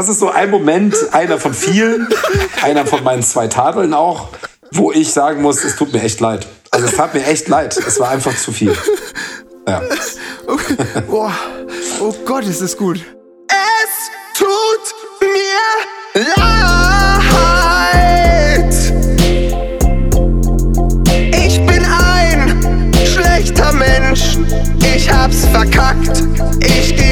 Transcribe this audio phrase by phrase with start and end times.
[0.00, 2.08] das ist so ein Moment, einer von vielen,
[2.62, 4.28] einer von meinen zwei Tadeln auch,
[4.72, 6.46] wo ich sagen muss, es tut mir echt leid.
[6.70, 7.76] Also es tat mir echt leid.
[7.76, 8.74] Es war einfach zu viel.
[9.68, 9.82] Ja.
[10.46, 10.74] Okay.
[11.06, 11.30] Oh,
[12.00, 13.04] oh Gott, ist das gut.
[13.48, 16.64] Es tut mir leid.
[21.44, 24.38] Ich bin ein schlechter Mensch.
[24.96, 26.24] Ich hab's verkackt.
[26.60, 27.09] Ich ging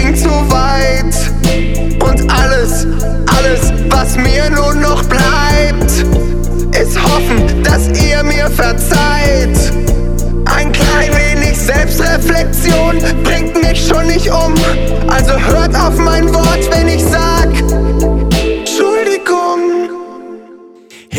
[4.18, 5.90] mir nun noch bleibt,
[6.80, 9.58] ist hoffen, dass ihr mir verzeiht.
[10.44, 14.54] Ein klein wenig Selbstreflexion bringt mich schon nicht um.
[15.08, 17.27] Also hört auf mein Wort, wenn ich sag,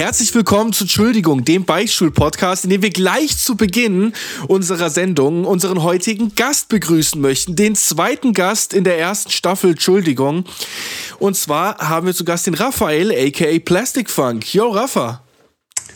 [0.10, 4.14] Herzlich willkommen zu Entschuldigung, dem Beichtstuhl-Podcast, in dem wir gleich zu Beginn
[4.48, 7.56] unserer Sendung unseren heutigen Gast begrüßen möchten.
[7.56, 10.46] Den zweiten Gast in der ersten Staffel Entschuldigung.
[11.20, 14.52] Und zwar haben wir zu Gast den Raphael, aka Plastic Funk.
[14.52, 15.24] Yo, Rafa.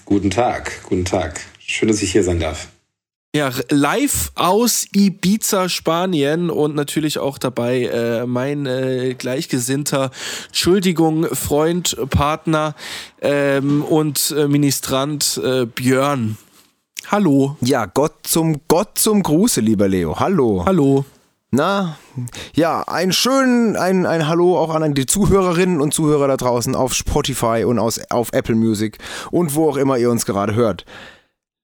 [0.06, 1.42] Guten Tag, guten Tag.
[1.58, 2.68] Schön, dass ich hier sein darf.
[3.36, 10.12] Ja, live aus Ibiza, Spanien und natürlich auch dabei äh, mein äh, Gleichgesinnter,
[10.50, 12.76] Entschuldigung, Freund, Partner
[13.22, 16.38] ähm, und äh, Ministrant äh, Björn.
[17.08, 17.58] Hallo.
[17.62, 20.20] Ja, Gott zum Gott zum Gruße, lieber Leo.
[20.20, 20.64] Hallo.
[20.68, 21.04] Hallo.
[21.50, 21.98] Na,
[22.56, 26.94] ja, ein schön, ein, ein Hallo auch an die Zuhörerinnen und Zuhörer da draußen auf
[26.94, 29.00] Spotify und aus, auf Apple Music
[29.32, 30.86] und wo auch immer ihr uns gerade hört.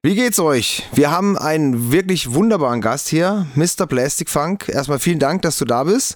[0.02, 0.88] Wie geht's euch?
[0.94, 3.86] Wir haben einen wirklich wunderbaren Gast hier, Mr.
[3.86, 4.69] Plastic Funk.
[4.69, 6.16] Erstmal vielen Dank, dass du da bist.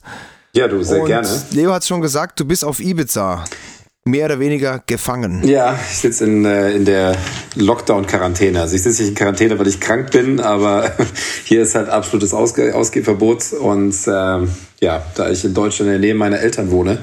[0.55, 1.27] Ja, du, sehr und gerne.
[1.51, 3.43] Leo hat schon gesagt, du bist auf Ibiza.
[4.05, 5.45] Mehr oder weniger gefangen.
[5.45, 7.17] Ja, ich sitze in, äh, in der
[7.55, 8.61] Lockdown-Quarantäne.
[8.61, 10.89] Also ich sitze nicht in Quarantäne, weil ich krank bin, aber
[11.43, 13.51] hier ist halt absolutes Ausge Ausgehverbot.
[13.51, 14.47] Und ähm,
[14.79, 16.99] ja, da ich in Deutschland in der Nähe meiner Eltern wohne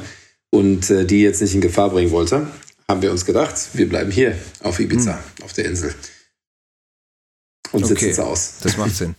[0.49, 2.47] und äh, die jetzt nicht in Gefahr bringen wollte,
[2.89, 5.95] haben wir uns gedacht, wir bleiben hier auf Ibiza, auf der Insel.
[7.73, 8.11] Und Okay.
[8.11, 8.55] es aus.
[8.63, 9.15] Das macht Sinn.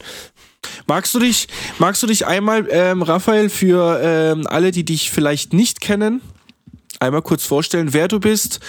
[0.88, 1.48] Magst du dich,
[1.80, 6.22] magst du dich einmal, ähm, Raphael, für ähm, alle, die dich vielleicht nicht kennen,
[7.00, 8.60] einmal kurz vorstellen, wer du bist,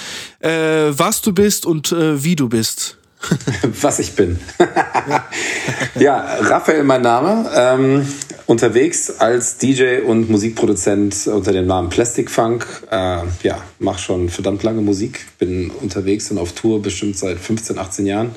[0.40, 2.98] äh, was du bist und äh, wie du bist?
[3.80, 4.38] was ich bin.
[5.94, 7.48] ja, Raphael mein Name.
[7.54, 8.06] Ähm,
[8.46, 12.66] unterwegs als DJ und Musikproduzent unter dem Namen Plastic Funk.
[12.90, 15.26] Äh, ja, mach schon verdammt lange Musik.
[15.38, 18.34] Bin unterwegs und auf Tour bestimmt seit 15, 18 Jahren.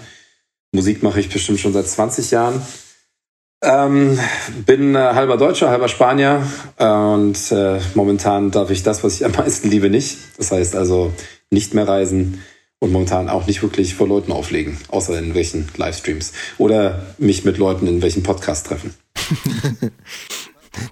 [0.72, 2.62] Musik mache ich bestimmt schon seit 20 Jahren.
[3.64, 4.20] Ähm,
[4.66, 6.46] bin äh, halber Deutscher, halber Spanier
[6.78, 10.18] und äh, momentan darf ich das, was ich am meisten liebe, nicht.
[10.38, 11.14] Das heißt also
[11.50, 12.44] nicht mehr reisen
[12.80, 17.58] und momentan auch nicht wirklich vor Leuten auflegen, außer in welchen Livestreams oder mich mit
[17.58, 18.94] Leuten in welchen Podcasts treffen.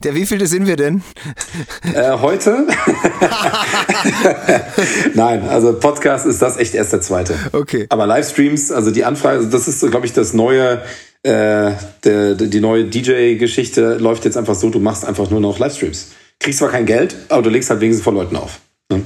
[0.04, 1.02] Der wievielte sind wir denn?
[1.94, 2.68] Äh, heute?
[5.14, 7.36] Nein, also Podcast ist das echt erst der zweite.
[7.52, 7.86] Okay.
[7.90, 10.82] Aber Livestreams, also die Anfrage, also das ist, glaube ich, das neue,
[11.24, 11.72] äh,
[12.04, 16.12] der, die neue DJ-Geschichte läuft jetzt einfach so, du machst einfach nur noch Livestreams.
[16.40, 18.60] Kriegst zwar kein Geld, aber du legst halt wenigstens vor Leuten auf.
[18.92, 19.02] Ne?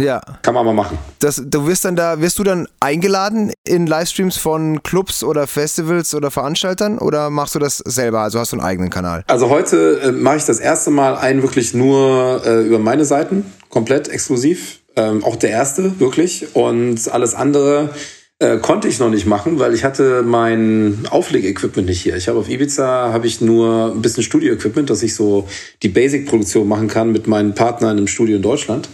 [0.00, 0.20] Ja.
[0.42, 0.98] Kann man mal machen.
[1.20, 6.14] Das, du wirst dann da, wirst du dann eingeladen in Livestreams von Clubs oder Festivals
[6.14, 8.20] oder Veranstaltern oder machst du das selber?
[8.20, 9.24] Also hast du einen eigenen Kanal?
[9.26, 13.50] Also heute äh, mache ich das erste Mal einen wirklich nur äh, über meine Seiten,
[13.70, 14.80] komplett exklusiv.
[14.96, 16.54] Ähm, auch der erste, wirklich.
[16.54, 17.90] Und alles andere
[18.38, 22.16] äh, konnte ich noch nicht machen, weil ich hatte mein Auflegequipment nicht hier.
[22.16, 25.48] Ich habe auf Ibiza habe ich nur ein bisschen Studio-Equipment, dass ich so
[25.82, 28.90] die Basic-Produktion machen kann mit meinen Partnern im Studio in Deutschland.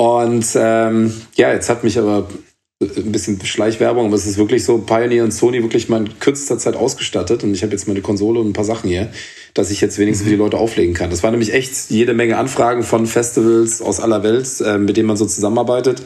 [0.00, 2.26] Und ähm, ja, jetzt hat mich aber
[2.80, 6.56] ein bisschen Schleichwerbung, aber es ist wirklich so, Pioneer und Sony wirklich mal in kürzester
[6.56, 9.10] Zeit ausgestattet und ich habe jetzt meine Konsole und ein paar Sachen hier,
[9.52, 11.10] dass ich jetzt wenigstens für die Leute auflegen kann.
[11.10, 15.06] Das war nämlich echt jede Menge Anfragen von Festivals aus aller Welt, äh, mit denen
[15.06, 16.00] man so zusammenarbeitet,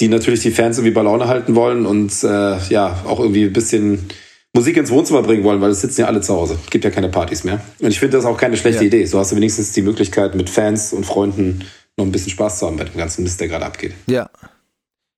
[0.00, 3.52] die natürlich die Fans irgendwie bei Laune halten wollen und äh, ja, auch irgendwie ein
[3.52, 4.08] bisschen
[4.52, 6.58] Musik ins Wohnzimmer bringen wollen, weil es sitzen ja alle zu Hause.
[6.70, 7.60] Gibt ja keine Partys mehr.
[7.78, 8.88] Und ich finde das auch keine schlechte Ja.
[8.88, 9.04] Idee.
[9.04, 11.64] So hast du wenigstens die Möglichkeit, mit Fans und Freunden
[12.00, 13.94] noch ein bisschen Spaß zu haben bei dem ganzen Mist, der gerade abgeht.
[14.06, 14.30] Ja.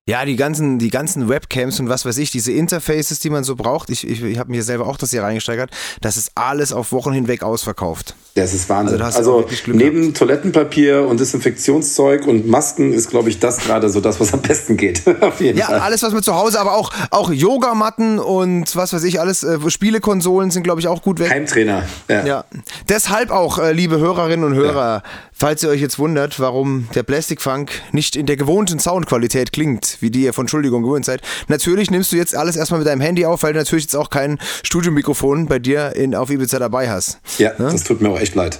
[0.05, 3.55] Ja, die ganzen, die ganzen Webcams und was weiß ich, diese Interfaces, die man so
[3.55, 5.71] braucht, ich, ich, ich habe mir selber auch das hier reingesteigert,
[6.01, 8.13] das ist alles auf Wochen hinweg ausverkauft.
[8.35, 8.99] Das ist Wahnsinn.
[9.01, 14.19] Also Also, neben Toilettenpapier und Desinfektionszeug und Masken ist, glaube ich, das gerade so das,
[14.19, 15.03] was am besten geht.
[15.39, 15.79] Ja, Fall.
[15.79, 19.57] alles, was man zu Hause, aber auch, auch Yogamatten und was weiß ich, alles, äh,
[19.69, 21.29] Spielekonsolen sind, glaube ich, auch gut weg.
[21.29, 21.83] Heimtrainer.
[22.07, 22.25] Ja.
[22.25, 22.45] Ja,
[22.87, 25.03] deshalb auch, äh, liebe Hörerinnen und Hörer,
[25.33, 29.97] falls ihr euch jetzt wundert, warum der Plastic Funk nicht in der gewohnten Soundqualität klingt,
[30.01, 31.21] wie die ihr von Entschuldigung gewohnt seid.
[31.47, 34.09] Natürlich nimmst du jetzt alles erstmal mit deinem Handy auf, weil du natürlich jetzt auch
[34.09, 37.19] kein Studiomikrofon bei dir in, auf Ibiza dabei hast.
[37.37, 38.59] Ja, das tut mir auch echt leid.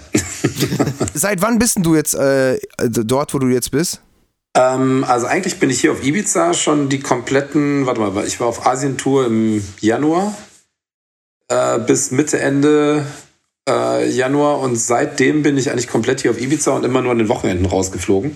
[1.14, 4.02] Seit wann bist denn du jetzt äh, dort, wo du jetzt bist?
[4.56, 8.48] Ähm, also eigentlich bin ich hier auf Ibiza schon die kompletten, warte mal, ich war
[8.48, 10.36] auf Asientour im Januar
[11.48, 13.06] äh, bis Mitte, Ende
[13.68, 17.18] äh, Januar und seitdem bin ich eigentlich komplett hier auf Ibiza und immer nur an
[17.18, 18.36] den Wochenenden rausgeflogen.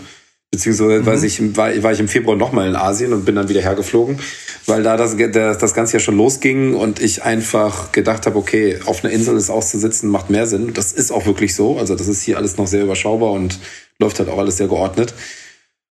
[0.52, 1.26] Beziehungsweise mhm.
[1.26, 4.20] ich, war, war ich im Februar nochmal in Asien und bin dann wieder hergeflogen,
[4.66, 8.80] weil da das, das, das Ganze ja schon losging und ich einfach gedacht habe, okay,
[8.86, 10.74] auf einer Insel ist auszusitzen, macht mehr Sinn.
[10.74, 11.78] Das ist auch wirklich so.
[11.78, 13.60] Also das ist hier alles noch sehr überschaubar und
[14.00, 15.14] läuft halt auch alles sehr geordnet.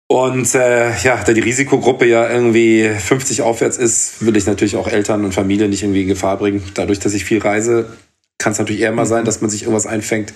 [0.09, 4.89] Und äh, ja, da die Risikogruppe ja irgendwie 50 aufwärts ist, will ich natürlich auch
[4.89, 6.65] Eltern und Familie nicht irgendwie in Gefahr bringen.
[6.75, 7.97] Dadurch, dass ich viel reise,
[8.37, 10.35] kann es natürlich eher mal sein, dass man sich irgendwas einfängt.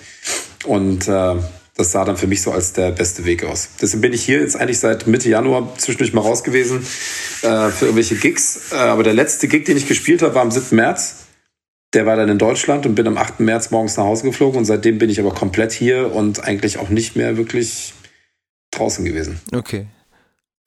[0.63, 1.35] Und äh,
[1.75, 3.69] das sah dann für mich so als der beste Weg aus.
[3.81, 6.77] Deswegen bin ich hier jetzt eigentlich seit Mitte Januar zwischendurch mal raus gewesen
[7.41, 8.71] äh, für irgendwelche Gigs.
[8.71, 10.75] Äh, aber der letzte Gig, den ich gespielt habe, war am 7.
[10.75, 11.25] März.
[11.93, 13.41] Der war dann in Deutschland und bin am 8.
[13.41, 14.57] März morgens nach Hause geflogen.
[14.59, 17.93] Und seitdem bin ich aber komplett hier und eigentlich auch nicht mehr wirklich
[18.71, 19.39] draußen gewesen.
[19.53, 19.87] Okay.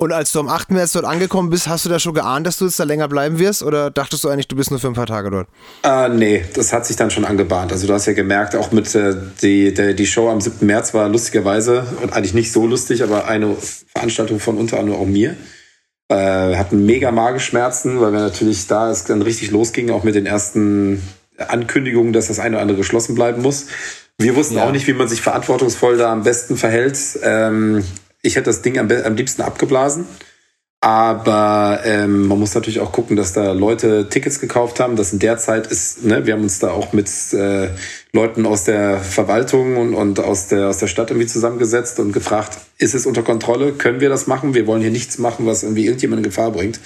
[0.01, 0.71] Und als du am 8.
[0.71, 3.41] März dort angekommen bist, hast du da schon geahnt, dass du jetzt da länger bleiben
[3.41, 3.65] wirst?
[3.65, 5.49] Oder dachtest du eigentlich, du bist nur für ein paar Tage dort?
[5.83, 7.73] Äh, nee, das hat sich dann schon angebahnt.
[7.73, 10.65] Also du hast ja gemerkt, auch mit äh, die, der, die Show am 7.
[10.65, 13.57] März war lustigerweise, und eigentlich nicht so lustig, aber eine
[13.93, 15.37] Veranstaltung von unter anderem auch mir.
[16.09, 20.27] Äh, hatten mega Magenschmerzen, weil wir natürlich da es dann richtig losging, auch mit den
[20.27, 21.03] ersten
[21.39, 23.67] Ankündigungen, dass das eine oder andere geschlossen bleiben muss.
[24.17, 24.65] Wir wussten ja.
[24.65, 26.99] auch nicht, wie man sich verantwortungsvoll da am besten verhält.
[27.25, 27.83] Ähm,
[28.29, 30.07] ich hätte das Ding am, am liebsten abgeblasen.
[30.81, 34.95] Aber ähm, man muss natürlich auch gucken, dass da Leute Tickets gekauft haben.
[34.95, 37.71] Das in der Zeit ist, ne, wir haben uns da auch mit äh,
[38.13, 42.59] Leuten aus der Verwaltung und, und aus, der, aus der Stadt irgendwie zusammengesetzt und gefragt,
[42.79, 43.73] ist es unter Kontrolle?
[43.73, 44.55] Können wir das machen?
[44.55, 46.79] Wir wollen hier nichts machen, was irgendwie irgendjemand in Gefahr bringt.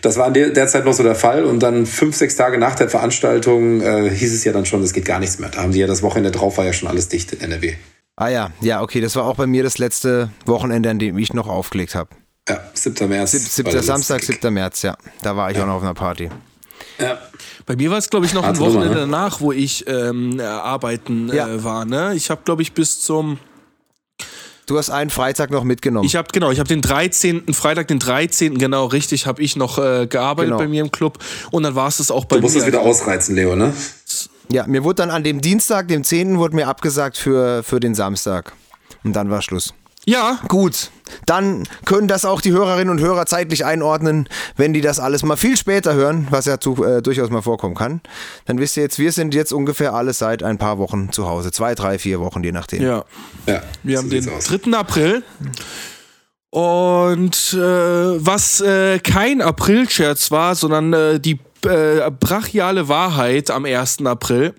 [0.00, 1.44] Das war in der, der Zeit noch so der Fall.
[1.44, 4.92] Und dann fünf, sechs Tage nach der Veranstaltung äh, hieß es ja dann schon, es
[4.92, 5.48] geht gar nichts mehr.
[5.48, 7.74] Da haben die ja das Wochenende drauf, war ja schon alles dicht in NRW.
[8.16, 11.32] Ah ja, ja, okay, das war auch bei mir das letzte Wochenende, an dem ich
[11.32, 12.10] noch aufgelegt habe.
[12.48, 13.08] Ja, 7.
[13.08, 13.32] März.
[13.32, 13.82] 7.
[13.82, 14.52] Samstag, 7.
[14.52, 14.96] März, ja.
[15.22, 15.64] Da war ich ja.
[15.64, 16.30] auch noch auf einer Party.
[16.98, 17.18] Ja.
[17.66, 19.00] Bei mir war es, glaube ich, noch Hartz ein Wochenende ne?
[19.00, 21.64] danach, wo ich ähm, arbeiten äh, ja.
[21.64, 21.84] war.
[21.84, 22.14] Ne?
[22.14, 23.38] Ich habe, glaube ich, bis zum.
[24.66, 26.06] Du hast einen Freitag noch mitgenommen.
[26.06, 27.52] Ich habe genau, ich habe den 13.
[27.52, 28.56] Freitag, den 13.
[28.56, 30.58] genau richtig, habe ich noch äh, gearbeitet genau.
[30.58, 31.18] bei mir im Club
[31.50, 32.40] und dann war es das auch bei mir.
[32.40, 33.74] Du musst es wieder ausreizen, Leo, ne?
[34.50, 36.38] Ja, mir wurde dann an dem Dienstag, dem 10.
[36.38, 38.52] wurde mir abgesagt für, für den Samstag.
[39.02, 39.74] Und dann war Schluss.
[40.06, 40.38] Ja.
[40.48, 40.90] Gut.
[41.26, 45.36] Dann können das auch die Hörerinnen und Hörer zeitlich einordnen, wenn die das alles mal
[45.36, 48.00] viel später hören, was ja zu, äh, durchaus mal vorkommen kann.
[48.46, 51.52] Dann wisst ihr jetzt, wir sind jetzt ungefähr alle seit ein paar Wochen zu Hause.
[51.52, 52.82] Zwei, drei, vier Wochen, je nachdem.
[52.82, 53.04] Ja.
[53.46, 54.44] ja wir haben den aus.
[54.44, 54.76] 3.
[54.76, 55.22] April.
[56.54, 64.06] Und äh, was äh, kein April-Scherz war, sondern äh, die äh, brachiale Wahrheit am 1.
[64.06, 64.54] April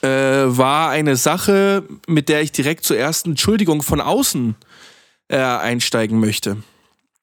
[0.00, 4.54] äh, war eine Sache, mit der ich direkt zur ersten Entschuldigung von außen
[5.28, 6.56] äh, einsteigen möchte.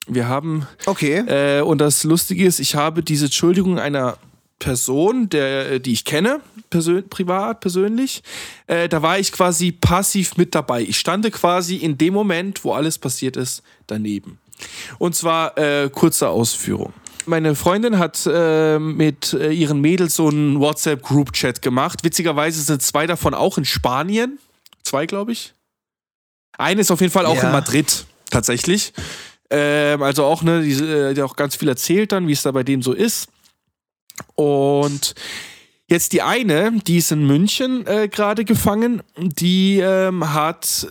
[0.06, 0.68] Wir haben.
[0.86, 1.62] Okay.
[1.62, 4.20] Und das Lustige ist, ich habe diese Entschuldigung einer
[4.66, 6.40] Person, der, die ich kenne,
[6.72, 8.24] persön privat, persönlich,
[8.66, 10.82] äh, da war ich quasi passiv mit dabei.
[10.82, 14.40] Ich stande quasi in dem Moment, wo alles passiert ist, daneben.
[14.98, 16.94] Und zwar äh, kurze Ausführung
[17.28, 22.04] meine Freundin hat äh, mit äh, ihren Mädels so einen WhatsApp-Group-Chat gemacht.
[22.04, 24.38] Witzigerweise sind zwei davon auch in Spanien.
[24.84, 25.56] Zwei, glaube ich.
[26.56, 27.48] Eine ist auf jeden Fall auch ja.
[27.48, 28.94] in Madrid, tatsächlich.
[29.50, 32.52] Ähm, also auch, ne, die, äh, die auch ganz viel erzählt dann, wie es da
[32.52, 33.30] bei denen so ist.
[34.36, 35.16] Und
[35.88, 40.88] jetzt die eine, die ist in München äh, gerade gefangen, die ähm, hat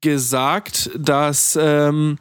[0.00, 2.18] gesagt, dass ähm,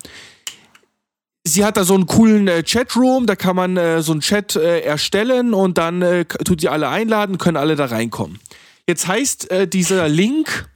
[1.44, 4.56] sie hat da so einen coolen äh, Chatroom, da kann man äh, so einen Chat
[4.56, 8.40] äh, erstellen und dann äh, tut die alle einladen, können alle da reinkommen.
[8.88, 10.70] Jetzt heißt äh, dieser Link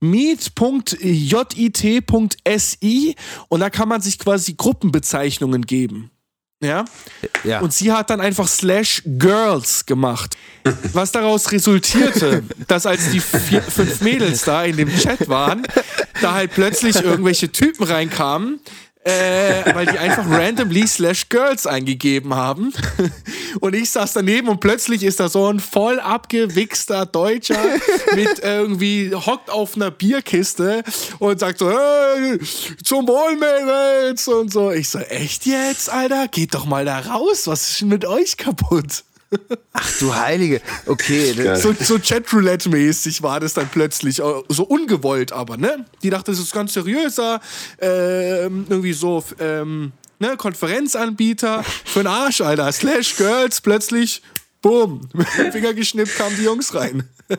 [0.00, 0.96] meet.jit.si
[3.48, 6.10] und da kann man sich quasi Gruppenbezeichnungen geben.
[6.60, 6.84] Ja?
[7.44, 7.60] ja.
[7.60, 10.36] Und sie hat dann einfach slash girls gemacht.
[10.92, 15.62] Was daraus resultierte, dass als die vier, fünf Mädels da in dem Chat waren,
[16.20, 18.60] da halt plötzlich irgendwelche Typen reinkamen,
[19.08, 22.72] äh, weil die einfach randomly slash girls eingegeben haben.
[23.60, 27.58] Und ich saß daneben und plötzlich ist da so ein voll abgewichster Deutscher
[28.14, 30.82] mit irgendwie hockt auf einer Bierkiste
[31.18, 32.38] und sagt so, hey,
[32.84, 34.70] zum Wohl, Mädels und so.
[34.70, 36.28] Ich so, echt jetzt, Alter?
[36.28, 37.46] Geht doch mal da raus.
[37.46, 39.04] Was ist denn mit euch kaputt?
[39.72, 40.60] Ach du Heilige.
[40.86, 41.56] Okay.
[41.56, 44.20] So, so Chatroulette-mäßig war das dann plötzlich.
[44.20, 45.84] Äh, so ungewollt aber, ne?
[46.02, 47.40] Die dachte, das ist ganz seriöser.
[47.80, 50.36] Ähm, irgendwie so, ähm, ne?
[50.36, 51.62] Konferenzanbieter.
[51.84, 52.72] Für den Arsch, Alter.
[52.72, 54.22] Slash Girls, plötzlich,
[54.62, 55.08] boom.
[55.12, 57.08] Mit dem Finger geschnippt kamen die Jungs rein.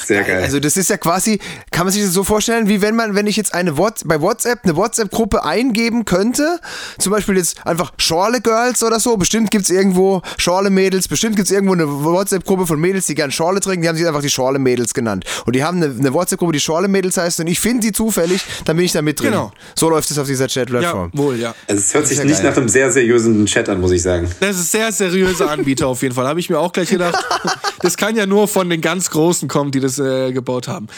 [0.00, 0.42] Sehr geil.
[0.42, 1.38] Also das ist ja quasi,
[1.70, 4.22] kann man sich das so vorstellen, wie wenn man, wenn ich jetzt eine What bei
[4.22, 6.60] WhatsApp eine WhatsApp-Gruppe eingeben könnte,
[6.98, 11.50] zum Beispiel jetzt einfach Schorle Girls oder so, bestimmt gibt's irgendwo Schorle Mädels, bestimmt gibt's
[11.50, 14.58] irgendwo eine WhatsApp-Gruppe von Mädels, die gern Schorle trinken, die haben sich einfach die Schorle
[14.58, 15.26] Mädels genannt.
[15.44, 18.42] Und die haben eine, eine WhatsApp-Gruppe, die Schorle Mädels heißt und ich finde die zufällig,
[18.64, 19.32] dann bin ich da mit drin.
[19.32, 19.52] Genau.
[19.74, 21.10] So läuft es auf dieser Ja, Chat-Plattform.
[21.12, 21.54] wohl, ja.
[21.68, 22.50] also es hört sich ja nicht geil.
[22.50, 24.26] nach einem sehr seriösen Chat an, muss ich sagen.
[24.40, 26.26] Das ist sehr seriöser Anbieter auf jeden Fall.
[26.26, 27.22] Habe ich mir auch gleich gedacht.
[27.82, 30.88] Das kann ja nur von den ganz Großen kommen, die das äh, gebaut haben.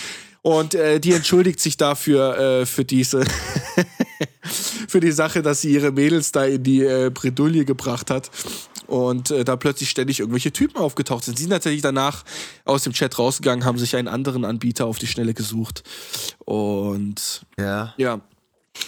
[0.42, 3.24] Und äh, die entschuldigt sich dafür äh, für diese
[4.88, 8.30] für die Sache, dass sie ihre Mädels da in die äh, Bredouille gebracht hat.
[8.86, 11.38] Und äh, da plötzlich ständig irgendwelche Typen aufgetaucht sind.
[11.38, 12.24] Sie sind natürlich danach
[12.66, 15.82] aus dem Chat rausgegangen, haben sich einen anderen Anbieter auf die Schnelle gesucht.
[16.44, 17.94] Und Ja.
[17.96, 18.20] ja.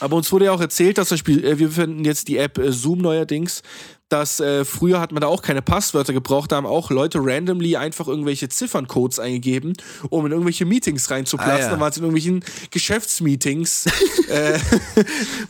[0.01, 2.59] Aber uns wurde ja auch erzählt, dass zum Beispiel, äh, wir finden jetzt die App
[2.59, 3.63] äh, Zoom neuerdings,
[4.09, 7.77] dass äh, früher hat man da auch keine Passwörter gebraucht, da haben auch Leute randomly
[7.77, 9.73] einfach irgendwelche Zifferncodes eingegeben,
[10.11, 11.55] um in irgendwelche Meetings reinzuplatzen.
[11.55, 11.71] Ah, ja.
[11.71, 13.87] Dann waren es in irgendwelchen Geschäftsmeetings,
[14.29, 14.59] äh,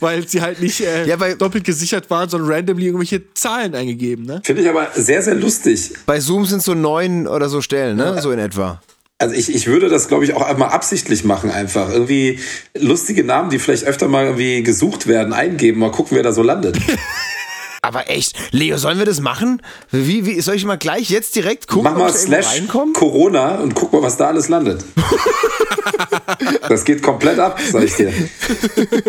[0.00, 4.24] weil sie halt nicht äh, Ja, doppelt gesichert waren, sondern randomly irgendwelche Zahlen eingegeben.
[4.24, 4.40] Ne?
[4.42, 5.92] Finde ich aber sehr, sehr lustig.
[6.06, 8.20] Bei Zoom sind so neun oder so Stellen, ne?
[8.22, 8.80] So in etwa.
[9.18, 11.90] Also ich, ich würde das, glaube ich, auch einmal absichtlich machen einfach.
[11.90, 12.38] Irgendwie
[12.78, 16.42] lustige Namen, die vielleicht öfter mal irgendwie gesucht werden, eingeben, mal gucken, wer da so
[16.42, 16.78] landet.
[17.86, 19.62] Aber echt, Leo, sollen wir das machen?
[19.92, 22.62] Wie, wie soll ich mal gleich jetzt direkt gucken, Mach mal ob ich slash?
[22.94, 24.82] Corona und guck mal, was da alles landet.
[26.68, 28.12] das geht komplett ab, sag ich dir.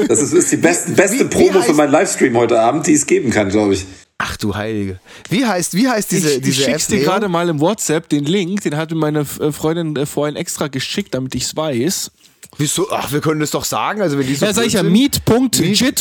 [0.07, 2.85] Das ist, ist die beste, beste wie- wie Promo für heißt- meinen Livestream heute Abend,
[2.85, 3.85] die es geben kann, glaube ich.
[4.19, 4.99] Ach du Heilige.
[5.29, 6.99] Wie heißt, wie heißt diese, ich ich diese schick's App?
[6.99, 10.35] dir gerade mal im WhatsApp, den Link, den hat mir meine äh, Freundin äh, vorhin
[10.35, 12.11] extra geschickt, damit ich's weiß.
[12.57, 12.87] Wieso?
[12.91, 14.01] Ach, wir können das doch sagen.
[14.01, 14.83] Also wenn die so Ja, sag ich ja,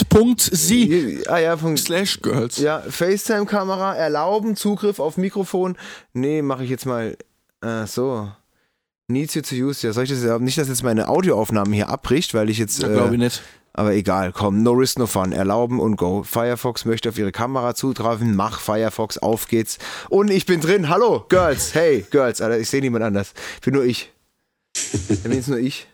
[0.01, 1.79] meet.jit.sie Ah ja, Punkt.
[1.81, 2.57] slash girls.
[2.59, 5.77] Ja, FaceTime-Kamera erlauben, Zugriff auf Mikrofon.
[6.15, 7.17] Nee, mache ich jetzt mal.
[7.63, 8.31] Äh, so.
[9.09, 9.87] Needs you to use.
[9.87, 10.45] Ja, soll ich das erlauben?
[10.45, 12.83] Nicht, dass jetzt meine Audioaufnahmen hier abbricht, weil ich jetzt.
[12.83, 13.43] Ja, äh, glaube ich nicht.
[13.73, 15.33] Aber egal, komm, no risk, no fun.
[15.33, 16.23] Erlauben und go.
[16.23, 18.35] Firefox möchte auf ihre Kamera zugreifen.
[18.35, 19.77] Mach Firefox, auf geht's.
[20.09, 20.89] Und ich bin drin.
[20.89, 21.75] Hallo, Girls.
[21.75, 22.41] Hey, Girls.
[22.41, 23.35] Alter, ich sehe niemand anders.
[23.63, 24.11] Bin nur ich.
[25.09, 25.87] Dann bin jetzt nur ich.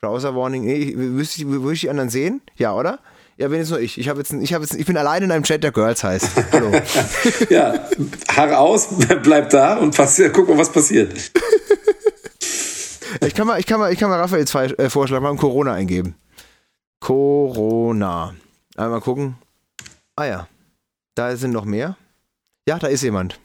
[0.00, 0.64] Browser Warning.
[0.64, 2.40] Nee, wüsste ich, die anderen sehen?
[2.56, 2.98] Ja, oder?
[3.36, 3.98] Ja, bin jetzt nur ich.
[3.98, 6.28] Ich, hab jetzt, ich, hab jetzt, ich bin allein in einem Chat, der Girls heißt.
[6.52, 6.72] Hallo.
[7.50, 7.74] Ja,
[8.36, 8.88] Haare aus,
[9.22, 11.12] bleib da und passiert, guck mal, was passiert.
[13.20, 15.72] Ich kann mal, ich kann mal, ich kann mal Raphaels Fe- äh, Vorschlag mal Corona
[15.72, 16.14] eingeben.
[17.00, 18.34] Corona.
[18.76, 19.36] Einmal gucken.
[20.16, 20.48] Ah ja.
[21.14, 21.96] Da sind noch mehr.
[22.68, 23.40] Ja, da ist jemand.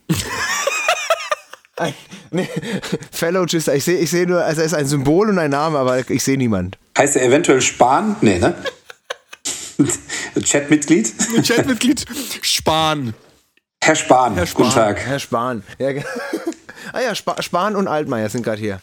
[1.84, 1.94] Ein,
[2.32, 2.50] nee,
[3.12, 3.76] Fellow Gister.
[3.76, 6.24] Ich sehe ich seh nur, also es ist ein Symbol und ein Name, aber ich
[6.24, 6.78] sehe niemand.
[6.98, 8.16] Heißt er eventuell Spahn?
[8.22, 8.56] Nee, ne?
[10.44, 11.14] Chatmitglied?
[11.44, 12.06] Chatmitglied
[12.42, 13.14] Spahn.
[13.84, 14.64] Herr Spahn, Herr Spahn.
[14.64, 15.00] guten Tag.
[15.00, 15.64] Herr Spahn.
[15.78, 15.90] Ja,
[16.94, 18.80] ah ja, Spa Spahn und Altmaier sind gerade hier.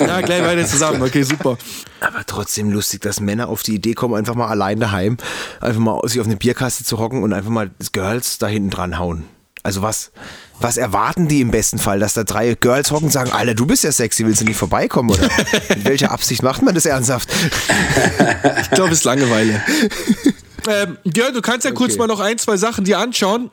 [0.00, 1.02] Ja, gleich weiter zusammen.
[1.02, 1.58] Okay, super.
[2.00, 5.18] Aber trotzdem lustig, dass Männer auf die Idee kommen, einfach mal allein daheim,
[5.60, 8.98] einfach mal sich auf eine Bierkaste zu hocken und einfach mal Girls da hinten dran
[8.98, 9.24] hauen.
[9.68, 10.12] Also was,
[10.60, 13.66] was erwarten die im besten Fall, dass da drei Girls hocken und sagen, Alter, du
[13.66, 15.28] bist ja sexy, willst du nicht vorbeikommen oder?
[15.68, 17.28] Mit welcher Absicht macht man das ernsthaft?
[18.62, 19.62] Ich glaube, es ist Langeweile.
[20.70, 21.98] ähm, Jörn, du kannst ja kurz Okay.
[21.98, 23.50] mal noch ein, zwei Sachen dir anschauen.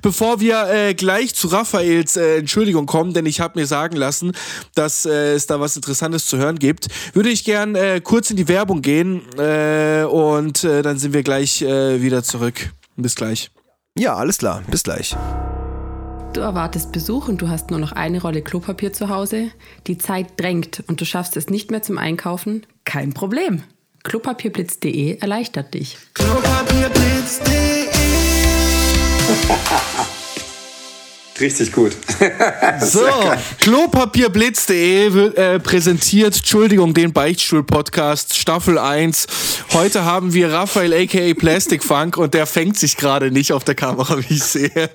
[0.00, 4.32] Bevor wir äh, gleich zu Raphaels äh, Entschuldigung kommen, denn ich habe mir sagen lassen,
[4.74, 8.36] dass äh, es da was Interessantes zu hören gibt, würde ich gern äh, kurz in
[8.36, 12.70] die Werbung gehen äh, und äh, dann sind wir gleich äh, wieder zurück.
[12.96, 13.50] Bis gleich.
[13.98, 15.14] Ja, alles klar, bis gleich.
[16.32, 19.50] Du erwartest Besuch und du hast nur noch eine Rolle Klopapier zu Hause.
[19.86, 22.66] Die Zeit drängt und du schaffst es nicht mehr zum Einkaufen?
[22.84, 23.62] Kein Problem.
[24.02, 25.98] Klopapierblitz.de erleichtert dich.
[31.42, 31.92] Richtig gut.
[32.80, 33.00] So,
[33.60, 39.26] Klopapierblitz.de äh, präsentiert, Entschuldigung, den Beichtstuhl-Podcast, Staffel 1.
[39.72, 43.74] Heute haben wir Raphael aka Plastic Funk und der fängt sich gerade nicht auf der
[43.74, 44.90] Kamera, wie ich sehe,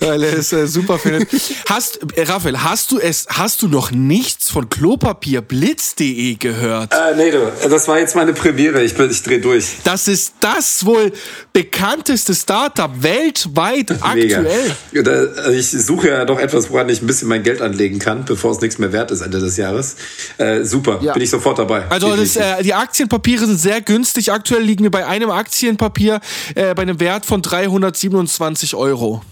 [0.00, 1.28] weil er es äh, super findet.
[1.68, 6.92] Hast, äh, Raphael, hast du es, hast du noch nichts von Klopapierblitz.de gehört?
[6.92, 8.82] Äh, nee, du, das war jetzt meine Premiere.
[8.82, 9.76] Ich, bin, ich dreh durch.
[9.84, 11.12] Das ist das wohl
[11.52, 14.38] bekannteste Startup weltweit Mega.
[14.38, 14.76] aktuell.
[15.02, 18.24] Da- also ich suche ja doch etwas, woran ich ein bisschen mein Geld anlegen kann,
[18.24, 19.96] bevor es nichts mehr wert ist Ende des Jahres.
[20.38, 21.12] Äh, super, Ja.
[21.12, 21.84] bin ich sofort dabei.
[21.88, 24.32] Also das, äh, die Aktienpapiere sind sehr günstig.
[24.32, 26.20] Aktuell liegen wir bei einem Aktienpapier
[26.54, 29.22] äh, bei einem Wert von 327 Euro.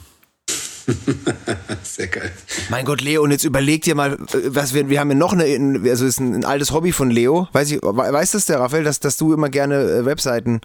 [1.83, 2.33] Sehr geil.
[2.71, 5.33] Mein Gott, Leo, und jetzt überleg dir mal, äh, was wir, wir haben ja noch
[5.33, 7.49] eine, also ist ein, ein altes Hobby von Leo.
[7.53, 10.61] Weiß ich, weiß das der Raphael, dass, dass du immer gerne äh, Webseiten.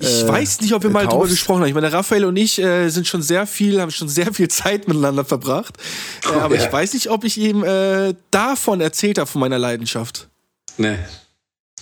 [0.00, 1.32] Ich äh, weiß nicht, ob wir mal drüber kaufst?
[1.32, 1.68] gesprochen haben.
[1.68, 4.88] Ich meine, Raphael und ich äh, sind schon sehr viel, haben schon sehr viel Zeit
[4.88, 5.76] miteinander verbracht.
[6.24, 6.64] Äh, aber ja.
[6.64, 10.28] ich weiß nicht, ob ich ihm äh, davon erzählt habe, von meiner Leidenschaft.
[10.76, 10.98] Nee.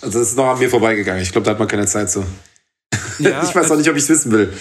[0.01, 1.21] Also das ist noch an mir vorbeigegangen.
[1.21, 2.25] Ich glaube, da hat man keine Zeit zu.
[3.19, 4.53] Ja, ich weiß auch nicht, ob ich es wissen will.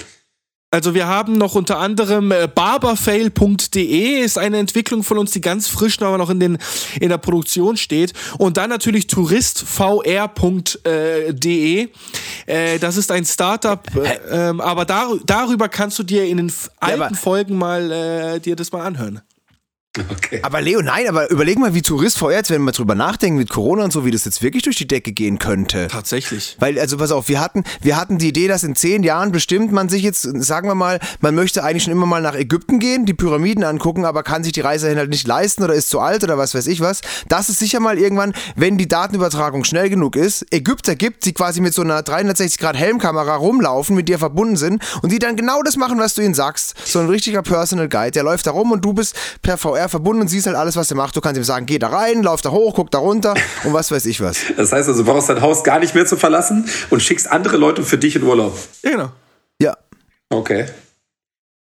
[0.75, 5.69] Also wir haben noch unter anderem äh, barberfail.de ist eine Entwicklung von uns, die ganz
[5.69, 6.57] frisch noch, noch in, den,
[6.99, 8.15] in der Produktion steht.
[8.39, 11.89] Und dann natürlich touristvr.de.
[12.47, 16.49] Äh, das ist ein Startup, äh, ähm, aber dar darüber kannst du dir in den
[16.49, 19.21] Ja, alten aber- Folgen mal äh, dir das mal anhören.
[20.13, 20.41] Okay.
[20.43, 23.51] Aber Leo, nein, aber überleg mal, wie Tourist VR jetzt, wenn wir drüber nachdenken mit
[23.51, 25.89] Corona und so, wie das jetzt wirklich durch die Decke gehen könnte.
[25.89, 26.57] Tatsächlich.
[26.59, 29.73] Weil, also pass auf, wir hatten, wir hatten die Idee, dass in zehn Jahren bestimmt
[29.73, 33.05] man sich jetzt, sagen wir mal, man möchte eigentlich schon immer mal nach Ägypten gehen,
[33.05, 36.25] die Pyramiden angucken, aber kann sich die Reise halt nicht leisten oder ist zu alt
[36.25, 37.03] oder was weiß ich was.
[37.29, 41.61] Das ist sicher mal irgendwann, wenn die Datenübertragung schnell genug ist, Ägypter gibt, die quasi
[41.61, 45.63] mit so einer 360 Grad Helmkamera rumlaufen, mit dir verbunden sind und die dann genau
[45.63, 46.75] das machen, was du ihnen sagst.
[46.87, 50.23] So ein richtiger Personal Guide, der läuft da rum und du bist per VR verbunden
[50.23, 51.17] und siehst halt alles, was er macht.
[51.17, 53.35] Du kannst ihm sagen, geh da rein, lauf da hoch, guck da runter
[53.65, 54.39] und was weiß ich was.
[54.57, 57.57] Das heißt also, du brauchst dein Haus gar nicht mehr zu verlassen und schickst andere
[57.57, 58.59] Leute für dich in Urlaub.
[58.83, 59.13] Ja, genau.
[59.61, 59.77] Ja.
[60.31, 60.67] Okay.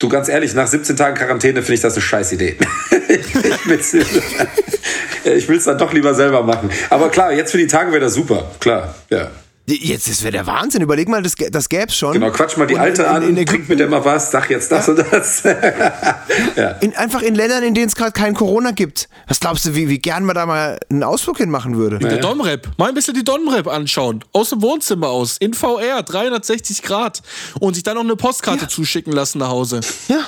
[0.01, 2.57] Du, ganz ehrlich, nach 17 Tagen Quarantäne finde ich das eine Scheißidee.
[3.09, 3.95] ich will's,
[5.25, 6.71] ich will's dann doch lieber selber machen.
[6.89, 8.49] Aber klar, jetzt für die Tage wäre das super.
[8.61, 9.31] Klar, ja.
[9.77, 10.81] Jetzt, das wäre der Wahnsinn.
[10.83, 12.15] Überleg mal, das, das gäb's schon.
[12.15, 14.31] Genau, quatsch mal die Und Alte in- an, in trink Ägypten- mit der mal was,
[14.31, 15.43] sag jetzt das und das.
[16.57, 16.71] ja.
[16.81, 19.09] In, einfach in Ländern, in denen es gerade kein Corona gibt.
[19.27, 21.99] Was glaubst du, wie, wie gern man da mal einen Ausflug hinmachen würde?
[21.99, 22.69] Der Domrep.
[22.79, 24.25] Mal ein bisschen die Domrep anschauen.
[24.33, 25.37] Aus dem Wohnzimmer aus.
[25.39, 26.03] In VR.
[26.03, 27.23] 360 Grad.
[27.61, 29.81] Und sich dann noch eine Postkarte zuschicken lassen nach Hause.
[30.09, 30.21] Ja.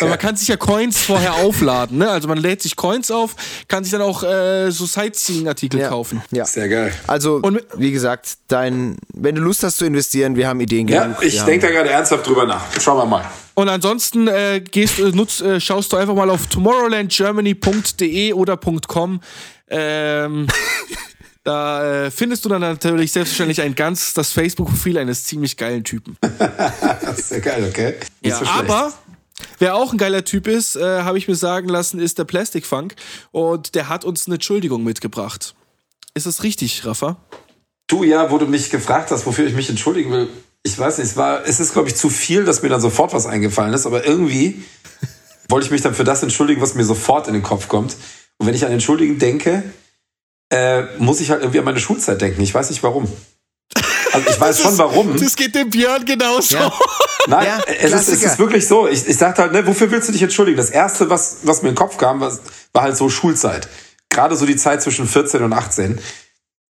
[0.00, 2.08] Weil man kann sich ja Coins vorher aufladen, ne?
[2.10, 3.34] Also man lädt sich Coins auf,
[3.68, 5.88] kann sich dann auch äh, so Sightseeing-Artikel Ja.
[5.88, 6.22] kaufen.
[6.30, 6.44] ja.
[6.44, 6.92] Sehr geil.
[7.06, 11.02] Also, Und wie gesagt, dein, wenn du Lust hast zu investieren, wir haben Ideen Ja,
[11.04, 11.22] genug.
[11.22, 12.62] ich Wir denke da gerade ernsthaft drüber nach.
[12.80, 13.24] Schauen wir mal.
[13.54, 19.20] Und ansonsten äh, gehst, äh, nutz, äh, schaust du einfach mal auf tomorrowlandgermany.de oder .com.
[19.68, 20.46] Ähm,
[21.44, 26.16] da äh, findest du dann natürlich selbstverständlich ein ganz das Facebook-Profil eines ziemlich geilen Typen.
[27.16, 27.94] Sehr geil, okay.
[28.20, 28.70] Nicht Ja, so schlecht.
[28.70, 28.92] aber
[29.58, 32.66] wer auch ein geiler Typ ist, äh, habe ich mir sagen lassen, ist der Plastic
[32.66, 32.94] Funk
[33.30, 35.54] und der hat uns eine Entschuldigung mitgebracht.
[36.14, 37.16] Ist das richtig, Rafa?
[37.86, 40.28] Du ja, wo du mich gefragt hast, wofür ich mich entschuldigen will.
[40.62, 43.14] Ich weiß nicht, es war, es ist, glaube ich, zu viel, dass mir dann sofort
[43.14, 44.62] was eingefallen ist, aber irgendwie
[45.48, 47.96] wollte ich mich dann für das entschuldigen, was mir sofort in den Kopf kommt.
[48.38, 49.62] Und wenn ich an Entschuldigen denke,
[50.50, 52.42] äh, muss ich halt irgendwie an meine Schulzeit denken.
[52.42, 53.08] Ich weiß nicht warum.
[54.12, 55.16] Also ich weiß schon warum.
[55.18, 56.56] Das geht dem Björn genauso.
[56.56, 56.72] Ja.
[57.26, 58.88] Nein, Ja, es, ist, es ist wirklich so.
[58.88, 60.56] Ich, ich sagte halt, ne, wofür willst du dich entschuldigen?
[60.56, 62.40] Das Erste, was, was mir in den Kopf kam, was,
[62.72, 63.68] war halt so Schulzeit.
[64.08, 66.00] Gerade so die Zeit zwischen 14 und 18.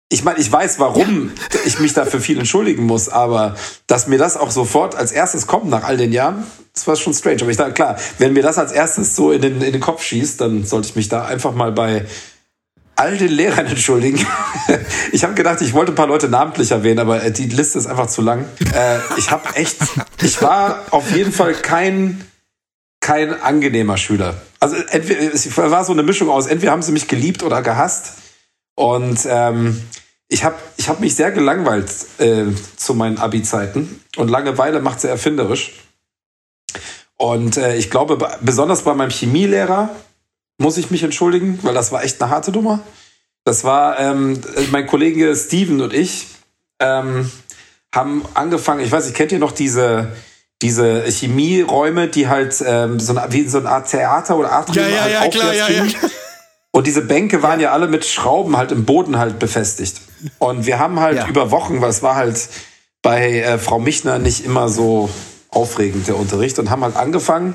[0.09, 1.31] Ich meine, ich weiß, warum
[1.65, 3.55] ich mich dafür viel entschuldigen muss, aber
[3.87, 7.13] dass mir das auch sofort als erstes kommt nach all den Jahren, das war schon
[7.13, 7.41] strange.
[7.41, 10.03] Aber ich dachte, klar, wenn mir das als erstes so in den, in den Kopf
[10.03, 12.05] schießt, dann sollte ich mich da einfach mal bei
[12.95, 14.25] all den Lehrern entschuldigen.
[15.11, 17.87] Ich habe gedacht, ich wollte ein paar Leute namentlich erwähnen, aber äh, die Liste ist
[17.87, 18.45] einfach zu lang.
[18.73, 19.77] Äh, ich habe echt,
[20.21, 22.23] ich war auf jeden Fall kein,
[23.01, 24.35] kein angenehmer Schüler.
[24.59, 28.13] Also entweder, es war so eine Mischung aus, entweder haben sie mich geliebt oder gehasst.
[28.75, 29.81] Und ähm,
[30.29, 32.45] ich habe ich hab mich sehr gelangweilt äh,
[32.77, 33.99] zu meinen Abi-Zeiten.
[34.15, 35.73] Und Langeweile macht sehr erfinderisch.
[37.17, 39.89] Und äh, ich glaube, be- besonders bei meinem Chemielehrer
[40.57, 42.79] muss ich mich entschuldigen, weil das war echt eine harte Nummer.
[43.45, 44.39] Das war ähm,
[44.71, 46.27] mein Kollege Steven und ich
[46.79, 47.29] ähm,
[47.93, 50.13] haben angefangen, ich weiß nicht, kennt ihr noch diese,
[50.61, 55.07] diese Chemieräume, die halt ähm, so eine, wie so eine Art Theater oder Atrium Ja,
[55.07, 55.85] ja, halt ja, klar, ja, ja.
[56.71, 60.01] Und diese Bänke waren ja alle mit Schrauben halt im Boden halt befestigt.
[60.39, 61.27] Und wir haben halt Ja.
[61.27, 62.47] über Wochen, weil es war halt
[63.03, 65.09] bei äh, Frau Michner nicht immer so
[65.49, 67.53] aufregend, der Unterricht, und haben halt angefangen,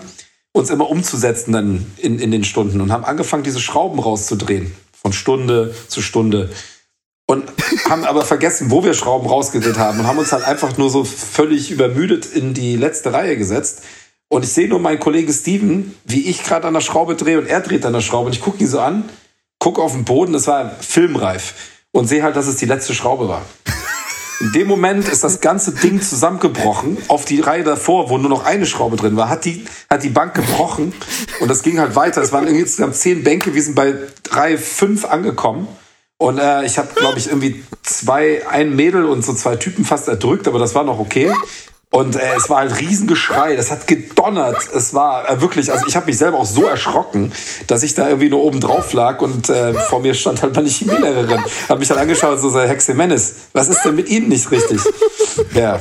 [0.58, 4.74] uns immer umzusetzen dann in, in den Stunden und haben angefangen, diese Schrauben rauszudrehen.
[4.92, 6.50] Von Stunde zu Stunde.
[7.26, 7.44] Und
[7.88, 11.04] haben aber vergessen, wo wir Schrauben rausgedreht haben und haben uns halt einfach nur so
[11.04, 13.82] völlig übermüdet in die letzte Reihe gesetzt.
[14.28, 17.46] Und ich sehe nur meinen Kollegen Steven, wie ich gerade an der Schraube drehe und
[17.46, 18.26] er dreht an der Schraube.
[18.26, 19.08] Und ich gucke ihn so an,
[19.58, 21.54] gucke auf den Boden, das war filmreif.
[21.92, 23.42] Und sehe halt, dass es die letzte Schraube war.
[24.40, 28.44] In dem Moment ist das ganze Ding zusammengebrochen auf die Reihe davor, wo nur noch
[28.44, 30.92] eine Schraube drin war, hat die, hat die Bank gebrochen
[31.40, 32.22] und das ging halt weiter.
[32.22, 35.66] Es waren irgendwie insgesamt zehn Bänke, wir sind bei drei, fünf angekommen.
[36.18, 40.08] Und äh, ich habe, glaube ich, irgendwie zwei, ein Mädel und so zwei Typen fast
[40.08, 41.32] erdrückt, aber das war noch okay.
[41.90, 44.58] Und äh, es war halt Riesengeschrei, das hat gedonnert.
[44.74, 47.32] Es war äh, wirklich, also ich habe mich selber auch so erschrocken,
[47.66, 50.68] dass ich da irgendwie nur oben drauf lag und äh, vor mir stand halt meine
[50.68, 51.42] Chemielehrerin.
[51.68, 54.50] Hat mich dann angeschaut und so, so Hexe Menes, was ist denn mit Ihnen nicht
[54.50, 54.80] richtig?
[55.54, 55.80] Ja,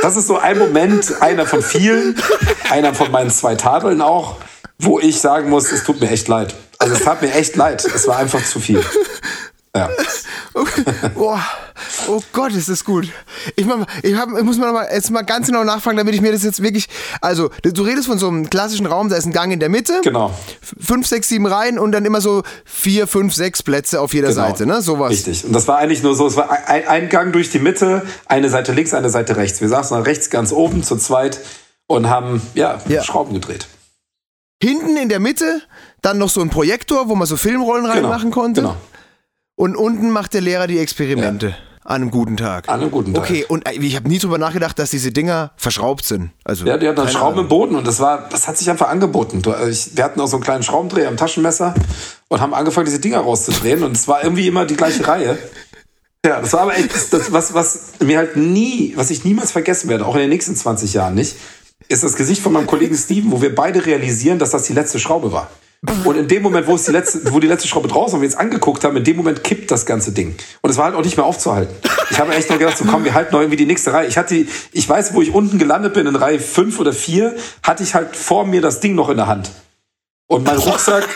[0.00, 2.16] das ist so ein Moment, einer von vielen,
[2.70, 4.36] einer von meinen zwei Tadeln auch,
[4.78, 6.54] wo ich sagen muss, es tut mir echt leid.
[6.78, 7.84] Also es tat mir echt leid.
[7.84, 8.82] Es war einfach zu viel.
[9.74, 9.88] Ja.
[11.14, 11.40] Boah.
[12.08, 13.08] Oh Gott, ist das gut.
[13.56, 16.14] Ich, mach, ich, hab, ich muss mal, noch mal jetzt mal ganz genau nachfragen, damit
[16.14, 16.88] ich mir das jetzt wirklich.
[17.22, 20.00] Also, du redest von so einem klassischen Raum, da ist ein Gang in der Mitte.
[20.04, 20.30] Genau.
[20.78, 24.42] Fünf, sechs, sieben Reihen und dann immer so vier, fünf, sechs Plätze auf jeder Genau.
[24.42, 24.82] Seite, ne?
[24.82, 25.10] Sowas.
[25.10, 25.44] Richtig.
[25.46, 28.50] Und das war eigentlich nur so, es war ein, ein Gang durch die Mitte, eine
[28.50, 29.62] Seite links, eine Seite rechts.
[29.62, 31.40] Wir saßen dann rechts ganz oben zu zweit
[31.86, 33.02] und haben, ja, Ja.
[33.02, 33.66] Schrauben gedreht.
[34.62, 35.62] Hinten in der Mitte
[36.02, 38.60] dann noch so ein Projektor, wo man so Filmrollen reinmachen konnte.
[38.60, 38.76] Genau.
[39.62, 41.54] Und unten macht der Lehrer die Experimente.
[41.84, 42.68] An einem guten Tag.
[42.68, 43.22] An einem guten Tag.
[43.22, 46.32] Okay, und äh, ich habe nie drüber nachgedacht, dass diese Dinger verschraubt sind.
[46.42, 47.44] Also, Ja, die hatten Schrauben Ahnung.
[47.44, 49.40] im Boden und das war, das hat sich einfach angeboten.
[49.46, 51.76] Äh, wir hatten auch so einen kleinen Schraubendreher am Taschenmesser
[52.26, 55.38] und haben angefangen, diese Dinger rauszudrehen und es war irgendwie immer die gleiche Reihe.
[56.26, 59.88] Ja, das war aber echt, das, was, was mir halt nie, was ich niemals vergessen
[59.88, 61.36] werde, auch in den nächsten 20 Jahren nicht,
[61.86, 64.98] ist das Gesicht von meinem Kollegen Steven, wo wir beide realisieren, dass das die letzte
[64.98, 65.48] Schraube war.
[66.04, 68.28] Und in dem Moment, wo es die letzte, wo die letzte Schraube draußen und wir
[68.28, 70.36] uns angeguckt haben, in dem Moment kippt das ganze Ding.
[70.60, 71.74] Und es war halt auch nicht mehr aufzuhalten.
[72.10, 74.06] Ich habe echt noch gedacht, so komm, wir halten noch irgendwie die nächste Reihe.
[74.06, 77.82] Ich hatte, ich weiß, wo ich unten gelandet bin, in Reihe 5 oder 4, hatte
[77.82, 79.50] ich halt vor mir das Ding noch in der Hand.
[80.28, 81.08] Und mein Rucksack,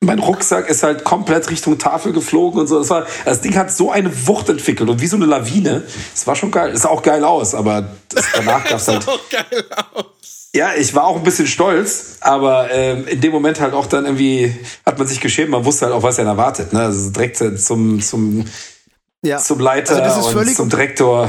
[0.00, 2.78] mein Rucksack ist halt komplett Richtung Tafel geflogen und so.
[2.78, 5.82] Das, war, das Ding hat so eine Wucht entwickelt und wie so eine Lawine.
[6.14, 6.72] Es war schon geil.
[6.72, 9.06] Es sah auch geil aus, aber das, danach gab es halt.
[9.06, 10.37] Auch geil aus.
[10.54, 14.06] Ja, ich war auch ein bisschen stolz, aber ähm, in dem Moment halt auch dann
[14.06, 14.54] irgendwie
[14.86, 16.72] hat man sich geschämt, man wusste halt auch, was er erwartet.
[16.72, 16.80] Ne?
[16.80, 18.44] Also direkt zum, zum,
[19.22, 19.38] Ja.
[19.38, 21.28] zum Leiter Also und zum Direktor.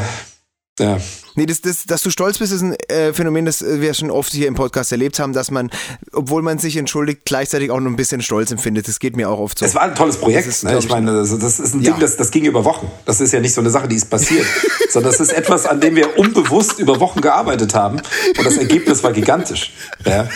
[0.79, 0.97] Ja.
[1.39, 4.34] Nee, das, das, dass du stolz bist, ist ein äh, Phänomen, das wir schon oft
[4.34, 5.69] hier im Podcast erlebt haben, dass man,
[6.12, 8.89] obwohl man sich entschuldigt, gleichzeitig auch noch ein bisschen Stolz empfindet.
[8.89, 9.65] Das geht mir auch oft so.
[9.65, 10.49] Es war ein tolles Projekt.
[10.49, 10.78] Ist, ne?
[10.78, 11.91] Ich ich- meine, das, das ist ein Ja.
[11.93, 12.91] Ding, das, das ging über Wochen.
[13.06, 14.45] Das ist ja nicht so eine Sache, die ist passiert,
[14.89, 18.02] sondern das ist etwas, an dem wir unbewusst über Wochen gearbeitet haben.
[18.38, 19.71] Und das Ergebnis war gigantisch.
[20.06, 20.28] Ja.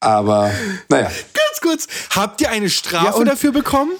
[0.00, 0.50] Aber,
[0.88, 1.08] naja.
[1.34, 3.92] Ganz kurz, habt ihr eine Strafe Ja, und- dafür bekommen?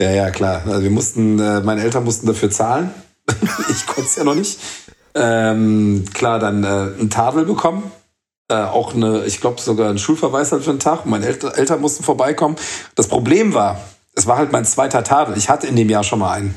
[0.00, 0.62] Ja, ja, klar.
[0.66, 2.90] Also wir mussten, äh, meine Eltern mussten dafür zahlen.
[3.70, 4.58] ich konnte es ja noch nicht.
[5.14, 7.90] Ähm, klar, dann äh, ein Tadel bekommen.
[8.48, 11.06] Äh, auch eine, ich glaube sogar ein Schulverweis halt für einen Tag.
[11.06, 12.56] Meine Eltern, Eltern mussten vorbeikommen.
[12.94, 13.80] Das Problem war,
[14.14, 15.36] es war halt mein zweiter Tadel.
[15.36, 16.54] Ich hatte in dem Jahr schon mal einen.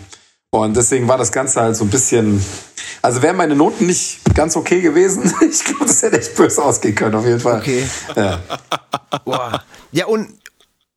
[0.49, 2.43] Und deswegen war das Ganze halt so ein bisschen.
[3.01, 6.95] Also wären meine Noten nicht ganz okay gewesen, ich glaube, das hätte echt böse ausgehen
[6.95, 7.59] können, auf jeden Fall.
[7.59, 7.87] Okay.
[8.15, 8.39] Ja.
[9.23, 9.63] Boah.
[9.91, 10.29] Ja, und,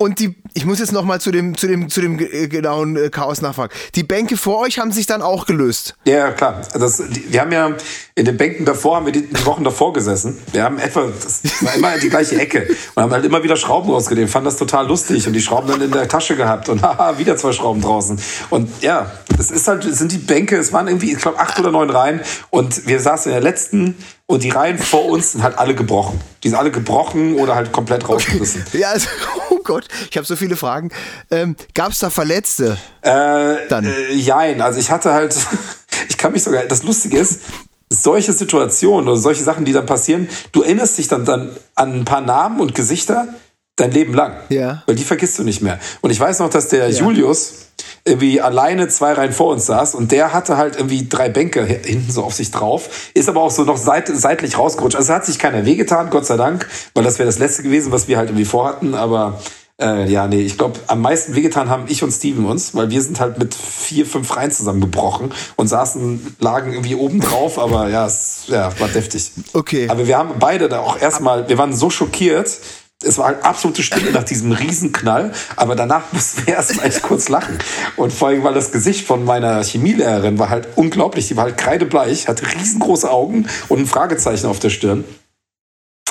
[0.00, 3.10] und die, ich muss jetzt nochmal zu dem, zu dem, zu dem äh, genauen äh,
[3.10, 3.70] Chaos nachfragen.
[3.96, 5.94] Die Bänke vor euch haben sich dann auch gelöst.
[6.06, 6.62] Ja, klar.
[6.72, 7.72] Das, die, wir haben ja
[8.14, 10.38] in den Bänken davor, haben wir die, die Wochen davor gesessen.
[10.52, 13.90] Wir haben etwa, das war immer die gleiche Ecke und haben halt immer wieder Schrauben
[13.90, 14.30] rausgedreht.
[14.30, 17.36] Fanden das total lustig und die Schrauben dann in der Tasche gehabt und haha, wieder
[17.36, 18.18] zwei Schrauben draußen.
[18.48, 21.72] Und ja, es ist halt, sind die Bänke, es waren irgendwie, ich glaube, acht oder
[21.72, 23.96] neun Reihen und wir saßen in der letzten
[24.30, 26.20] und die Reihen vor uns sind halt alle gebrochen.
[26.44, 28.64] Die sind alle gebrochen oder halt komplett rausgerissen.
[28.72, 29.08] Ja, also,
[29.50, 30.90] oh Gott, ich habe so viele Fragen.
[31.30, 32.78] Ähm, Gab es da Verletzte?
[33.02, 33.84] Äh, Dann.
[33.84, 35.34] Äh, jein, also ich hatte halt,
[36.08, 37.40] ich kann mich sogar, das Lustige ist,
[37.88, 42.04] solche Situationen oder solche Sachen, die dann passieren, du erinnerst dich dann, dann an ein
[42.04, 43.34] paar Namen und Gesichter
[43.80, 44.34] dein Leben lang.
[44.48, 44.82] Ja.
[44.86, 45.78] Weil die vergisst du nicht mehr.
[46.00, 47.66] Und ich weiß noch, dass der Julius
[48.04, 52.10] irgendwie alleine zwei Reihen vor uns saß und der hatte halt irgendwie drei Bänke hinten
[52.10, 54.96] so auf sich drauf, ist aber auch so noch seit, seitlich rausgerutscht.
[54.96, 58.08] Also hat sich keiner wehgetan, Gott sei Dank, weil das wäre das letzte gewesen, was
[58.08, 59.38] wir halt irgendwie vorhatten, aber
[59.80, 63.00] äh, ja, nee, ich glaube, am meisten wehgetan haben ich und Steven uns, weil wir
[63.00, 68.06] sind halt mit vier, fünf Reihen zusammengebrochen und saßen, lagen irgendwie oben drauf, aber ja,
[68.06, 69.32] es ja, war deftig.
[69.54, 69.88] Okay.
[69.88, 72.58] Aber wir haben beide da auch erstmal, wir waren so schockiert,
[73.02, 77.02] es war halt absolute Stille nach diesem Riesenknall, aber danach mussten wir erst mal echt
[77.02, 77.58] kurz lachen.
[77.96, 81.28] Und vor allem, weil das Gesicht von meiner Chemielehrerin war halt unglaublich.
[81.28, 85.04] Die war halt kreidebleich, hatte riesengroße Augen und ein Fragezeichen auf der Stirn.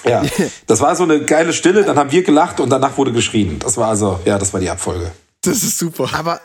[0.03, 0.23] Ja,
[0.67, 3.59] das war so eine geile Stille, dann haben wir gelacht und danach wurde geschrien.
[3.59, 5.11] Das war also, ja, das war die Abfolge.
[5.41, 6.09] Das ist super.
[6.13, 6.41] Aber,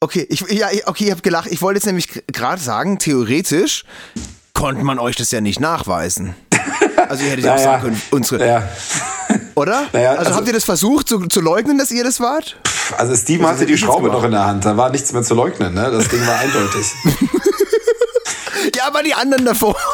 [0.00, 1.48] okay, ich, ja, okay, ich habe gelacht.
[1.50, 3.84] Ich wollte jetzt nämlich gerade sagen, theoretisch
[4.54, 6.34] konnte man euch das ja nicht nachweisen.
[7.08, 8.68] Also ihr hättet ja auch sagen können, unsere, Ja.
[9.54, 9.84] Oder?
[9.92, 12.56] Naja, also, also- habt ihr das versucht zu, zu leugnen, dass ihr das wart?
[12.98, 15.72] Also Steven hatte die Schraube noch in der Hand, da war nichts mehr zu leugnen,
[15.74, 15.90] ne?
[15.90, 16.86] Das Ding war eindeutig.
[18.76, 19.74] Ja, aber die anderen davor.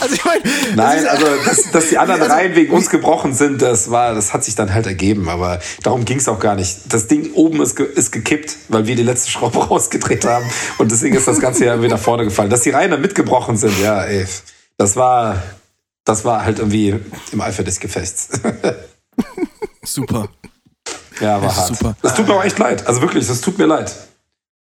[0.00, 2.90] Also ich meine, das Nein, ist- also dass, dass die anderen Also, Reihen wegen uns
[2.90, 6.40] gebrochen sind, das war, das hat sich dann halt ergeben, aber darum ging es auch
[6.40, 6.92] gar nicht.
[6.92, 10.44] Das Ding oben ist, ge ist gekippt, weil wir die letzte Schraube rausgedreht haben
[10.78, 12.50] und deswegen ist das Ganze ja wieder nach vorne gefallen.
[12.50, 14.26] Dass die Reihen dann mitgebrochen sind, ja, ey.
[14.76, 15.40] Das war,
[16.04, 17.00] das war halt irgendwie
[17.32, 18.28] im Eifer des Gefechts.
[19.84, 20.28] Super.
[21.20, 21.76] Ja, war hart.
[21.76, 21.96] Super.
[22.02, 22.86] Das tut mir auch echt leid.
[22.86, 23.94] Also wirklich, das tut mir leid.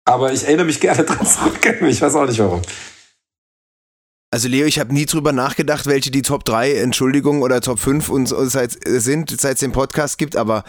[0.05, 1.59] Aber ich erinnere mich gerne dran zurück.
[1.81, 2.61] Ich weiß auch nicht warum.
[4.31, 8.09] Also Leo, ich habe nie drüber nachgedacht, welche die Top 3, Entschuldigung, oder Top 5
[8.09, 10.65] uns, uns seit, sind, seit es den Podcast gibt, aber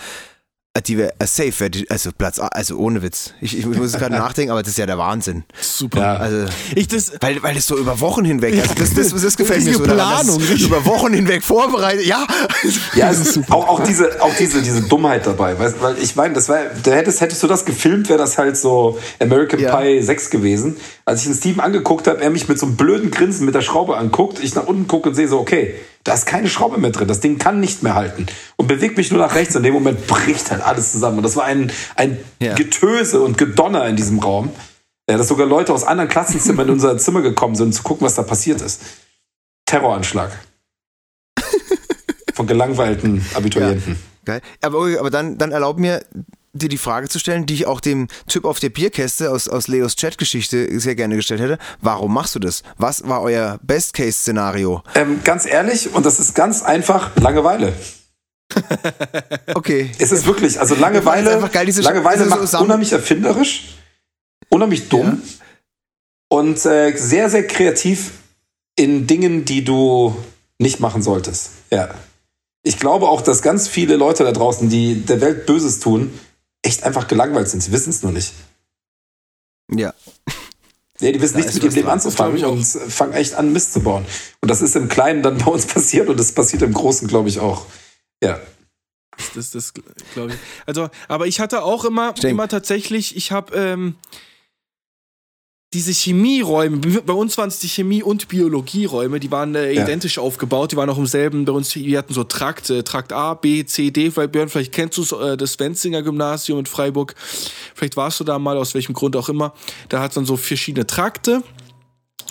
[0.81, 3.33] die wäre äh, safe, wär die, also Platz, also ohne Witz.
[3.41, 5.45] Ich, ich muss gerade nachdenken, aber das ist ja der Wahnsinn.
[5.61, 6.01] Super.
[6.01, 6.17] Ja.
[6.17, 9.65] Also, Ich das, weil, weil das so über Wochen hinweg, also das, das, das gefällt
[9.65, 10.67] mir so daran, Planung, richtig.
[10.67, 12.27] über Wochen hinweg vorbereitet, ja.
[12.95, 15.59] Ja, es ist auch, auch diese, auch diese, diese Dummheit dabei.
[15.59, 18.57] Weißt, weil ich meine, das war, da hättest, hättest du das gefilmt, wäre das halt
[18.57, 19.77] so American Ja.
[19.77, 20.77] Pie 6 gewesen.
[21.05, 23.63] Als ich den Steven angeguckt habe, er mich mit so einem blöden Grinsen mit der
[23.63, 25.75] Schraube anguckt, ich nach unten gucke und sehe so, okay,
[26.07, 27.09] da ist keine Schraube mehr drin.
[27.09, 28.27] Das Ding kann nicht mehr halten.
[28.57, 29.57] Und bewegt mich nur nach rechts.
[29.57, 31.19] Und in dem Moment bricht halt alles zusammen.
[31.19, 32.55] Und das war ein, ein Ja.
[32.55, 34.51] Getöse und Gedonner in diesem Raum.
[35.11, 38.07] Ja, dass sogar Leute aus anderen Klassenzimmern in unser Zimmer gekommen sind, um zu gucken,
[38.07, 38.83] was da passiert ist.
[39.67, 40.31] Terroranschlag.
[42.35, 43.99] Von gelangweilten Abiturienten.
[44.25, 44.43] Geil.
[44.61, 46.05] Aber, aber dann, dann erlaub mir,
[46.57, 49.69] dir die Frage zu stellen, die ich auch dem Typ auf der Bierkäste aus, aus
[49.69, 51.59] Leos Chatgeschichte sehr gerne gestellt hätte.
[51.81, 52.63] Warum machst du das?
[52.79, 54.83] Was war euer Best-Case-Szenario?
[54.95, 57.73] Ähm, ganz ehrlich, und das ist ganz einfach, Langeweile.
[59.55, 59.91] Okay.
[59.99, 63.75] Es ist wirklich, also Langeweile, einfach geil, diese- Langeweile so macht unheimlich erfinderisch,
[64.49, 65.21] unheimlich dumm
[66.29, 68.13] und äh, sehr, sehr kreativ
[68.77, 70.15] in Dingen, die du
[70.59, 71.51] nicht machen solltest.
[71.71, 71.89] Ja.
[72.63, 76.13] Ich glaube auch, dass ganz viele Leute da draußen, die der Welt Böses tun,
[76.67, 77.63] echt einfach gelangweilt sind.
[77.63, 78.33] Sie wissen es nur nicht.
[79.71, 79.95] Ja.
[81.01, 83.73] Ja, die wissen Da nichts ist mit ihrem Leben anzufangen und fangen echt an, Mist
[83.73, 84.05] zu bauen.
[84.41, 87.29] Und das ist im Kleinen dann bei uns passiert und das passiert im Großen, glaube
[87.29, 87.67] ich, auch.
[88.23, 88.41] Ja.
[89.35, 89.73] Das, das
[90.13, 90.39] glaube ich.
[90.67, 92.33] Also, aber ich hatte auch immer, Stimmt.
[92.33, 93.97] immer tatsächlich, ich habe ähm,
[95.77, 99.83] diese Chemieräume, bei uns waren es die Chemie- und Biologieräume, die waren äh, Ja.
[99.85, 103.13] identisch aufgebaut, die waren auch im selben, bei uns, wir hatten so Trakt, äh, Trakt
[103.13, 107.15] A, B, C, D, weil Björn, vielleicht kennst du äh, das Wenzinger Gymnasium in Freiburg,
[107.75, 109.53] vielleicht warst du da mal, aus welchem Grund auch immer,
[109.91, 111.43] da hat man so verschiedene Trakte.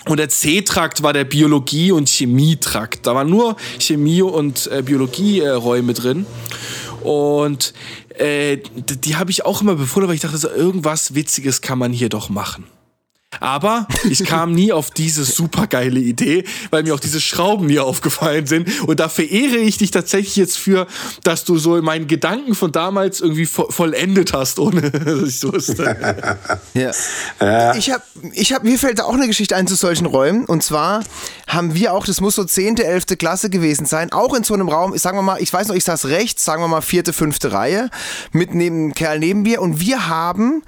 [0.08, 3.06] Und der C-Trakt war der Biologie- und Chemietrakt.
[3.06, 6.26] Da waren nur Chemie- und äh, Biologieräume drin.
[7.02, 7.74] Und
[8.16, 11.78] äh, d- die habe ich auch immer befunden, weil ich dachte, so, irgendwas Witziges kann
[11.78, 12.64] man hier doch machen.
[13.40, 18.46] Aber ich kam nie auf diese supergeile Idee, weil mir auch diese Schrauben nie aufgefallen
[18.46, 18.68] sind.
[18.86, 20.86] Und da verehre ich dich tatsächlich jetzt für,
[21.22, 25.52] dass du so meinen Gedanken von damals irgendwie vo vollendet hast, ohne dass ich so
[25.52, 26.24] wusste.
[26.72, 27.74] Ja.
[27.74, 30.44] Ich habe, ich hab, mir fällt da auch eine Geschichte ein zu solchen Räumen.
[30.46, 31.02] Und zwar
[31.46, 33.18] haben wir auch, das muss so 10., 11.
[33.18, 35.84] Klasse gewesen sein, auch in so einem Raum, sagen wir mal, ich weiß noch, ich
[35.84, 37.90] saß rechts, sagen wir mal vierte, fünfte Reihe,
[38.32, 39.60] mit neben einem Kerl neben mir.
[39.60, 40.62] Und wir haben,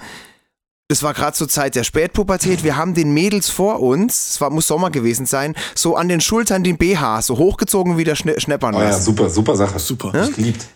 [0.88, 4.48] das war gerade zur Zeit der Spätpubertät, wir haben den Mädels vor uns, es war,
[4.48, 8.40] muss Sommer gewesen sein, so an den Schultern den BH, so hochgezogen wie der Schne
[8.40, 9.78] Schneppern Oh ja, super, super Sache.
[9.78, 10.12] Super.
[10.28, 10.66] Ich geliebt.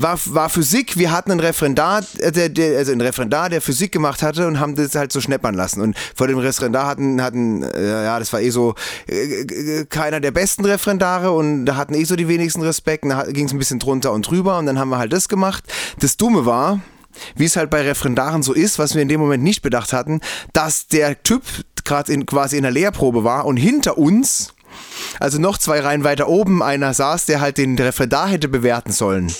[0.00, 3.90] war, war Physik, wir hatten einen Referendar, äh, der, der, also einen Referendar, der Physik
[3.90, 5.80] gemacht hatte und haben das halt so schneppern lassen.
[5.80, 8.76] Und vor dem Referendar hatten, hatten äh, ja, das war eh so
[9.08, 13.02] äh, äh, keiner der besten Referendare und da hatten eh so die wenigsten Respekt.
[13.02, 15.28] Und da ging es ein bisschen drunter und drüber und dann haben wir halt das
[15.28, 15.64] gemacht.
[15.98, 16.80] Das Dumme war,
[17.36, 20.20] wie es halt bei Referendaren so ist, was wir in dem Moment nicht bedacht hatten,
[20.52, 21.42] dass der Typ
[21.84, 24.54] gerade in, quasi in der Lehrprobe war und hinter uns
[25.20, 29.32] also noch zwei Reihen weiter oben einer saß, der halt den Referendar hätte bewerten sollen.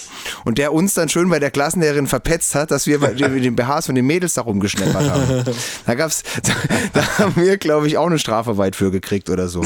[0.44, 3.86] Und der uns dann schön bei der Klassenlehrerin verpetzt hat, dass wir den den BHs
[3.86, 5.44] von den Mädels da rumgeschneppert haben.
[5.86, 6.52] Da gab's, da,
[6.92, 9.62] da haben wir, glaube ich, auch eine Strafarbeit für gekriegt oder so.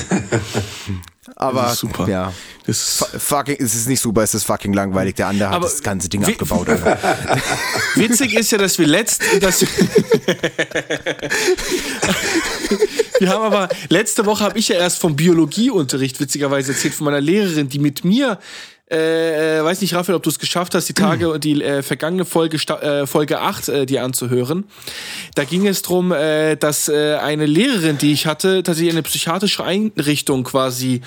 [1.37, 2.09] Aber Das ist super.
[2.09, 2.33] ja.
[2.67, 5.15] Das Fu- Fucking, es ist nicht super, es ist fucking langweilig.
[5.17, 6.67] Der andere hat Aber das ganze Ding abgebaut.
[7.95, 9.61] Witzig ist ja, dass wir letzt, dass
[13.21, 17.21] wir haben aber letzte Woche habe ich ja erst vom Biologieunterricht witzigerweise erzählt von meiner
[17.21, 18.39] Lehrerin, die mit mir
[18.91, 21.83] äh, äh, weiß nicht, Raphael, ob du es geschafft hast, die Tage und die äh,
[21.83, 24.65] vergangene Folge, äh, Folge 8 äh, dir anzuhören.
[25.35, 29.03] Da ging es darum, äh, dass äh, eine Lehrerin, die ich hatte, tatsächlich in eine
[29.03, 31.01] psychiatrische Einrichtung quasi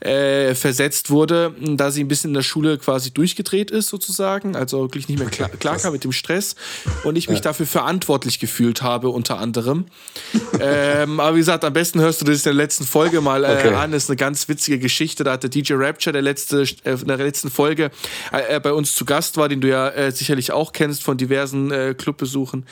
[0.00, 4.82] äh, versetzt wurde, da sie ein bisschen in der Schule quasi durchgedreht ist, sozusagen, also
[4.82, 6.56] wirklich nicht mehr klar, klar kam mit dem Stress
[7.04, 9.86] und ich mich dafür verantwortlich gefühlt habe, unter anderem.
[10.60, 13.50] ähm, aber wie gesagt, am besten hörst du das in der letzten Folge mal äh,
[13.60, 13.74] Okay.
[13.74, 13.92] an.
[13.92, 15.24] Das ist eine ganz witzige Geschichte.
[15.24, 17.90] Da hat der DJ Rapture, der letzte, äh, letzten Folge
[18.32, 21.70] äh, bei uns zu Gast war, den du ja äh, sicherlich auch kennst von diversen
[21.70, 22.66] äh, Clubbesuchen.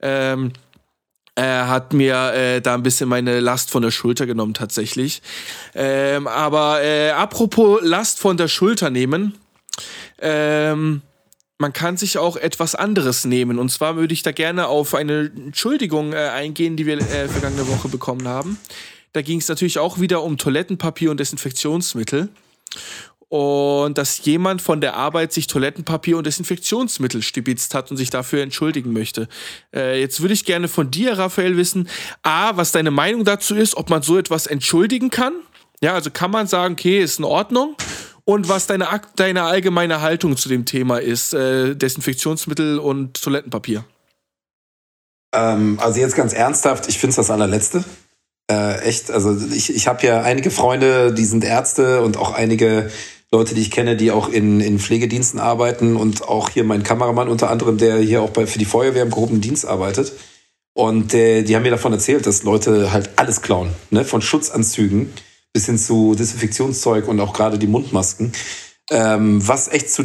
[0.00, 0.52] Ähm,
[1.36, 5.20] er hat mir äh, da ein bisschen meine Last von der Schulter genommen, tatsächlich.
[5.74, 9.34] Ähm, aber äh, apropos Last von der Schulter nehmen,
[10.20, 11.02] ähm,
[11.58, 13.58] man kann sich auch etwas anderes nehmen.
[13.58, 17.66] Und zwar würde ich da gerne auf eine Entschuldigung äh, eingehen, die wir äh, vergangene
[17.68, 18.58] Woche bekommen haben.
[19.12, 22.28] Da ging es natürlich auch wieder um Toilettenpapier und Desinfektionsmittel.
[23.28, 28.42] Und dass jemand von der Arbeit sich Toilettenpapier und Desinfektionsmittel stibitzt hat und sich dafür
[28.42, 29.28] entschuldigen möchte.
[29.74, 31.88] Äh, jetzt würde ich gerne von dir, Raphael, wissen,
[32.22, 35.32] A, was deine Meinung dazu ist, ob man so etwas entschuldigen kann.
[35.80, 37.76] Ja, also kann man sagen, okay, ist in Ordnung.
[38.24, 43.84] Und was deine, deine allgemeine Haltung zu dem Thema ist, äh, Desinfektionsmittel und Toilettenpapier.
[45.34, 47.84] Ähm, also jetzt ganz ernsthaft, ich finde es das allerletzte.
[48.50, 52.90] Äh, echt, also ich, ich habe ja einige Freunde, die sind Ärzte und auch einige
[53.34, 57.28] Leute, die ich kenne, die auch in, in Pflegediensten arbeiten und auch hier mein Kameramann
[57.28, 60.12] unter anderem, der hier auch bei, für die Feuerwehr im gehobenen Dienst arbeitet.
[60.72, 64.04] Und äh, die haben mir davon erzählt, dass Leute halt alles klauen, ne?
[64.04, 65.12] von Schutzanzügen
[65.52, 68.32] bis hin zu Desinfektionszeug und auch gerade die Mundmasken.
[68.90, 70.04] Ähm, was echt zu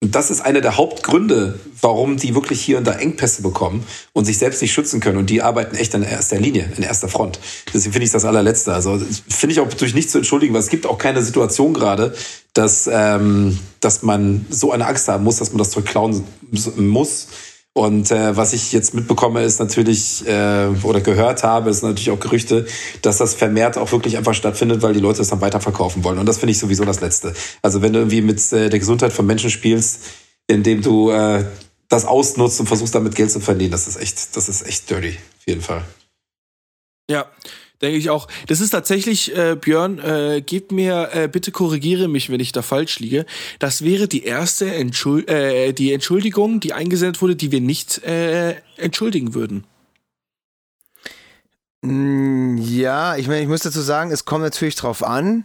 [0.00, 4.26] und das ist einer der Hauptgründe, warum die wirklich hier und da Engpässe bekommen und
[4.26, 5.18] sich selbst nicht schützen können.
[5.18, 7.40] Und die arbeiten echt in erster Linie, in erster Front.
[7.74, 8.72] Deswegen finde ich das allerletzte.
[8.72, 12.14] Also finde ich auch durch nichts zu entschuldigen, weil es gibt auch keine Situation gerade,
[12.54, 16.24] dass, ähm, dass man so eine Angst haben muss, dass man das Zeug klauen
[16.76, 17.28] muss
[17.78, 22.18] und äh, was ich jetzt mitbekomme, ist natürlich, äh, oder gehört habe, ist natürlich auch
[22.18, 22.66] Gerüchte,
[23.02, 26.18] dass das vermehrt auch wirklich einfach stattfindet, weil die Leute es dann weiterverkaufen wollen.
[26.18, 27.34] Und das finde ich sowieso das Letzte.
[27.62, 30.00] Also wenn du irgendwie mit äh, der Gesundheit von Menschen spielst,
[30.48, 31.44] indem du äh,
[31.88, 35.10] das ausnutzt und versuchst damit Geld zu verdienen, das ist echt, das ist echt dirty,
[35.10, 35.84] auf jeden Fall.
[37.08, 37.26] Ja,
[37.82, 38.28] denke ich auch.
[38.46, 42.62] Das ist tatsächlich, äh, Björn, äh, gib mir, äh, bitte korrigiere mich, wenn ich da
[42.62, 43.26] falsch liege.
[43.58, 48.56] Das wäre die erste Entschuld äh, die Entschuldigung, die eingesendet wurde, die wir nicht äh,
[48.76, 49.64] entschuldigen würden.
[51.82, 55.44] Mm, ja, ich meine, ich muss dazu sagen, es kommt natürlich drauf an.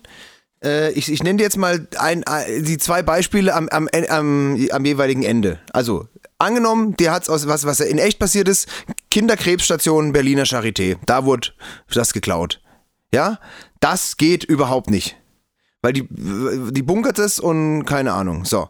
[0.63, 4.67] Äh, ich, ich nenne dir jetzt mal ein, ein, die zwei Beispiele am, am, am,
[4.71, 5.59] am jeweiligen Ende.
[5.71, 6.07] Also,
[6.43, 8.67] angenommen, der hat aus was, was in echt passiert ist,
[9.09, 10.97] Kinderkrebsstation Berliner Charité.
[11.05, 11.49] Da wurde
[11.93, 12.61] das geklaut.
[13.13, 13.39] Ja,
[13.79, 15.17] das geht überhaupt nicht.
[15.81, 18.45] Weil die, die bunkert es und keine Ahnung.
[18.45, 18.69] So.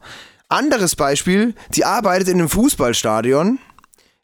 [0.49, 3.59] Anderes Beispiel, die arbeitet in einem Fußballstadion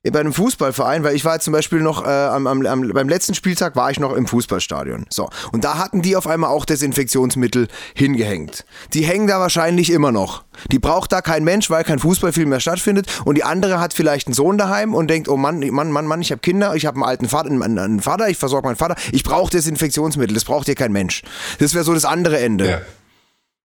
[0.04, 3.10] bei einem Fußballverein, weil ich war jetzt zum Beispiel noch äh, am, am, am, beim
[3.10, 5.06] letzten Spieltag war ich noch im Fußballstadion.
[5.10, 5.30] So.
[5.52, 8.64] Und da hatten die auf einmal auch Desinfektionsmittel hingehängt.
[8.94, 10.46] Die hängen da wahrscheinlich immer noch.
[10.72, 13.08] Die braucht da kein Mensch, weil kein Fußballfilm mehr stattfindet.
[13.26, 16.22] Und die andere hat vielleicht einen Sohn daheim und denkt, oh Mann, Mann, Mann, Mann,
[16.22, 18.96] ich habe Kinder, ich habe einen alten Vater, einen, einen Vater, ich versorge meinen Vater,
[19.12, 21.24] ich brauche Desinfektionsmittel, das braucht hier kein Mensch.
[21.60, 22.70] Das wäre so das andere Ende.
[22.70, 22.82] Ja.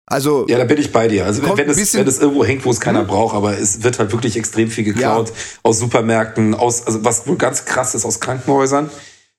[0.06, 1.24] Also ja, da bin ich bei dir.
[1.24, 3.06] Also wenn es, wenn es irgendwo hängt, wo es keiner hm?
[3.06, 5.34] braucht, aber es wird halt wirklich extrem viel geklaut ja.
[5.62, 8.90] aus Supermärkten, aus also was wohl ganz krass ist aus Krankenhäusern.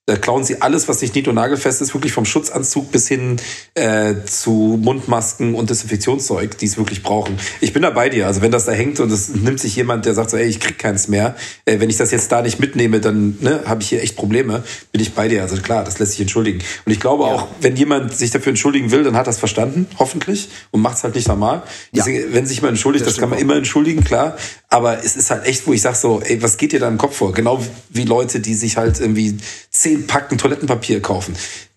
[0.07, 3.37] Da klauen sie alles, was nicht nied- und nagelfest ist, wirklich vom Schutzanzug bis hin
[3.73, 7.39] äh, zu Mundmasken und Desinfektionszeug, die es wirklich brauchen.
[7.59, 8.27] Ich bin da bei dir.
[8.27, 10.59] Also wenn das da hängt und es nimmt sich jemand, der sagt so, ey, ich
[10.59, 13.89] krieg keins mehr, äh, wenn ich das jetzt da nicht mitnehme, dann ne, habe ich
[13.89, 15.41] hier echt Probleme, bin ich bei dir.
[15.41, 16.59] Also klar, das lässt sich entschuldigen.
[16.85, 17.29] Und ich glaube ja.
[17.29, 21.03] auch, wenn jemand sich dafür entschuldigen will, dann hat das verstanden, hoffentlich, und macht es
[21.03, 21.63] halt nicht normal.
[21.95, 22.25] Deswegen, ja.
[22.31, 23.41] wenn sich jemand entschuldigt, das, das kann man auch.
[23.41, 24.37] immer entschuldigen, klar.
[24.69, 26.99] Aber es ist halt echt, wo ich sag so, ey, was geht dir da im
[26.99, 27.33] Kopf vor?
[27.33, 29.37] Genau wie Leute, die sich halt irgendwie
[29.71, 31.35] zehn Packen Toilettenpapier kaufen.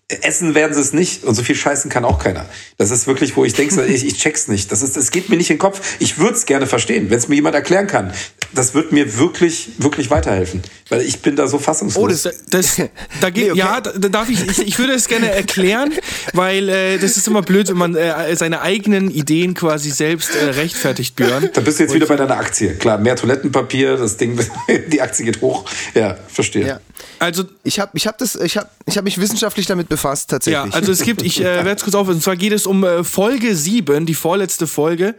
[0.09, 2.47] Essen werden sie es nicht und so viel scheißen kann auch keiner.
[2.77, 4.71] Das ist wirklich, wo ich denke, ich, ich check's nicht.
[4.71, 5.97] Das ist, es geht mir nicht in den Kopf.
[5.99, 8.11] Ich würde es gerne verstehen, wenn es mir jemand erklären kann.
[8.51, 12.03] Das wird mir wirklich, wirklich weiterhelfen, weil ich bin da so fassungslos.
[12.03, 12.77] Oh, das, das
[13.21, 13.59] da geht, nee, okay.
[13.59, 15.93] ja, da darf ich, ich, ich würde es gerne erklären,
[16.33, 20.45] weil äh, das ist immer blöd, wenn man äh, seine eigenen Ideen quasi selbst äh,
[20.45, 21.51] rechtfertigt, Björn.
[21.53, 22.73] Da bist du jetzt und wieder bei deiner Aktie.
[22.73, 24.39] Klar, mehr Toilettenpapier, das Ding,
[24.87, 25.65] die Aktie geht hoch.
[25.93, 26.65] Ja, verstehe.
[26.65, 26.79] Ja.
[27.19, 30.29] Also ich habe, ich habe das, ich habe, ich habe mich wissenschaftlich damit befasst befasst,
[30.29, 30.73] tatsächlich.
[30.73, 32.83] Ja, also es gibt, ich äh, werde es kurz auf, und zwar geht es um
[32.83, 35.15] äh, Folge 7, die vorletzte Folge,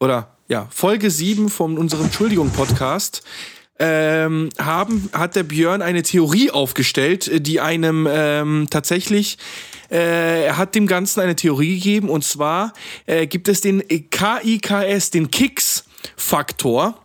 [0.00, 3.22] oder ja, Folge 7 von unserem Entschuldigung-Podcast.
[3.78, 9.38] Ähm, haben, hat der Björn eine Theorie aufgestellt, die einem ähm, tatsächlich,
[9.90, 12.74] äh, er hat dem Ganzen eine Theorie gegeben und zwar
[13.06, 17.01] äh, gibt es den KIKS, den Kicks-Faktor.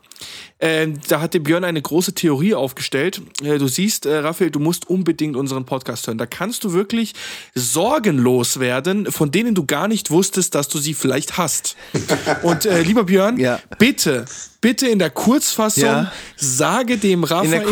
[0.59, 3.21] Äh, da hat der Björn eine große Theorie aufgestellt.
[3.43, 6.17] Äh, du siehst, äh, Raphael, du musst unbedingt unseren Podcast hören.
[6.17, 7.13] Da kannst du wirklich
[7.53, 11.75] sorgenlos werden, von denen du gar nicht wusstest, dass du sie vielleicht hast.
[12.43, 13.59] Und äh, lieber Björn, ja.
[13.77, 14.25] bitte,
[14.61, 16.11] bitte in der Kurzfassung ja.
[16.35, 17.65] sage dem Raphael,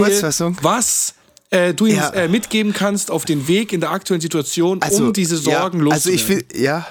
[0.62, 1.16] was
[1.50, 2.10] äh, du ihm ja.
[2.10, 5.92] äh, mitgeben kannst auf den Weg in der aktuellen Situation, also, um diese Sorgen ja,
[5.92, 6.86] Also ich will, ja,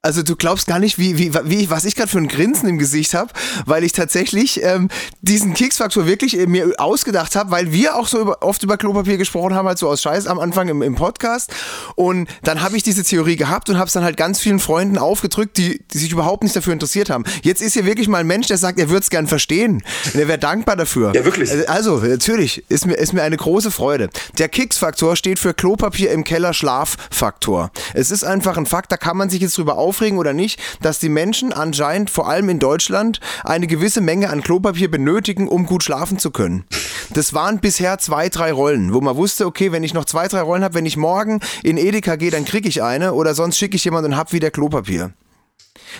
[0.00, 2.78] Also du glaubst gar nicht, wie, wie, wie was ich gerade für ein Grinsen im
[2.78, 3.32] Gesicht habe,
[3.66, 4.90] weil ich tatsächlich ähm,
[5.22, 9.16] diesen Keksfaktor wirklich äh, mir ausgedacht habe, weil wir auch so über, oft über Klopapier
[9.16, 11.52] gesprochen haben, halt so aus Scheiß am Anfang im, im Podcast.
[11.96, 14.98] Und dann habe ich diese Theorie gehabt und habe es dann halt ganz vielen Freunden
[14.98, 17.24] aufgedrückt, die, die sich überhaupt nicht dafür interessiert haben.
[17.42, 19.82] Jetzt ist hier wirklich mal ein Mensch, der sagt, er würde es gern verstehen.
[20.04, 21.12] Und er wäre dankbar dafür.
[21.12, 21.50] Ja, wirklich.
[21.68, 24.10] Also, natürlich, ist mir, ist mir eine große Freude.
[24.38, 27.72] Der Keksfaktor steht für Klopapier im Keller Schlaffaktor.
[27.94, 31.00] Es ist einfach ein Fakt, da kann man sich jetzt drüber aufregen oder nicht, dass
[31.00, 35.82] die Menschen anscheinend vor allem in Deutschland eine gewisse Menge an Klopapier benötigen, um gut
[35.82, 36.64] schlafen zu können.
[37.10, 40.42] Das waren bisher zwei, drei Rollen, wo man wusste, okay, wenn ich noch zwei, drei
[40.42, 43.74] Rollen habe, wenn ich morgen in Edeka gehe, dann kriege ich eine oder sonst schicke
[43.74, 45.12] ich jemanden und hab wieder Klopapier.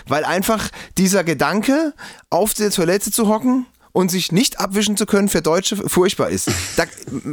[0.07, 1.93] Weil einfach dieser Gedanke,
[2.29, 6.49] auf der Toilette zu hocken und sich nicht abwischen zu können, für Deutsche furchtbar ist.
[6.75, 6.83] Da,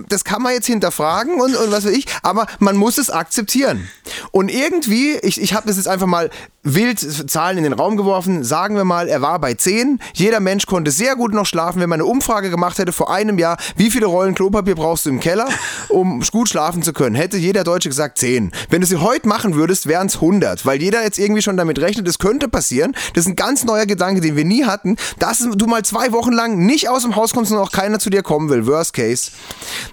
[0.08, 3.88] das kann man jetzt hinterfragen und, und was weiß ich, aber man muss es akzeptieren.
[4.30, 6.30] Und irgendwie, ich, ich habe das jetzt einfach mal
[6.62, 6.98] wild
[7.30, 10.00] Zahlen in den Raum geworfen, sagen wir mal, er war bei 10.
[10.14, 13.38] Jeder Mensch konnte sehr gut noch schlafen, wenn man eine Umfrage gemacht hätte vor einem
[13.38, 15.48] Jahr, wie viele Rollen Klopapier brauchst du im Keller,
[15.88, 18.50] um gut schlafen zu können, hätte jeder Deutsche gesagt 10.
[18.68, 21.78] Wenn du sie heute machen würdest, wären es 100, weil jeder jetzt irgendwie schon damit
[21.78, 22.96] rechnet, es könnte passieren.
[23.14, 26.32] Das ist ein ganz neuer Gedanke, den wir nie hatten, dass du mal zwei Wochen
[26.32, 28.66] lang nicht aus dem Haus kommst und auch keiner zu dir kommen will.
[28.66, 29.30] Worst case.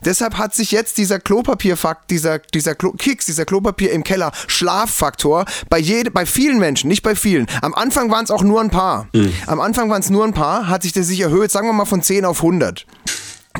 [0.06, 5.46] Deshalb hat sich jetzt dieser Klopapierfakt, dieser, dieser Klo Kicks, dieser Klopapier im Keller Schlaffaktor
[5.70, 7.48] bei, jede, bei vielen Menschen, nicht bei vielen.
[7.62, 9.08] Am Anfang waren es auch nur ein paar.
[9.48, 11.86] Am Anfang waren es nur ein paar, hat sich der sich erhöht, sagen wir mal
[11.86, 12.86] von 10 auf 100.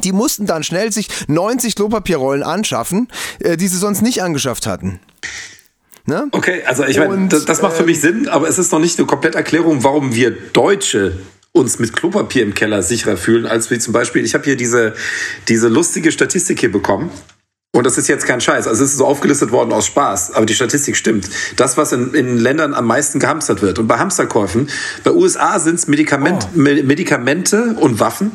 [0.04, 3.08] Die mussten dann schnell sich 90 Klopapierrollen anschaffen,
[3.40, 5.00] äh, die sie sonst nicht angeschafft hatten.
[6.06, 6.28] Ne?
[6.32, 8.80] Okay, also ich meine, das, das macht für ähm, mich Sinn, aber es ist noch
[8.80, 11.20] nicht eine komplette Erklärung, warum wir Deutsche
[11.56, 14.94] uns mit Klopapier im Keller sicherer fühlen, als wie zum Beispiel, ich habe hier diese,
[15.48, 17.12] diese lustige Statistik hier bekommen.
[17.76, 18.68] Und das ist jetzt kein Scheiß.
[18.68, 21.28] Also es ist so aufgelistet worden aus Spaß, aber die Statistik stimmt.
[21.56, 23.80] Das, was in, in Ländern am meisten gehamstert wird.
[23.80, 24.70] Und bei Hamsterkäufen,
[25.04, 26.58] bei USA sind es Medikament, Oh.
[26.60, 28.32] Me- Medikamente und Waffen.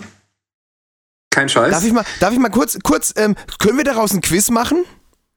[1.30, 1.70] Kein Scheiß.
[1.70, 4.84] Darf ich mal, darf ich mal kurz, kurz, ähm, können wir daraus ein Quiz machen?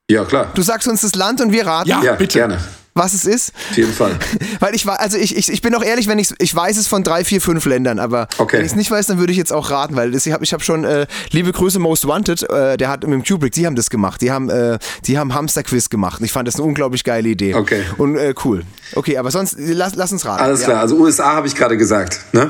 [0.10, 0.52] ja, klar.
[0.56, 2.02] Du sagst uns das Land und wir raten, Ja.
[2.04, 2.40] Ja, bitte.
[2.40, 2.60] gerne.
[2.94, 3.54] Was es ist.
[3.72, 4.18] Auf jeden Fall.
[4.60, 6.88] Weil ich war, also ich, ich, ich bin auch ehrlich, wenn ich ich weiß es
[6.88, 8.58] von drei, vier, fünf Ländern, aber Okay.
[8.58, 10.44] wenn ich es nicht weiß, dann würde ich jetzt auch raten, weil das, ich habe
[10.44, 13.66] ich hab schon äh, liebe Grüße Most Wanted, äh, der hat mit dem Kubrick, die
[13.66, 16.22] haben das gemacht, die haben äh, die haben Hamster-Quiz gemacht.
[16.24, 17.54] Ich fand das eine unglaublich geile Idee.
[17.56, 17.84] Okay.
[17.98, 18.64] Und äh, cool.
[18.96, 20.44] Okay, aber sonst lass, lass uns raten.
[20.44, 20.68] Alles Ja.
[20.68, 22.20] klar, also USA habe ich gerade gesagt.
[22.34, 22.50] Ne?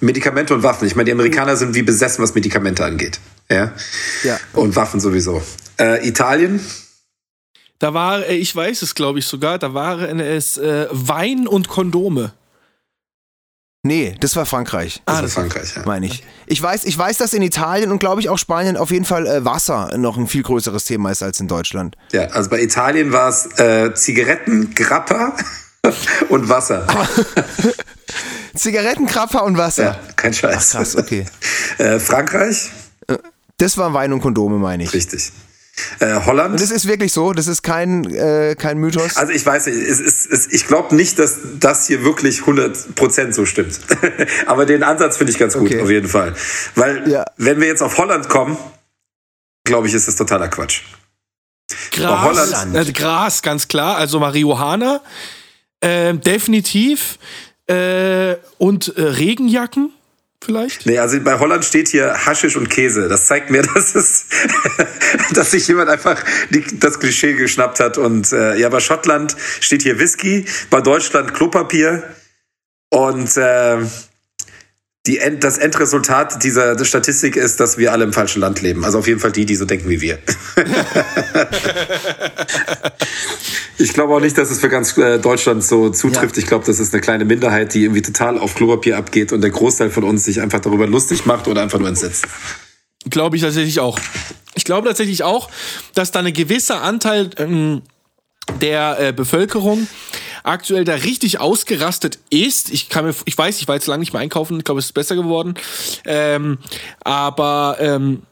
[0.00, 0.86] Medikamente und Waffen.
[0.86, 3.18] Ich meine, die Amerikaner sind wie besessen, was Medikamente angeht.
[3.50, 3.72] Ja.
[4.24, 4.38] Ja.
[4.52, 5.40] Und Waffen sowieso.
[5.78, 6.60] Äh, Italien,
[7.78, 11.68] Da war, äh, ich weiß es, glaube ich sogar, da waren es äh, Wein und
[11.68, 12.32] Kondome.
[13.82, 15.02] Nee, das war Frankreich.
[15.06, 15.76] das Ah, ist das- Frankreich.
[15.76, 15.82] Ja.
[15.84, 16.24] meine ich.
[16.46, 19.26] Ich weiß, ich weiß, dass in Italien und glaube ich auch Spanien auf jeden Fall
[19.28, 21.96] äh, Wasser noch ein viel größeres Thema ist als in Deutschland.
[22.12, 25.36] ja, also bei Italien war es äh, Zigaretten, Grappa
[26.30, 26.84] und Wasser.
[28.54, 29.84] Zigaretten, Krapper und Wasser.
[29.84, 30.70] Ja, kein Scheiß.
[30.74, 31.26] Ach, krass, okay.
[31.78, 32.70] Äh, Frankreich,
[33.58, 34.92] Das war Wein und Kondome, meine ich.
[34.94, 35.30] richtig.
[35.98, 36.52] Äh, Holland.
[36.52, 39.16] Und das ist wirklich so, das ist kein, äh, kein Mythos.
[39.16, 43.32] Also ich weiß nicht, es ist, es, ich glaube nicht, dass das hier wirklich 100%
[43.32, 43.80] so stimmt.
[44.46, 45.82] Aber den Ansatz finde ich ganz gut, Okay.
[45.82, 46.34] auf jeden Fall.
[46.76, 47.24] Weil Ja.
[47.36, 48.56] wenn wir jetzt auf Holland kommen,
[49.64, 50.82] glaube ich, ist das totaler Quatsch.
[51.92, 52.76] Gras, Holland.
[52.76, 53.96] äh, Gras, ganz klar.
[53.96, 55.00] Also Marihuana,
[55.82, 57.18] ähm, definitiv.
[57.68, 59.92] Äh, und äh, Regenjacken
[60.46, 60.86] vielleicht.
[60.86, 63.08] Nee, also bei Holland steht hier Haschisch und Käse.
[63.08, 64.26] Das zeigt mir, dass es,
[65.34, 67.98] dass sich jemand einfach die, das Klischee geschnappt hat.
[67.98, 72.02] Und äh, ja, bei Schottland steht hier Whisky, bei Deutschland Klopapier
[72.90, 73.78] und äh,
[75.06, 78.84] die End, das Endresultat dieser Statistik ist, dass wir alle im falschen Land leben.
[78.84, 80.18] Also auf jeden Fall die, die so denken wie wir.
[83.78, 86.38] ich glaube auch nicht, dass es für ganz äh, Deutschland so zutrifft.
[86.38, 89.50] Ich glaube, das ist eine kleine Minderheit, die irgendwie total auf Klopapier abgeht und der
[89.50, 92.26] Großteil von uns sich einfach darüber lustig macht oder einfach nur entsetzt.
[93.08, 93.98] Glaube ich tatsächlich auch.
[94.54, 95.50] Ich glaube tatsächlich auch,
[95.94, 97.82] dass da ein gewisser Anteil ähm,
[98.60, 99.86] der äh, Bevölkerung
[100.42, 102.70] aktuell da richtig ausgerastet ist.
[102.70, 104.58] Ich kann mir, ich weiß, ich war jetzt lange nicht mehr einkaufen.
[104.58, 105.54] Ich glaube, es ist besser geworden.
[106.04, 106.58] Ähm,
[107.00, 108.22] aber ähm,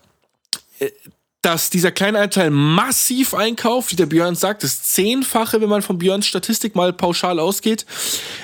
[0.79, 0.91] äh,
[1.45, 5.99] dass dieser kleine Anteil massiv einkauft, wie der Björn sagt, das Zehnfache, wenn man von
[5.99, 7.85] Björns Statistik mal pauschal ausgeht.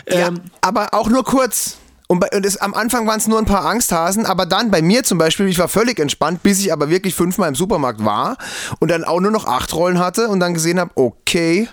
[0.08, 1.76] ja, Ähm, aber auch nur kurz.
[2.08, 4.82] Und, bei, und es, am Anfang waren es nur ein paar Angsthasen, aber dann bei
[4.82, 8.36] mir zum Beispiel, ich war völlig entspannt, bis ich aber wirklich fünfmal im Supermarkt war
[8.80, 11.68] und dann auch nur noch acht Rollen hatte und dann gesehen habe, okay,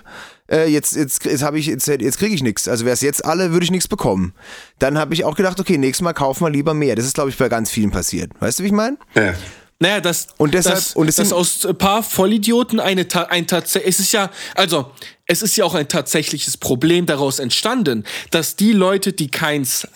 [0.50, 2.68] äh, jetzt, jetzt, jetzt, hab ich, jetzt, jetzt kriege ich nichts.
[2.68, 4.32] Also wäre es jetzt alle, würde ich nichts bekommen.
[4.78, 6.94] Dann habe ich auch gedacht, okay, nächstes Mal kaufen wir lieber mehr.
[6.94, 8.30] Das ist, glaube ich, bei ganz vielen passiert.
[8.40, 8.96] Weißt du, wie ich meine?
[9.14, 9.34] Ja.
[9.80, 13.46] Naja, dass, Und deshalb- dass, und es dass sind- aus ein paar Vollidioten eine, ein
[13.46, 14.90] tatsächlich, es ist ja, also,
[15.26, 18.02] es ist ja auch ein tatsächliches Problem daraus entstanden,
[18.32, 19.86] dass die Leute, die keins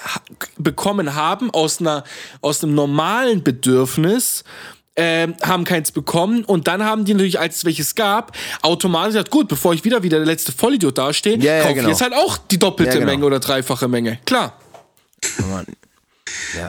[0.57, 2.05] bekommen haben, aus einer,
[2.43, 4.45] aus einem normalen Bedürfnis,
[4.95, 9.31] ähm, haben keins bekommen und dann haben die natürlich, als es welches gab, automatisch gesagt,
[9.31, 11.89] gut, bevor ich wieder wieder der letzte Vollidiot dastehe, Ja, ja, kaufe genau.
[11.89, 13.11] ich jetzt halt auch die doppelte Ja, genau.
[13.11, 14.19] Menge oder dreifache Menge.
[14.27, 14.61] Klar.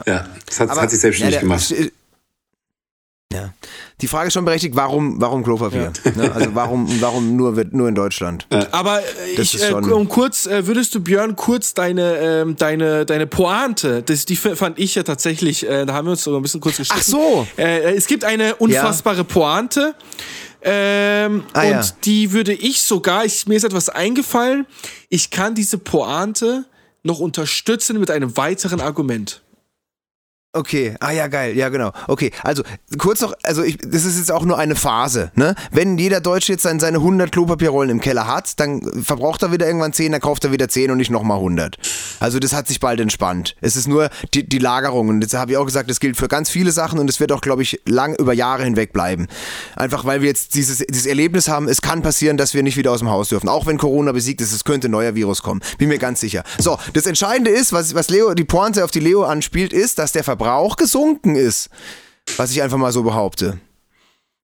[0.06, 1.74] Ja, das hat, Aber- hat sich selbstständig ja, der- gemacht.
[3.34, 3.52] Ja.
[4.00, 5.92] Die Frage ist schon berechtigt, warum, warum Klopapier?
[6.14, 6.30] Ne?
[6.32, 8.46] Also warum, warum nur, nur in Deutschland?
[8.70, 9.02] Aber äh,
[9.36, 13.04] Das ich, ist äh, schon- um kurz, äh, würdest du Björn kurz deine, ähm, deine,
[13.06, 16.42] deine Pointe, das, die fand ich ja tatsächlich, äh, da haben wir uns sogar ein
[16.42, 17.00] bisschen kurz gestritten.
[17.02, 17.46] Ach so.
[17.56, 19.94] Äh, es gibt eine unfassbare Pointe.
[20.66, 21.82] Ähm, Ah, und ja.
[22.04, 24.66] die würde ich sogar, ich, mir ist etwas eingefallen,
[25.10, 26.64] ich kann diese Pointe
[27.02, 29.42] noch unterstützen mit einem weiteren Argument.
[30.56, 31.90] Okay, ah ja, geil, ja genau.
[32.06, 32.62] Okay, also
[32.96, 35.56] kurz noch, also ich, das ist jetzt auch nur eine Phase, ne?
[35.72, 39.66] Wenn jeder Deutsche jetzt seine, seine 100 Klopapierrollen im Keller hat, dann verbraucht er wieder
[39.66, 41.76] irgendwann 10, dann kauft er wieder 10 und nicht nochmal 100.
[42.20, 43.56] Also das hat sich bald entspannt.
[43.62, 46.28] Es ist nur die, die Lagerung und jetzt habe ich auch gesagt, das gilt für
[46.28, 49.26] ganz viele Sachen und es wird auch, glaube ich, lang über Jahre hinweg bleiben.
[49.74, 52.92] Einfach weil wir jetzt dieses, dieses Erlebnis haben, es kann passieren, dass wir nicht wieder
[52.92, 53.48] aus dem Haus dürfen.
[53.48, 55.62] Auch wenn Corona besiegt ist, es könnte ein neuer Virus kommen.
[55.78, 56.44] Bin mir ganz sicher.
[56.58, 60.12] So, das Entscheidende ist, was, was Leo, die Pointe auf die Leo anspielt, ist, dass
[60.12, 61.70] der Verbrauch gesunken ist.
[62.36, 63.58] Was ich einfach mal so behaupte.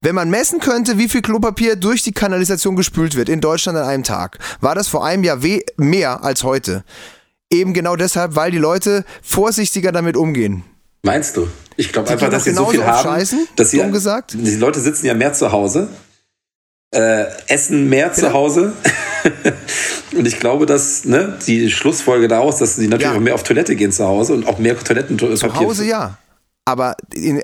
[0.00, 3.84] Wenn man messen könnte, wie viel Klopapier durch die Kanalisation gespült wird in Deutschland an
[3.84, 6.84] einem Tag, war das vor einem Jahr weh mehr als heute.
[7.50, 10.64] Eben genau deshalb, weil die Leute vorsichtiger damit umgehen.
[11.02, 11.48] Meinst du?
[11.76, 14.34] Ich glaube einfach, dass sie so viel haben, dass sie, gesagt.
[14.34, 15.88] die Leute sitzen ja mehr zu Hause,
[16.92, 18.32] äh, essen mehr zu Ja.
[18.32, 18.72] Hause.
[20.16, 23.16] und ich glaube, dass ne, die Schlussfolge daraus, dass sie natürlich Ja.
[23.16, 25.36] auch mehr auf Toilette gehen zu Hause und auch mehr Toilettenpapier.
[25.36, 26.18] Zu Hause ja.
[26.64, 27.42] Aber in,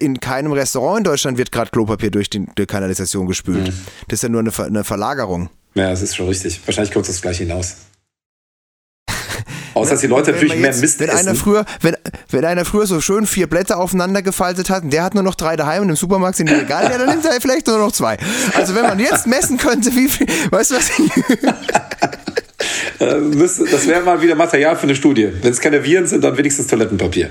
[0.00, 3.68] in keinem Restaurant in Deutschland wird gerade Klopapier durch die, die Kanalisation gespült.
[3.68, 3.72] Mhm.
[4.08, 5.48] Das ist ja nur eine, Ver- eine Verlagerung.
[5.74, 6.60] Ja, das ist schon richtig.
[6.66, 7.76] Wahrscheinlich kommt das gleich hinaus.
[9.76, 11.28] Außer dass die Leute Wenn natürlich man mehr jetzt- Mist wenn essen.
[11.28, 11.96] Einer früher, wenn,
[12.30, 15.34] wenn einer früher so schön vier Blätter aufeinander gefaltet hat und der hat nur noch
[15.34, 17.92] drei daheim und im Supermarkt sind die egal, ja, dann nimmt er vielleicht nur noch
[17.92, 18.16] zwei.
[18.54, 20.90] Also wenn man jetzt messen könnte, wie viel, weißt du was?
[22.98, 25.28] Äh, das wäre mal wieder Material für eine Studie.
[25.42, 27.28] Wenn es keine Viren sind, dann wenigstens Toilettenpapier.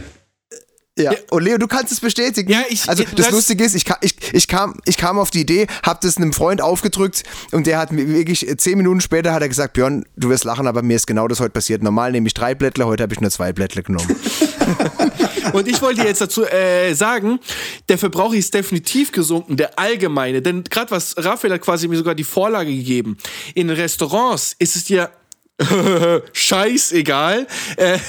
[0.97, 1.11] Ja.
[1.29, 2.49] Und Leo, du kannst es bestätigen.
[2.49, 5.41] Ja, ich- also das, das- Lustige ist, ich, ich, ich, kam, ich kam auf die
[5.41, 9.33] Idee, hab das einem Freund aufgedrückt und der hat mir wirklich äh, zehn Minuten später
[9.33, 11.83] hat er gesagt, Björn, du wirst lachen, aber mir ist genau das heute passiert.
[11.83, 14.07] Normal nehme ich drei Blättler, heute habe ich nur zwei Blättler genommen.
[15.53, 17.39] Und ich wollte jetzt dazu äh, sagen,
[17.89, 20.41] der Verbrauch ist definitiv gesunken, der allgemeine.
[20.41, 23.17] Denn gerade was Raphael hat quasi mir sogar die Vorlage gegeben.
[23.53, 25.09] In Restaurants ist es dir
[26.33, 27.99] scheißegal, äh,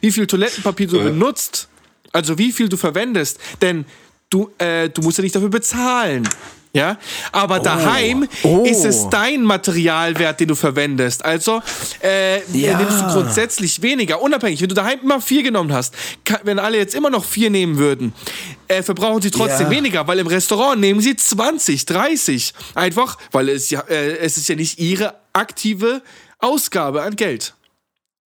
[0.00, 1.02] wie viel Toilettenpapier du Ja.
[1.04, 1.68] benutzt.
[2.16, 3.38] Also wie viel du verwendest.
[3.62, 3.84] Denn
[4.30, 6.28] du, äh, du musst ja nicht dafür bezahlen.
[6.72, 6.98] Ja,
[7.32, 8.64] aber daheim Oh.
[8.66, 11.24] ist es dein Materialwert, den du verwendest.
[11.24, 11.62] Also
[12.02, 12.76] äh, Ja.
[12.76, 14.60] nimmst du grundsätzlich weniger, unabhängig.
[14.60, 15.94] Wenn du daheim immer vier genommen hast,
[16.26, 18.12] ka- wenn alle jetzt immer noch vier nehmen würden,
[18.68, 19.70] äh, verbrauchen sie trotzdem Ja.
[19.70, 22.52] weniger, weil im Restaurant nehmen sie 20, 30.
[22.74, 26.02] Einfach, weil es ja, äh, es ist ja nicht ihre aktive
[26.40, 27.54] Ausgabe an Geld.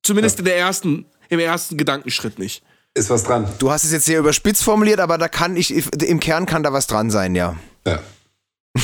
[0.03, 2.63] Zumindest in der ersten, im ersten Gedankenschritt nicht.
[2.95, 3.47] Ist was dran.
[3.59, 5.73] Du hast es jetzt sehr überspitzt formuliert, aber da kann ich,
[6.03, 7.57] im Kern kann da was dran sein, ja.
[7.87, 8.01] Ja.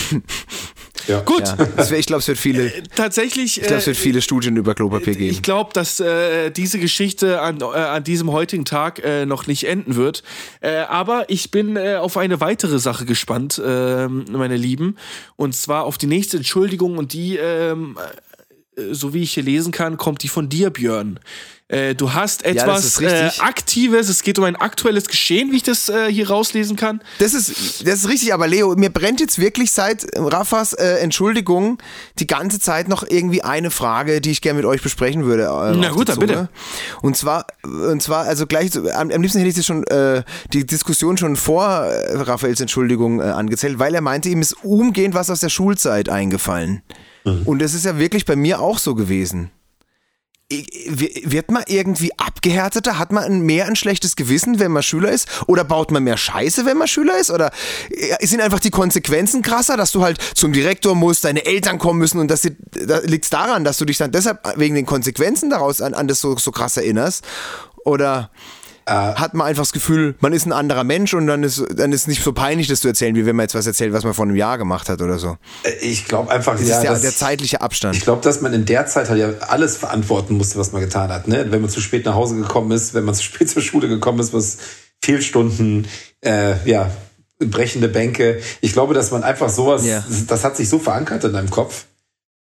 [1.08, 1.20] ja.
[1.22, 1.56] Gut, ja.
[1.76, 3.60] Das wär, ich glaube, es wird viele, tatsächlich.
[3.60, 5.30] ich glaube, es wird äh, viele Studien über Klopapier geben.
[5.32, 9.64] Ich glaube, dass äh, diese Geschichte an, äh, an diesem heutigen Tag äh, noch nicht
[9.64, 10.22] enden wird.
[10.60, 14.98] Äh, aber ich bin äh, auf eine weitere Sache gespannt, äh, meine Lieben.
[15.34, 16.96] Und zwar auf die nächste Entschuldigung.
[16.96, 17.98] Und die, ähm,
[18.76, 21.18] äh, so wie ich hier lesen kann, kommt die von dir, Björn.
[21.68, 23.42] Äh, du hast etwas ist äh, richtig.
[23.42, 27.00] Aktives, es geht um ein aktuelles Geschehen, wie ich das äh, hier rauslesen kann.
[27.18, 31.78] Das ist, das ist richtig, aber Leo, mir brennt jetzt wirklich seit Raffas äh, Entschuldigung
[32.20, 35.42] die ganze Zeit noch irgendwie eine Frage, die ich gerne mit euch besprechen würde.
[35.44, 36.48] Äh, Na gut, dann bitte.
[37.02, 40.64] Und zwar, und zwar, also gleich, am, am liebsten hätte ich das schon, äh, die
[40.64, 45.30] Diskussion schon vor äh, Raphaels Entschuldigung äh, angezählt, weil er meinte, ihm ist umgehend was
[45.30, 46.82] aus der Schulzeit eingefallen.
[47.44, 49.50] Und das ist ja wirklich bei mir auch so gewesen.
[50.48, 52.98] Wird man irgendwie abgehärteter?
[52.98, 55.28] Hat man mehr ein schlechtes Gewissen, wenn man Schüler ist?
[55.48, 57.30] Oder baut man mehr Scheiße, wenn man Schüler ist?
[57.32, 57.50] Oder
[57.90, 61.98] äh, sind einfach die Konsequenzen krasser, dass du halt zum Direktor musst, deine Eltern kommen
[61.98, 65.80] müssen und das da liegt daran, dass du dich dann deshalb wegen den Konsequenzen daraus
[65.80, 67.24] an, an das so, so krass erinnerst?
[67.84, 68.30] Oder
[68.92, 72.06] hat man einfach das Gefühl, man ist ein anderer Mensch und dann ist dann ist
[72.06, 74.24] nicht so peinlich, das zu erzählen, wie wenn man jetzt was erzählt, was man vor
[74.24, 75.36] einem Jahr gemacht hat oder so.
[75.64, 77.96] Äh, Ich glaube einfach, Das ja, ist der, dass- der zeitliche Abstand.
[77.96, 81.10] Ich glaube, dass man in der Zeit halt ja alles verantworten musste, was man getan
[81.10, 81.26] hat.
[81.28, 81.46] Ne?
[81.50, 84.20] Wenn man zu spät nach Hause gekommen ist, wenn man zu spät zur Schule gekommen
[84.20, 84.58] ist, was
[85.04, 85.86] Fehlstunden,
[86.24, 86.90] äh, ja,
[87.38, 88.40] brechende Bänke.
[88.60, 90.02] Ich glaube, dass man einfach sowas, Ja.
[90.28, 91.84] das hat sich so verankert in deinem Kopf,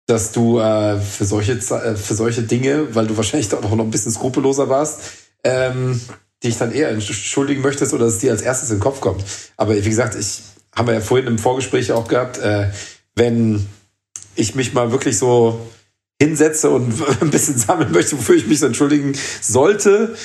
[0.07, 3.91] dass du äh, für solche äh, für solche Dinge, weil du wahrscheinlich auch noch ein
[3.91, 4.99] bisschen skrupelloser warst,
[5.43, 5.99] ähm,
[6.43, 9.23] dich dann eher entschuldigen möchtest oder dass es dir als erstes in den Kopf kommt.
[9.57, 10.41] Aber wie gesagt, ich
[10.75, 12.69] haben wir ja vorhin im Vorgespräch auch gehabt, äh,
[13.15, 13.65] wenn
[14.35, 15.59] ich mich mal wirklich so
[16.21, 20.15] hinsetze und ein bisschen sammeln möchte, wofür ich mich so entschuldigen sollte,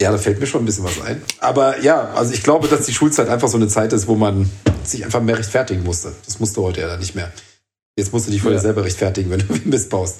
[0.00, 1.20] ja, da fällt mir schon ein bisschen was ein.
[1.40, 4.48] Aber ja, also ich glaube, dass die Schulzeit einfach so eine Zeit ist, wo man
[4.84, 6.12] sich einfach mehr rechtfertigen musste.
[6.24, 7.32] Das musst du heute ja dann nicht mehr.
[7.96, 10.18] Jetzt musst du dich vor dir selber rechtfertigen, wenn du Mist baust.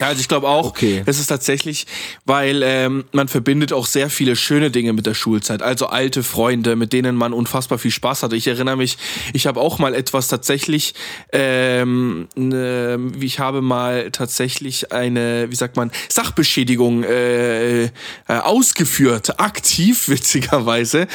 [0.00, 1.02] Ja, also ich glaube auch, Okay.
[1.06, 1.86] es ist tatsächlich,
[2.24, 5.62] weil ähm, man verbindet auch sehr viele schöne Dinge mit der Schulzeit.
[5.62, 8.36] Also alte Freunde, mit denen man unfassbar viel Spaß hatte.
[8.36, 8.96] Ich erinnere mich,
[9.32, 10.94] ich habe auch mal etwas tatsächlich,
[11.32, 17.90] ähm, ne, ich habe mal tatsächlich eine, wie sagt man, Sachbeschädigung äh, äh,
[18.26, 21.06] ausgeführt, aktiv witzigerweise,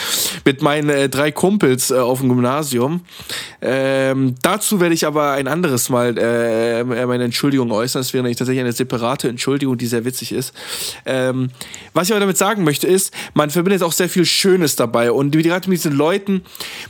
[0.45, 3.01] mit meinen äh, drei Kumpels äh, auf dem Gymnasium.
[3.61, 8.01] Ähm, dazu werde ich aber ein anderes Mal äh, meine Entschuldigung äußern.
[8.01, 10.53] Das wäre nämlich tatsächlich eine separate Entschuldigung, die sehr witzig ist.
[11.05, 11.49] Ähm,
[11.93, 15.11] was ich aber damit sagen möchte, ist, man verbindet auch sehr viel Schönes dabei.
[15.11, 16.43] Und gerade mit diesen Leuten,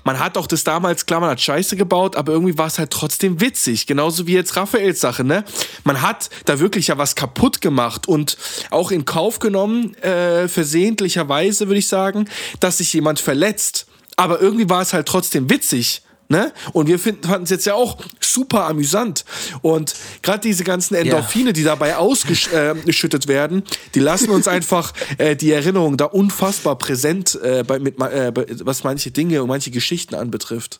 [0.03, 2.91] man hat auch das damals, klar, man hat Scheiße gebaut, aber irgendwie war es halt
[2.91, 3.88] trotzdem witzig.
[3.88, 5.43] Genauso wie jetzt Raphaels Sache, ne?
[5.84, 8.38] Man hat da wirklich ja was kaputt gemacht und
[8.69, 12.29] auch in Kauf genommen, äh, versehentlicherweise würde ich sagen,
[12.59, 13.88] dass sich jemand verletzt.
[14.15, 16.03] Aber irgendwie war es halt trotzdem witzig.
[16.30, 16.51] Ne?
[16.71, 19.26] Und wir finden- fanden es jetzt ja auch super amüsant.
[19.61, 23.63] Und gerade diese ganzen Endorphine, die dabei ausgeschüttet werden,
[23.93, 28.32] die lassen uns einfach äh, die Erinnerung da unfassbar präsent, äh, bei, mit, äh,
[28.65, 30.80] was manche Dinge und manche Geschichten anbetrifft.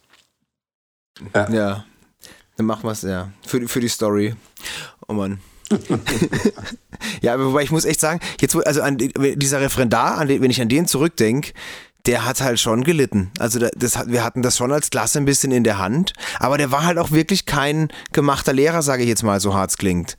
[1.34, 1.86] Ja.
[2.58, 3.32] Dann machen wir es, ja.
[3.46, 4.36] Für, die- für die Story.
[5.08, 5.40] Oh Mann.
[7.22, 10.42] ja, aber wobei ich muss echt sagen, jetzt, also an die- dieser Referendar, an den,
[10.42, 11.52] wenn ich an den zurückdenke,
[12.06, 13.32] der hat halt schon gelitten.
[13.40, 16.58] Also da- das, wir hatten das schon als Klasse ein bisschen in der Hand, aber
[16.58, 19.78] der war halt auch wirklich kein gemachter Lehrer, sage ich jetzt mal, so hart es
[19.78, 20.18] klingt.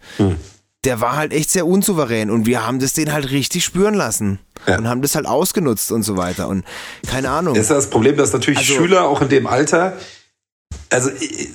[0.85, 4.39] Der war halt echt sehr unsouverän und wir haben das den halt richtig spüren lassen
[4.67, 4.79] Ja.
[4.79, 6.65] und haben das halt ausgenutzt und so weiter und
[7.07, 7.55] keine Ahnung.
[7.55, 9.97] Das ist ja das Problem, dass natürlich Also- Schüler auch in dem Alter,
[10.91, 11.11] also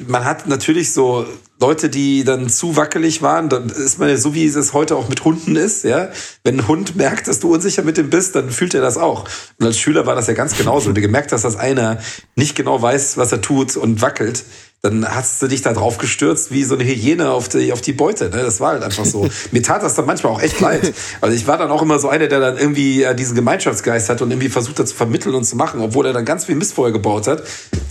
[0.08, 1.26] man hat natürlich so
[1.62, 5.10] Leute, die dann zu wackelig waren, dann ist man ja so, wie es heute auch
[5.10, 6.10] mit Hunden ist, ja.
[6.44, 9.26] Wenn ein Hund merkt, dass du unsicher mit dem bist, dann fühlt er das auch.
[9.60, 10.88] Und als Schüler war das ja ganz genauso.
[10.88, 12.00] Wenn du gemerkt hast, dass einer
[12.36, 14.46] nicht genau weiß, was er tut und wackelt,
[14.82, 17.92] dann hast du dich da drauf gestürzt wie so eine Hyäne auf die, auf die
[17.92, 18.30] Beute.
[18.30, 18.38] Ne?
[18.38, 19.30] Das war halt einfach so.
[19.52, 20.94] Mir tat das dann manchmal auch echt leid.
[21.20, 24.22] Also ich war dann auch immer so einer, der dann irgendwie äh, diesen Gemeinschaftsgeist hat
[24.22, 26.74] und irgendwie versucht hat zu vermitteln und zu machen, obwohl er dann ganz viel Mist
[26.74, 27.44] vorher gebaut hat.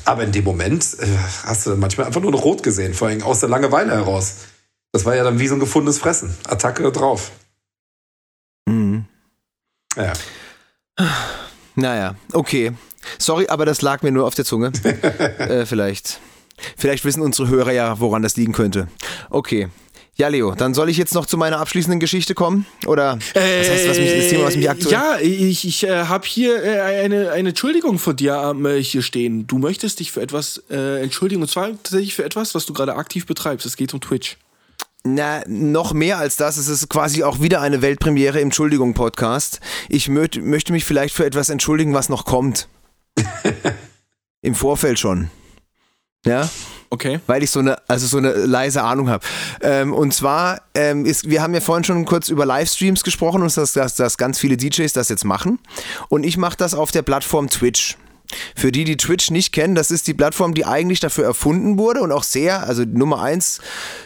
[0.06, 1.06] Aber in dem Moment äh,
[1.44, 4.36] hast du dann manchmal einfach nur noch rot gesehen, vor allem aus der Langeweile heraus.
[4.92, 6.34] Das war ja dann wie so ein gefundenes Fressen.
[6.48, 7.32] Attacke drauf.
[8.66, 9.04] Mhm.
[9.94, 10.12] Ja.
[11.74, 12.72] Naja, okay.
[13.18, 14.72] Sorry, aber das lag mir nur auf der Zunge.
[14.84, 16.20] äh, vielleicht.
[16.76, 18.88] Vielleicht wissen unsere Hörer ja, woran das liegen könnte.
[19.30, 19.68] Okay.
[20.18, 22.66] Ja, Leo, dann soll ich jetzt noch zu meiner abschließenden Geschichte kommen?
[22.86, 24.92] Oder was heißt, was mich, das Thema, was mich aktuell.
[24.92, 29.02] Ja, ich, ich äh, habe hier äh, eine, eine Entschuldigung von dir ähm, äh, hier
[29.02, 29.46] stehen.
[29.46, 32.96] Du möchtest dich für etwas äh, entschuldigen und zwar tatsächlich für etwas, was du gerade
[32.96, 33.64] aktiv betreibst.
[33.64, 34.38] Es geht um Twitch.
[35.04, 36.56] Na, noch mehr als das.
[36.56, 39.60] Es ist quasi auch wieder eine Weltpremiere im Entschuldigung-Podcast.
[39.88, 42.68] Ich möt, möchte mich vielleicht für etwas entschuldigen, was noch kommt.
[44.42, 45.30] Im Vorfeld schon.
[46.26, 46.48] Ja?
[46.90, 47.20] Okay.
[47.26, 49.24] weil ich so eine, also so eine leise Ahnung habe.
[49.60, 53.54] Ähm, und zwar, ähm, ist, wir haben ja vorhin schon kurz über Livestreams gesprochen und
[53.54, 55.58] dass, dass, dass ganz viele DJs das jetzt machen.
[56.08, 57.98] Und ich mache das auf der Plattform Twitch.
[58.54, 62.00] Für die, die Twitch nicht kennen, das ist die Plattform, die eigentlich dafür erfunden wurde
[62.00, 63.60] und auch sehr, also Nummer eins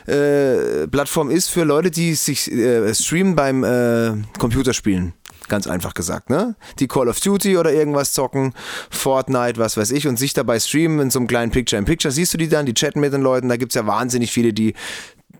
[0.06, 5.12] äh, Plattform ist für Leute, die sich äh, streamen beim äh, Computerspielen.
[5.52, 6.56] Ganz einfach gesagt, ne?
[6.78, 8.54] Die Call of Duty oder irgendwas zocken,
[8.88, 12.10] Fortnite, was weiß ich, und sich dabei streamen in so einem kleinen Picture-in-Picture.
[12.10, 14.72] Siehst du die dann, die chatten mit den Leuten, da gibt's ja wahnsinnig viele, die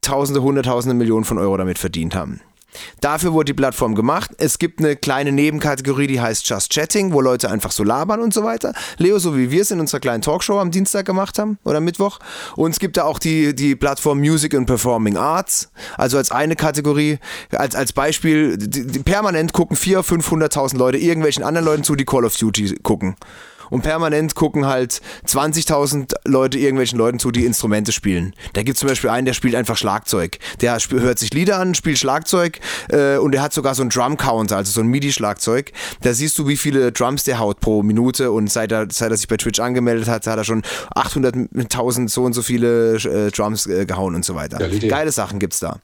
[0.03, 2.43] Tausende, Hunderttausende, Millionen von Euro damit verdient haben.
[3.01, 4.31] Dafür wurde die Plattform gemacht.
[4.39, 8.33] Es gibt eine kleine Nebenkategorie, die heißt Just Chatting, wo Leute einfach so labern und
[8.33, 8.73] so weiter.
[8.99, 12.18] Leo, so wie wir es in unserer kleinen Talkshow am Dienstag gemacht haben oder Mittwoch.
[12.57, 16.57] Und es gibt da auch die, die Plattform Music and Performing Arts, also als eine
[16.57, 17.18] Kategorie,
[17.51, 22.05] als, als Beispiel, die, die permanent gucken 400.000, 500.000 Leute irgendwelchen anderen Leuten zu, die
[22.05, 23.16] Call of Duty gucken.
[23.73, 28.35] Und permanent gucken halt 20.000 Leute irgendwelchen Leuten zu, die Instrumente spielen.
[28.53, 30.39] Da gibt es zum Beispiel einen, der spielt einfach Schlagzeug.
[30.61, 32.61] Der hört sich Lieder an, spielt Schlagzeug
[32.91, 35.73] äh, und der hat sogar so einen Drum-Counter, also so ein MIDI-Schlagzeug.
[36.03, 39.16] Da siehst du, wie viele Drums der haut pro Minute und seit er, seit er
[39.16, 40.61] sich bei Twitch angemeldet hat, hat er schon
[40.95, 44.59] 800.000 so und so viele äh, Drums äh, gehauen und so weiter.
[44.59, 44.89] Geile Idee.
[44.89, 45.79] Geile Sachen gibt's da.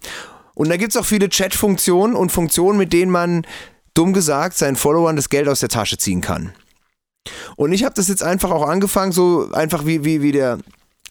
[0.52, 3.46] Und da gibt's auch viele Chat-Funktionen und Funktionen, mit denen man,
[3.94, 6.52] dumm gesagt, seinen Followern das Geld aus der Tasche ziehen kann.
[7.56, 10.58] Und ich habe das jetzt einfach auch angefangen, so einfach wie, wie, wie der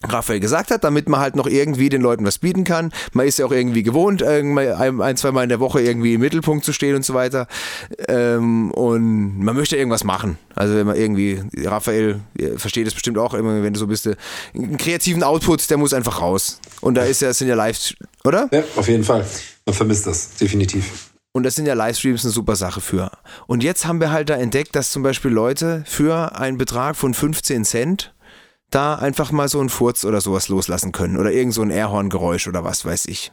[0.03, 2.91] Raphael gesagt hat, damit man halt noch irgendwie den Leuten was bieten kann.
[3.13, 6.65] Man ist ja auch irgendwie gewohnt, ein zwei Mal in der Woche irgendwie im Mittelpunkt
[6.65, 7.47] zu stehen und so weiter.
[8.07, 10.37] Ähm, und man möchte irgendwas machen.
[10.53, 12.19] Also wenn man irgendwie, Raphael
[12.57, 14.15] versteht es bestimmt auch, immer wenn du so bist, äh,
[14.53, 16.59] einen kreativen Output, der muss einfach raus.
[16.81, 17.93] Und da ist ja, sind ja live,
[18.23, 18.47] oder?
[18.51, 19.25] Ja, auf jeden Fall.
[19.65, 21.09] Man vermisst das, definitiv.
[21.33, 23.11] Und das sind ja Livestreams eine super Sache für.
[23.45, 27.13] Und jetzt haben wir halt da entdeckt, dass zum Beispiel Leute für einen Betrag von
[27.13, 28.15] 15 Cent
[28.69, 32.47] da einfach mal so einen Furz oder sowas loslassen können oder irgend so ein Airhorngeräusch
[32.47, 33.31] oder was weiß ich.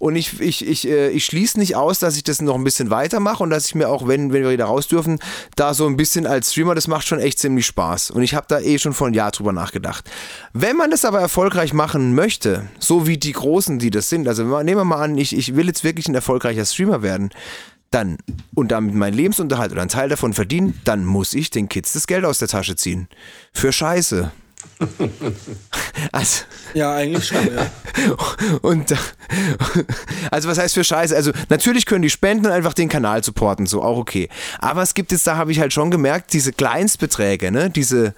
[0.00, 2.90] Und ich, ich, ich, äh, ich schließe nicht aus, dass ich das noch ein bisschen
[2.90, 5.20] weitermache und dass ich mir auch, wenn, wenn wir wieder raus dürfen,
[5.54, 8.10] da so ein bisschen als Streamer, das macht schon echt ziemlich Spaß.
[8.10, 10.10] Und ich habe da eh schon vor ein Jahr drüber nachgedacht.
[10.52, 14.42] Wenn man das aber erfolgreich machen möchte, so wie die Großen, die das sind, also
[14.62, 17.30] nehmen wir mal an, ich, ich will jetzt wirklich ein erfolgreicher Streamer werden,
[17.92, 18.18] dann
[18.54, 22.06] und damit meinen Lebensunterhalt oder einen Teil davon verdienen, dann muss ich den Kids das
[22.06, 23.08] Geld aus der Tasche ziehen.
[23.52, 24.32] Für Scheiße.
[26.12, 26.44] also,
[26.74, 27.70] ja, eigentlich schon, ja.
[28.62, 28.94] Und
[30.30, 31.14] also was heißt für Scheiße?
[31.14, 34.28] Also natürlich können die spenden und einfach den Kanal supporten, so auch okay.
[34.58, 38.14] Aber es gibt jetzt, da habe ich halt schon gemerkt, diese Kleinstbeträge, ne, diese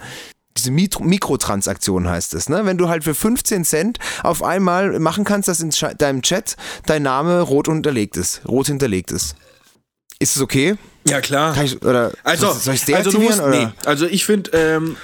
[0.56, 2.64] diese Mikrotransaktion heißt es, ne?
[2.64, 7.02] Wenn du halt für 15 Cent auf einmal machen kannst, dass in deinem Chat dein
[7.02, 9.34] Name rot unterlegt ist, rot hinterlegt ist.
[10.20, 10.76] Ist es okay?
[11.08, 11.60] Ja, klar.
[11.62, 13.50] Ich, oder also, soll ich also, du musst, oder?
[13.50, 14.96] Nee, also ich finde, ähm,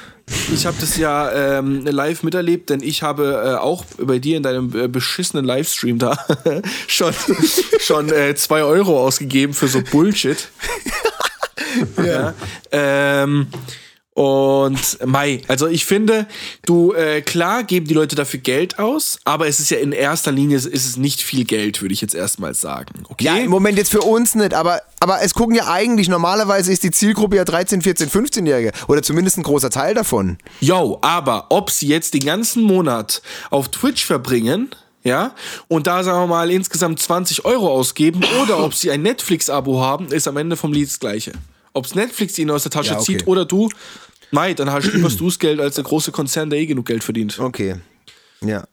[0.53, 4.43] ich habe das ja ähm, live miterlebt, denn ich habe äh, auch bei dir in
[4.43, 6.17] deinem äh, beschissenen Livestream da
[6.87, 7.15] schon,
[7.79, 10.49] schon äh, zwei Euro ausgegeben für so Bullshit.
[11.97, 12.05] ja.
[12.05, 12.35] ja.
[12.73, 13.49] Ähm,
[14.21, 16.27] und Mai, also ich finde,
[16.67, 20.31] du, äh, klar geben die Leute dafür Geld aus, aber es ist ja in erster
[20.31, 23.05] Linie ist es nicht viel Geld, würde ich jetzt erstmal sagen.
[23.09, 23.25] Okay?
[23.25, 26.83] Ja, im Moment jetzt für uns nicht, aber, aber es gucken ja eigentlich, normalerweise ist
[26.83, 30.37] die Zielgruppe ja 13, 14, 15-Jährige oder zumindest ein großer Teil davon.
[30.61, 34.69] Jo, aber ob sie jetzt den ganzen Monat auf Twitch verbringen,
[35.03, 35.35] ja,
[35.69, 40.09] und da sagen wir mal insgesamt 20 Euro ausgeben oder ob sie ein Netflix-Abo haben,
[40.09, 41.33] ist am Ende vom Lied das Gleiche.
[41.73, 43.19] Ob Netflix ihn aus der Tasche ja, okay.
[43.19, 43.71] zieht oder du,
[44.31, 47.05] Mai, dann hast du lieber das Geld als der große Konzern, der eh genug Geld
[47.05, 47.39] verdient.
[47.39, 47.77] Okay.
[48.45, 48.65] Ja.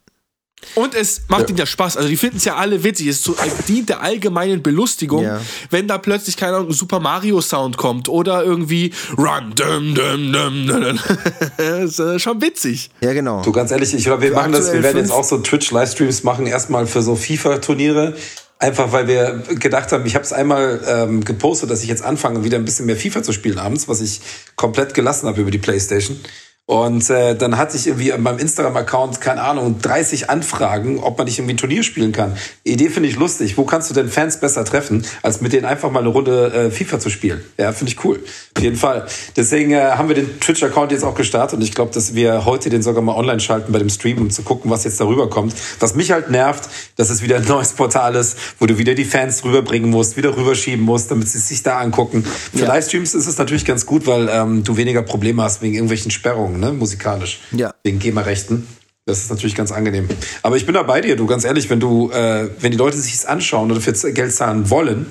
[0.75, 1.47] Und es macht ja.
[1.49, 1.97] ihnen ja Spaß.
[1.97, 3.07] Also die finden es ja alle witzig.
[3.07, 3.23] Es
[3.67, 5.39] dient der allgemeinen Belustigung, ja.
[5.69, 10.33] wenn da plötzlich keine Ahnung, ein Super Mario Sound kommt oder irgendwie Run, dum, dum,
[10.33, 10.99] dum, dum.
[11.57, 12.89] das ist schon witzig.
[13.01, 13.43] Ja, genau.
[13.43, 16.23] Du ganz ehrlich, ich glaube, wir machen das, wir werden jetzt auch so Twitch Livestreams
[16.23, 18.15] machen, erstmal für so FIFA Turniere.
[18.59, 22.43] Einfach weil wir gedacht haben, ich habe es einmal ähm, gepostet, dass ich jetzt anfange,
[22.43, 24.21] wieder ein bisschen mehr FIFA zu spielen abends, was ich
[24.55, 26.19] komplett gelassen habe über die Playstation.
[26.67, 31.23] Und äh, dann hatte ich irgendwie an meinem Instagram-Account, keine Ahnung, 30 Anfragen, ob man
[31.23, 32.35] nicht irgendwie ein Turnier spielen kann.
[32.65, 33.57] Idee finde ich lustig.
[33.57, 36.69] Wo kannst du denn Fans besser treffen, als mit denen einfach mal eine Runde äh,
[36.69, 37.41] FIFA zu spielen?
[37.57, 38.19] Ja, finde ich cool.
[38.57, 39.07] Auf jeden Fall.
[39.37, 42.69] Deswegen äh, haben wir den Twitch-Account jetzt auch gestartet und ich glaube, dass wir heute
[42.69, 45.55] den sogar mal online schalten bei dem Stream, um zu gucken, was jetzt darüber kommt.
[45.79, 49.05] Was mich halt nervt, dass es wieder ein neues Portal ist, wo du wieder die
[49.05, 52.25] Fans rüberbringen musst, wieder rüberschieben musst, damit sie sich da angucken.
[52.25, 52.67] Für ja.
[52.67, 56.56] Livestreams ist es natürlich ganz gut, weil ähm, du weniger Probleme hast wegen irgendwelchen Sperrungen
[56.59, 57.41] ne, musikalisch.
[57.51, 57.73] Ja.
[57.83, 58.67] Wegen GEMA-Rechten.
[59.05, 60.07] Das ist natürlich ganz angenehm.
[60.43, 62.97] Aber ich bin da bei dir, du, ganz ehrlich, wenn du, äh, wenn die Leute
[62.97, 65.05] sich es anschauen oder für Geld zahlen wollen,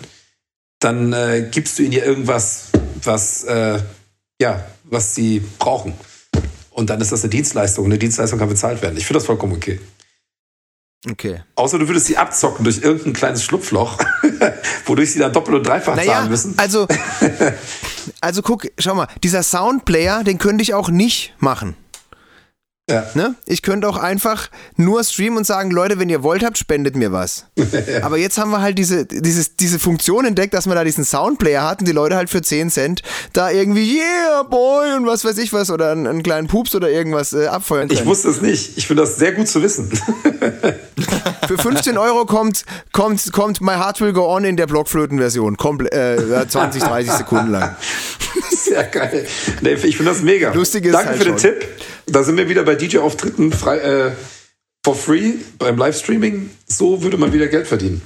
[0.80, 2.68] dann äh, gibst du ihnen ja irgendwas,
[3.02, 3.78] was, äh,
[4.40, 5.94] ja, was sie brauchen.
[6.70, 7.86] Und dann ist das eine Dienstleistung.
[7.86, 8.98] Eine Dienstleistung kann bezahlt werden.
[8.98, 9.80] Ich finde das vollkommen okay.
[11.08, 11.42] Okay.
[11.54, 13.98] Außer du würdest sie abzocken durch irgendein kleines Schlupfloch,
[14.86, 16.54] wodurch sie dann doppelt und dreifach naja, zahlen müssen.
[16.56, 16.88] Also,
[18.20, 21.76] also guck, schau mal, dieser Soundplayer, den könnte ich auch nicht machen.
[22.88, 23.04] Ja.
[23.14, 23.34] Ne?
[23.46, 27.10] Ich könnte auch einfach nur streamen und sagen, Leute, wenn ihr wollt habt, spendet mir
[27.10, 27.46] was.
[28.02, 31.68] Aber jetzt haben wir halt diese, dieses, diese Funktion entdeckt, dass man da diesen Soundplayer
[31.68, 35.36] hat und die Leute halt für 10 Cent da irgendwie, yeah, boy, und was weiß
[35.38, 38.00] ich was, oder einen, einen kleinen Pups oder irgendwas äh, abfeuern können.
[38.00, 38.78] Ich wusste es nicht.
[38.78, 39.90] Ich finde das sehr gut zu wissen.
[41.48, 45.56] für 15 Euro kommt, kommt, kommt My Heart Will Go On in der Blockflöten-Version.
[45.90, 47.74] Äh, 20, 30 Sekunden lang.
[48.50, 49.26] Sehr geil.
[49.60, 50.52] Nee, ich finde das mega.
[50.52, 51.36] Lustig ist Danke halt für schon.
[51.36, 51.68] den Tipp.
[52.06, 54.12] Da sind wir wieder bei DJ-Auftritten frei, äh,
[54.84, 56.50] for free beim Livestreaming.
[56.66, 58.02] So würde man wieder Geld verdienen.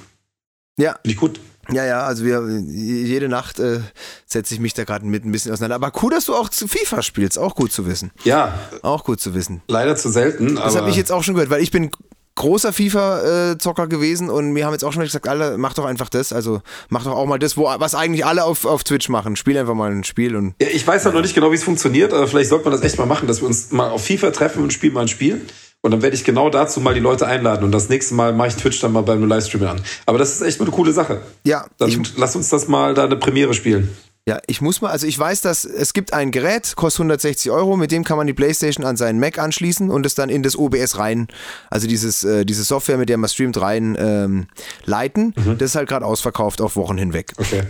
[0.79, 0.93] Ja.
[1.03, 1.41] Finde ich gut.
[1.73, 3.81] Ja, ja, also wir, jede Nacht äh,
[4.27, 5.77] setze ich mich da gerade mit ein bisschen auseinander.
[5.77, 8.11] Aber cool, dass du auch zu FIFA spielst, auch gut zu wissen.
[8.25, 8.59] Ja.
[8.83, 9.63] Auch gut zu wissen.
[9.69, 10.57] Leider zu selten.
[10.57, 11.91] Das habe ich jetzt auch schon gehört, weil ich bin
[12.35, 16.33] großer FIFA-Zocker gewesen und wir haben jetzt auch schon gesagt, alle, mach doch einfach das.
[16.33, 19.37] Also mach doch auch mal das, wo, was eigentlich alle auf, auf Twitch machen.
[19.37, 20.55] Spiel einfach mal ein Spiel und.
[20.61, 22.83] Ja, ich weiß halt noch nicht genau, wie es funktioniert, aber vielleicht sollte man das
[22.83, 25.47] echt mal machen, dass wir uns mal auf FIFA treffen und spielen mal ein Spiel.
[25.83, 27.65] Und dann werde ich genau dazu mal die Leute einladen.
[27.65, 29.81] Und das nächste Mal mache ich Twitch dann mal beim Livestream an.
[30.05, 31.23] Aber das ist echt mal eine coole Sache.
[31.45, 31.65] Ja.
[31.79, 33.89] Dann lass uns das mal da eine Premiere spielen.
[34.31, 37.77] Ja, ich muss mal, also ich weiß, dass es gibt ein Gerät, kostet 160 Euro,
[37.77, 40.57] mit dem kann man die Playstation an seinen Mac anschließen und es dann in das
[40.57, 41.27] OBS rein,
[41.69, 44.47] also dieses, äh, diese Software, mit der man streamt, rein ähm,
[44.85, 45.35] leiten.
[45.59, 47.33] Das ist halt gerade ausverkauft auf Wochen hinweg.
[47.39, 47.63] Okay.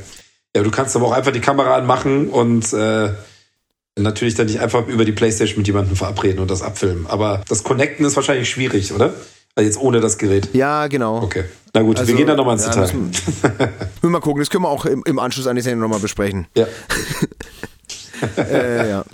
[0.55, 3.09] Ja, du kannst aber auch einfach die Kamera anmachen und äh,
[3.97, 7.07] natürlich dann nicht einfach über die Playstation mit jemandem verabreden und das abfilmen.
[7.07, 9.15] Aber das Connecten ist wahrscheinlich schwierig, oder?
[9.55, 10.49] Also jetzt ohne das Gerät.
[10.53, 11.23] Ja, genau.
[11.23, 11.45] Okay.
[11.75, 12.97] Na gut, wir Also, gehen da nochmal ins ja, Detail.
[12.97, 13.23] müssen
[14.01, 16.47] wir mal gucken, das können wir auch im, im Anschluss an die Sendung nochmal besprechen.
[16.57, 16.67] Ja.
[18.37, 19.05] äh, ja.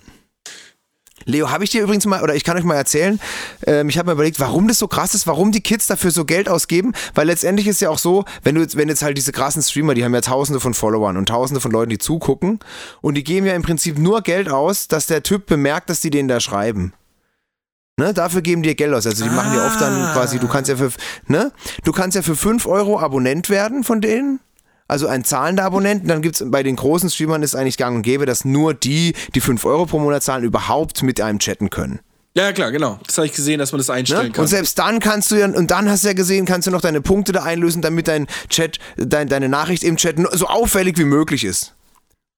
[1.29, 3.19] Leo, habe ich dir übrigens mal, oder ich kann euch mal erzählen,
[3.67, 6.25] ähm, ich habe mir überlegt, warum das so krass ist, warum die Kids dafür so
[6.25, 9.33] Geld ausgeben, weil letztendlich ist ja auch so, wenn du jetzt, wenn jetzt halt diese
[9.33, 12.61] krassen Streamer, die haben ja tausende von Followern und tausende von Leuten, die zugucken
[13.01, 16.11] und die geben ja im Prinzip nur Geld aus, dass der Typ bemerkt, dass die
[16.11, 16.93] den da schreiben.
[17.99, 19.07] Ne, dafür geben die Geld aus.
[19.07, 20.91] Also die machen ja oft dann quasi, du kannst ja für,
[21.29, 21.51] ne,
[21.83, 24.41] du kannst ja für 5 Euro Abonnent werden von denen.
[24.87, 26.03] Also ein zahlender Abonnent.
[26.03, 29.15] Und dann gibt's bei den großen Streamern ist eigentlich gang und gäbe, dass nur die,
[29.35, 32.01] die 5 Euro pro Monat zahlen, überhaupt mit einem chatten können.
[32.37, 33.01] Ja, klar, genau.
[33.07, 34.33] Das habe ich gesehen, dass man das einstellen Ne?
[34.33, 34.43] kann.
[34.43, 36.83] Und selbst dann kannst du ja, und dann hast du ja gesehen, kannst du noch
[36.83, 41.05] deine Punkte da einlösen, damit dein Chat, dein, deine Nachricht im Chat so auffällig wie
[41.05, 41.75] möglich ist.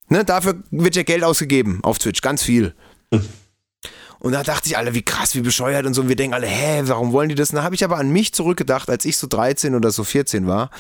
[0.09, 0.25] Ne?
[0.25, 2.75] Dafür wird ja Geld ausgegeben auf Twitch, ganz viel.
[4.21, 6.03] Und da dachte ich alle, wie krass, wie bescheuert und so.
[6.03, 7.51] Und wir denken alle, hä, warum wollen die das?
[7.51, 10.47] Und da habe ich aber an mich zurückgedacht, als ich so 13 oder so 14
[10.47, 10.71] war,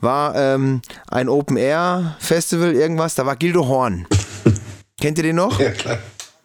[0.00, 4.06] war ähm, ein Open-Air-Festival, irgendwas, da war Gildo Horn.
[5.00, 5.60] Kennt ihr den noch?
[5.60, 5.98] Ja, klar.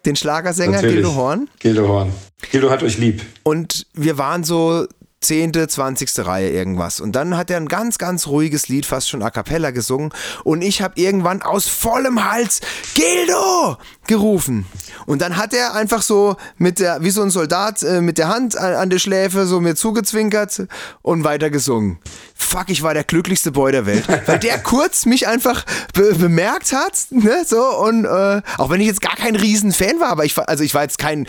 [0.06, 0.96] Den Schlagersänger Natürlich.
[0.98, 1.50] Gildo Horn?
[1.60, 2.14] Gildo Horn.
[2.52, 3.24] Gildo hat euch lieb.
[3.44, 4.86] Und wir waren so
[5.22, 7.00] zehnte, zwanzigste Reihe irgendwas.
[7.00, 10.12] Und dann hat er ein ganz, ganz ruhiges Lied, fast schon a cappella gesungen.
[10.44, 12.62] Und ich habe irgendwann aus vollem Hals
[12.94, 14.66] Gildo gerufen.
[15.06, 18.30] Und dann hat er einfach so mit der, wie so ein Soldat, äh, mit der
[18.30, 20.68] Hand an, an der Schläfe so mir zugezwinkert
[21.02, 21.98] und weiter gesungen.
[22.36, 24.08] Fuck, ich war der glücklichste Boy der Welt.
[24.28, 28.88] Weil der kurz mich einfach be bemerkt hat, ne, so, und äh, auch wenn ich
[28.88, 31.28] jetzt gar kein Riesenfan war, aber ich war, also ich war jetzt kein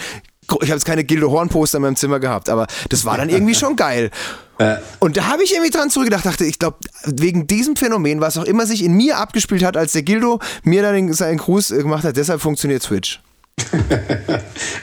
[0.48, 3.28] ich habe jetzt keine Gildo Horn Poster in meinem Zimmer gehabt, aber das war dann
[3.28, 4.10] irgendwie schon geil.
[5.00, 8.44] Und da habe ich irgendwie dran zurückgedacht, dachte, ich glaube, wegen diesem Phänomen, was auch
[8.44, 11.82] immer sich in mir abgespielt hat, als der Gildo mir dann den, seinen Gruß äh,
[11.82, 13.20] gemacht hat, deshalb funktioniert Twitch.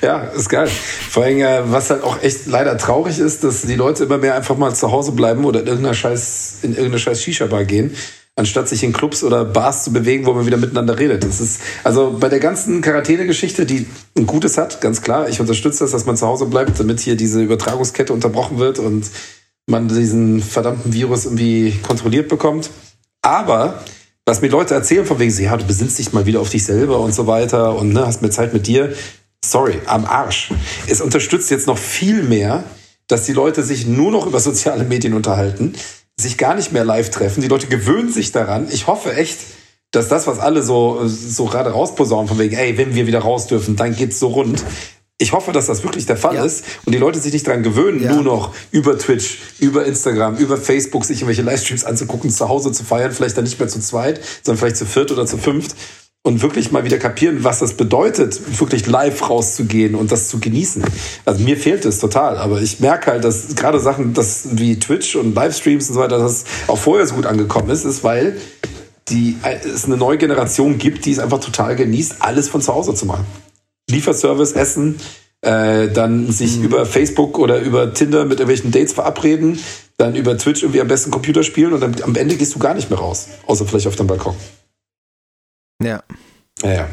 [0.01, 0.67] Ja, ist geil.
[0.67, 4.35] Vor allem, äh, was halt auch echt leider traurig ist, dass die Leute immer mehr
[4.35, 7.95] einfach mal zu Hause bleiben oder in irgendeiner scheiß, in irgendeine scheiß Shisha-Bar gehen,
[8.35, 11.23] anstatt sich in Clubs oder Bars zu bewegen, wo man wieder miteinander redet.
[11.23, 13.85] Das ist, also bei der ganzen Quarantäne-Geschichte, die
[14.17, 15.29] ein Gutes hat, ganz klar.
[15.29, 19.09] Ich unterstütze das, dass man zu Hause bleibt, damit hier diese Übertragungskette unterbrochen wird und
[19.67, 22.69] man diesen verdammten Virus irgendwie kontrolliert bekommt.
[23.21, 23.83] Aber
[24.25, 26.63] was mir Leute erzählen von wegen, so, ja, du besinnst dich mal wieder auf dich
[26.63, 28.93] selber und so weiter und ne, hast mehr Zeit mit dir.
[29.45, 30.51] Sorry, am Arsch.
[30.87, 32.63] Es unterstützt jetzt noch viel mehr,
[33.07, 35.73] dass die Leute sich nur noch über soziale Medien unterhalten,
[36.19, 37.41] sich gar nicht mehr live treffen.
[37.41, 38.67] Die Leute gewöhnen sich daran.
[38.71, 39.39] Ich hoffe echt,
[39.91, 43.47] dass das, was alle so, so gerade rausposaunen, von wegen, ey, wenn wir wieder raus
[43.47, 44.63] dürfen, dann geht's so rund.
[45.19, 46.43] Ich hoffe, dass das wirklich der Fall Ja.
[46.43, 48.13] ist und die Leute sich nicht daran gewöhnen, Ja.
[48.13, 52.83] nur noch über Twitch, über Instagram, über Facebook sich irgendwelche Livestreams anzugucken, zu Hause zu
[52.83, 55.75] feiern, vielleicht dann nicht mehr zu zweit, sondern vielleicht zu viert oder zu fünft
[56.25, 60.83] und wirklich mal wieder kapieren, was das bedeutet, wirklich live rauszugehen und das zu genießen.
[61.25, 65.17] Also mir fehlt es total, aber ich merke halt, dass gerade Sachen, das wie Twitch
[65.17, 68.37] und Livestreams und so weiter, dass es auch vorher so gut angekommen ist, ist, weil
[69.09, 72.93] die, es eine neue Generation gibt, die es einfach total genießt, alles von zu Hause
[72.95, 73.25] zu machen.
[73.89, 74.95] Lieferservice, Essen,
[75.41, 79.59] äh, dann sich über Facebook oder über Tinder mit irgendwelchen Dates verabreden,
[79.97, 82.73] dann über Twitch irgendwie am besten Computer spielen und dann am Ende gehst du gar
[82.73, 84.35] nicht mehr raus, außer vielleicht auf dem Balkon.
[85.83, 86.03] Ja.
[86.61, 86.87] Naja.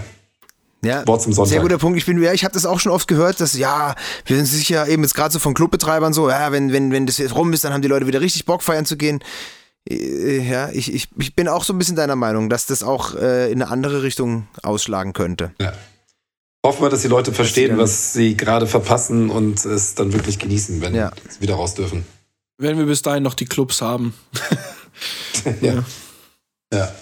[0.83, 1.51] Ja, Wort zum Sonntag.
[1.51, 1.99] sehr guter Punkt.
[1.99, 4.89] Ich bin, ja, ich habe das auch schon oft gehört, dass ja, wir sind sicher
[4.89, 7.65] eben jetzt gerade so von Clubbetreibern so, ja, wenn wenn wenn das jetzt rum ist,
[7.65, 9.23] dann haben die Leute wieder richtig Bock feiern zu gehen.
[9.89, 13.15] Äh, Ja, ich, ich, ich bin auch so ein bisschen deiner Meinung, dass das auch
[13.15, 15.53] äh, in eine andere Richtung ausschlagen könnte.
[15.61, 15.75] Ja.
[16.65, 20.81] Hoffen wir, dass die Leute verstehen, was sie gerade verpassen und es dann wirklich genießen,
[20.81, 21.13] wenn Ja.
[21.29, 22.07] sie wieder raus dürfen.
[22.59, 24.15] Wenn wir bis dahin noch die Clubs haben.
[25.63, 25.85] Ja.
[26.73, 26.93] Ja.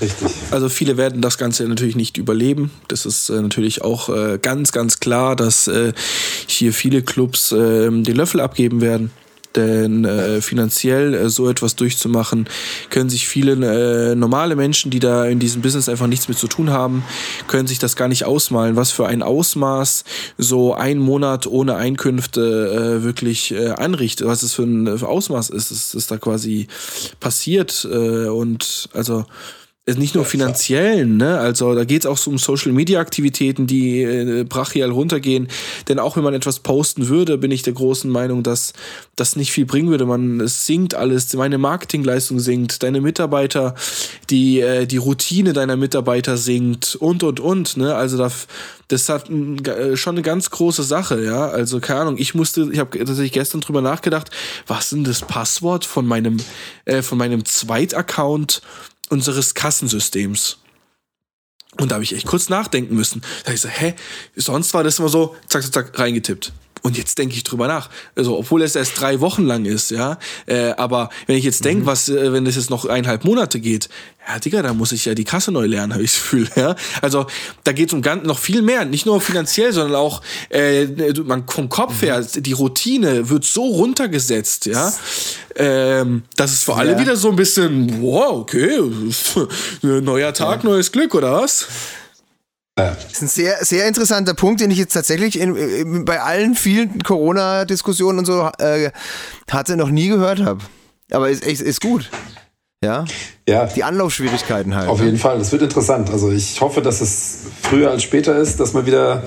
[0.00, 0.28] Richtig.
[0.50, 2.70] Also viele werden das Ganze natürlich nicht überleben.
[2.88, 5.92] Das ist äh, natürlich auch äh, ganz, ganz klar, dass äh,
[6.46, 9.10] hier viele Clubs äh, den Löffel abgeben werden.
[9.56, 12.46] Denn äh, finanziell äh, so etwas durchzumachen,
[12.90, 16.46] können sich viele äh, normale Menschen, die da in diesem Business einfach nichts mit zu
[16.46, 17.02] tun haben,
[17.48, 20.04] können sich das gar nicht ausmalen, was für ein Ausmaß
[20.36, 26.06] so ein Monat ohne Einkünfte wirklich anrichtet, was es für ein Ausmaß ist, dass das
[26.06, 26.68] da quasi
[27.20, 27.84] passiert.
[27.84, 29.24] Und also
[29.94, 31.38] nicht nur finanziellen, ne?
[31.38, 35.48] Also da geht es auch so um Social Media Aktivitäten, die äh, brachial runtergehen.
[35.88, 38.72] Denn auch wenn man etwas posten würde, bin ich der großen Meinung, dass
[39.14, 40.06] das nicht viel bringen würde.
[40.06, 43.74] Man es sinkt alles, meine Marketingleistung sinkt, deine Mitarbeiter,
[44.30, 47.76] die die, die Routine deiner Mitarbeiter sinkt und und und.
[47.76, 47.94] Ne?
[47.94, 48.30] Also da,
[48.88, 51.48] das hat äh, schon eine ganz große Sache, ja.
[51.48, 52.16] Also keine Ahnung.
[52.18, 54.30] Ich musste, ich habe tatsächlich gestern drüber nachgedacht,
[54.66, 56.36] was ist denn das Passwort von meinem
[56.84, 58.62] äh, von meinem Zweitaccount
[59.10, 60.58] unseres Kassensystems.
[61.78, 63.22] Und da habe ich echt kurz nachdenken müssen.
[63.44, 63.94] Da ich so, hä?
[64.34, 66.52] Sonst war das immer so, zack, zack, zack, reingetippt.
[66.86, 67.90] Und jetzt denke ich drüber nach.
[68.14, 70.18] Also, obwohl es erst drei Wochen lang ist, ja.
[70.46, 71.86] Äh, aber wenn ich jetzt denke, mhm.
[71.86, 73.88] was, äh, wenn das jetzt noch eineinhalb Monate geht,
[74.28, 76.76] ja, Digga, da muss ich ja die Kasse neu lernen, habe ich das Gefühl, ja.
[77.02, 77.26] Also,
[77.64, 78.84] da geht es um ganz, noch viel mehr.
[78.84, 80.86] Nicht nur finanziell, sondern auch äh,
[81.24, 82.06] man, vom Kopf mhm.
[82.06, 84.92] her, die Routine wird so runtergesetzt, ja.
[85.56, 86.78] Ähm, das ist für ja.
[86.78, 88.78] alle wieder so ein bisschen, wow, okay,
[89.82, 90.70] neuer Tag, ja.
[90.70, 91.66] neues Glück, oder was?
[92.76, 96.54] Das ist ein sehr, sehr interessanter Punkt, den ich jetzt tatsächlich in, in, bei allen
[96.54, 98.90] vielen Corona-Diskussionen und so äh,
[99.50, 100.60] hatte, noch nie gehört habe.
[101.10, 102.10] Aber ist, ist, ist gut.
[102.84, 103.06] Ja?
[103.48, 103.64] ja.
[103.64, 104.88] Die Anlaufschwierigkeiten halt.
[104.88, 105.06] Auf ne?
[105.06, 106.10] jeden Fall, das wird interessant.
[106.10, 109.22] Also ich hoffe, dass es früher als später ist, dass man wieder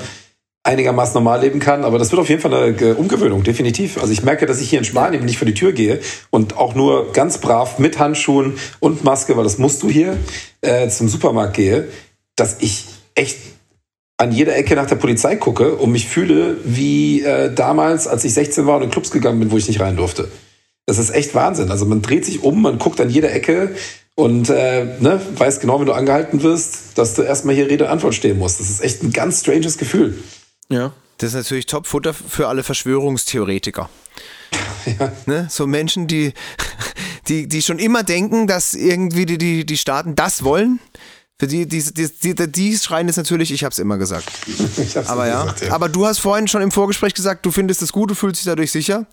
[0.62, 1.84] einigermaßen normal leben kann.
[1.86, 4.00] Aber das wird auf jeden Fall eine Umgewöhnung, definitiv.
[4.00, 6.76] Also ich merke, dass ich hier in Spanien nicht vor die Tür gehe und auch
[6.76, 10.18] nur ganz brav mit Handschuhen und Maske, weil das musst du hier,
[10.62, 11.88] äh, zum Supermarkt gehe,
[12.36, 12.86] dass ich
[13.16, 13.38] echt
[14.18, 18.34] an jeder Ecke nach der Polizei gucke und mich fühle wie äh, damals, als ich
[18.34, 20.30] 16 war und in Clubs gegangen bin, wo ich nicht rein durfte.
[20.86, 21.72] Das ist echt Wahnsinn.
[21.72, 23.76] Also man dreht sich um, man guckt an jeder Ecke
[24.16, 27.92] und äh, ne, weiß genau, wenn du angehalten wirst, dass du erstmal hier Rede und
[27.92, 28.60] Antwort stehen musst.
[28.60, 30.22] Das ist echt ein ganz stranges Gefühl.
[30.68, 30.92] Ja.
[31.20, 33.90] Das ist natürlich Top-Futter für alle Verschwörungstheoretiker.
[34.98, 35.12] Ja.
[35.26, 35.48] Ne?
[35.52, 36.34] So Menschen, die,
[37.28, 40.80] die, die schon immer denken, dass irgendwie die, die, die Staaten das wollen
[41.40, 44.30] für die, die, die, die, die schreien jetzt natürlich, ich hab's immer gesagt.
[44.78, 45.44] ich hab's aber ja.
[45.44, 45.72] Gesagt, ja.
[45.72, 48.46] Aber du hast vorhin schon im Vorgespräch gesagt, du findest es gut, du fühlst dich
[48.46, 49.06] dadurch sicher.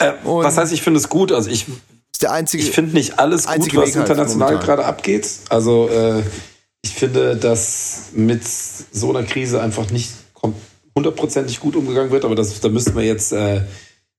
[0.00, 1.30] Äh, was heißt, ich finde es gut?
[1.30, 1.66] Also ich,
[2.12, 5.28] ist der einzige, ich finde nicht alles gut, was halt international halt gerade abgeht.
[5.50, 6.22] Also äh,
[6.82, 10.10] ich finde, dass mit so einer Krise einfach nicht
[10.96, 13.60] hundertprozentig gut umgegangen wird, aber das, da müssten wir jetzt äh,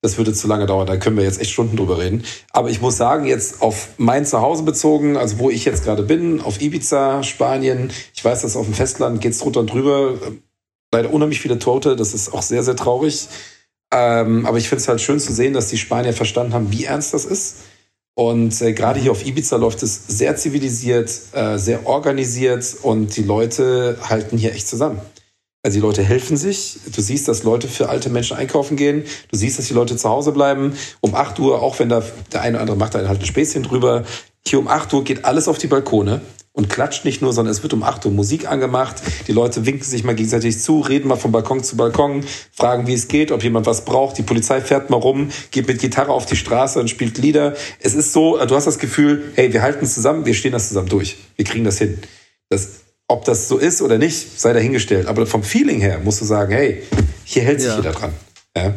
[0.02, 2.24] das würde zu lange dauern, da können wir jetzt echt Stunden drüber reden.
[2.52, 6.40] Aber ich muss sagen, jetzt auf mein Zuhause bezogen, also wo ich jetzt gerade bin,
[6.42, 10.14] auf Ibiza, Spanien, ich weiß, dass auf dem Festland geht's drunter und drüber.
[10.92, 13.28] Leider unheimlich viele Tote, das ist auch sehr, sehr traurig.
[13.92, 16.86] Ähm, aber ich finde es halt schön zu sehen, dass die Spanier verstanden haben, wie
[16.86, 17.58] ernst das ist.
[18.16, 23.24] Und äh, gerade hier auf Ibiza läuft es sehr zivilisiert, äh, sehr organisiert und die
[23.24, 25.00] Leute halten hier echt zusammen.
[25.62, 26.80] Also die Leute helfen sich.
[26.96, 29.04] Du siehst, dass Leute für alte Menschen einkaufen gehen.
[29.30, 30.74] Du siehst, dass die Leute zu Hause bleiben.
[31.02, 32.02] Um 8 Uhr, auch wenn da
[32.32, 34.06] der eine oder andere macht da halt ein Späßchen drüber.
[34.48, 36.22] Hier um 8 Uhr geht alles auf die Balkone
[36.54, 39.02] und klatscht nicht nur, sondern es wird um 8 Uhr Musik angemacht.
[39.28, 42.94] Die Leute winken sich mal gegenseitig zu, reden mal von Balkon zu Balkon, fragen, wie
[42.94, 44.18] es geht, ob jemand was braucht.
[44.18, 47.56] Die Polizei fährt mal rum, geht mit Gitarre auf die Straße und spielt Lieder.
[47.80, 50.90] Es ist so, du hast das Gefühl, hey, wir halten zusammen, wir stehen das zusammen
[50.90, 51.18] durch.
[51.36, 52.00] Wir kriegen das hin.
[52.50, 55.08] Das ob das so ist oder nicht, sei dahingestellt.
[55.08, 56.84] Aber vom Feeling her musst du sagen, hey,
[57.26, 57.76] hier hält sich ja.
[57.76, 58.14] jeder dran.
[58.56, 58.74] Ja?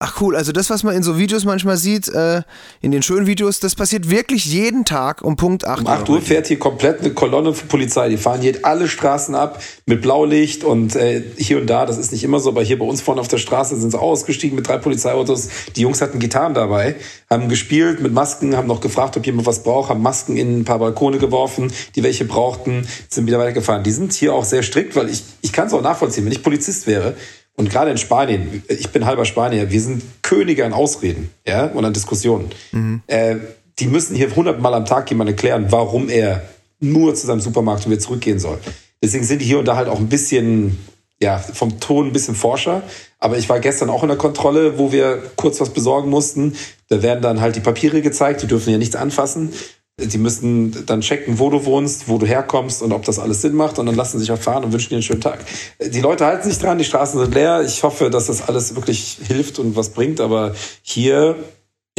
[0.00, 2.42] Ach cool, also das, was man in so Videos manchmal sieht, äh,
[2.80, 5.86] in den schönen Videos, das passiert wirklich jeden Tag um Punkt 8 Uhr.
[5.86, 8.08] Um 8 Uhr fährt hier komplett eine Kolonne von Polizei.
[8.08, 12.12] Die fahren hier alle Straßen ab mit Blaulicht und äh, hier und da, das ist
[12.12, 14.68] nicht immer so, aber hier bei uns vorne auf der Straße sind sie ausgestiegen mit
[14.68, 15.48] drei Polizeiautos.
[15.74, 16.94] Die Jungs hatten Gitarren dabei,
[17.28, 20.64] haben gespielt mit Masken, haben noch gefragt, ob jemand was braucht, haben Masken in ein
[20.64, 23.82] paar Balkone geworfen, die welche brauchten, sind wieder weitergefahren.
[23.82, 26.44] Die sind hier auch sehr strikt, weil ich, ich kann es auch nachvollziehen, wenn ich
[26.44, 27.16] Polizist wäre,
[27.58, 31.84] und gerade in Spanien, ich bin halber Spanier, wir sind Könige an Ausreden ja, und
[31.84, 32.50] an Diskussionen.
[32.70, 33.02] Mhm.
[33.08, 33.36] Äh,
[33.80, 36.42] die müssen hier hundertmal am Tag jemand erklären, warum er
[36.78, 38.58] nur zu seinem Supermarkt und wieder zurückgehen soll.
[39.02, 40.78] Deswegen sind die hier und da halt auch ein bisschen,
[41.20, 42.82] ja, vom Ton ein bisschen forscher.
[43.18, 46.54] Aber ich war gestern auch in der Kontrolle, wo wir kurz was besorgen mussten.
[46.88, 49.52] Da werden dann halt die Papiere gezeigt, die dürfen ja nichts anfassen.
[49.98, 53.54] Die müssen dann checken, wo du wohnst, wo du herkommst und ob das alles Sinn
[53.54, 53.78] macht.
[53.78, 55.40] Und dann lassen sie sich auch fahren und wünschen dir einen schönen Tag.
[55.80, 57.62] Die Leute halten sich dran, die Straßen sind leer.
[57.62, 60.20] Ich hoffe, dass das alles wirklich hilft und was bringt.
[60.20, 61.36] Aber hier,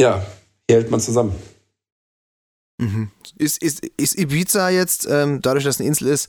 [0.00, 0.24] ja,
[0.68, 1.34] hier hält man zusammen.
[2.80, 3.10] Mhm.
[3.36, 6.28] Ist, ist, ist Ibiza jetzt, ähm, dadurch, dass es eine Insel ist,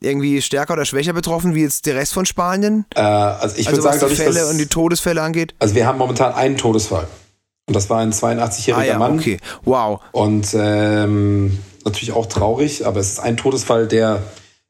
[0.00, 2.86] irgendwie stärker oder schwächer betroffen wie jetzt der Rest von Spanien?
[2.94, 5.54] Äh, also ich also würde sagen, was die Fälle und die Todesfälle angeht.
[5.58, 7.06] Also wir haben momentan einen Todesfall.
[7.66, 9.18] Und das war ein 82-jähriger ah, ja, Mann.
[9.18, 10.00] Okay, wow.
[10.12, 14.22] Und ähm, natürlich auch traurig, aber es ist ein Todesfall, der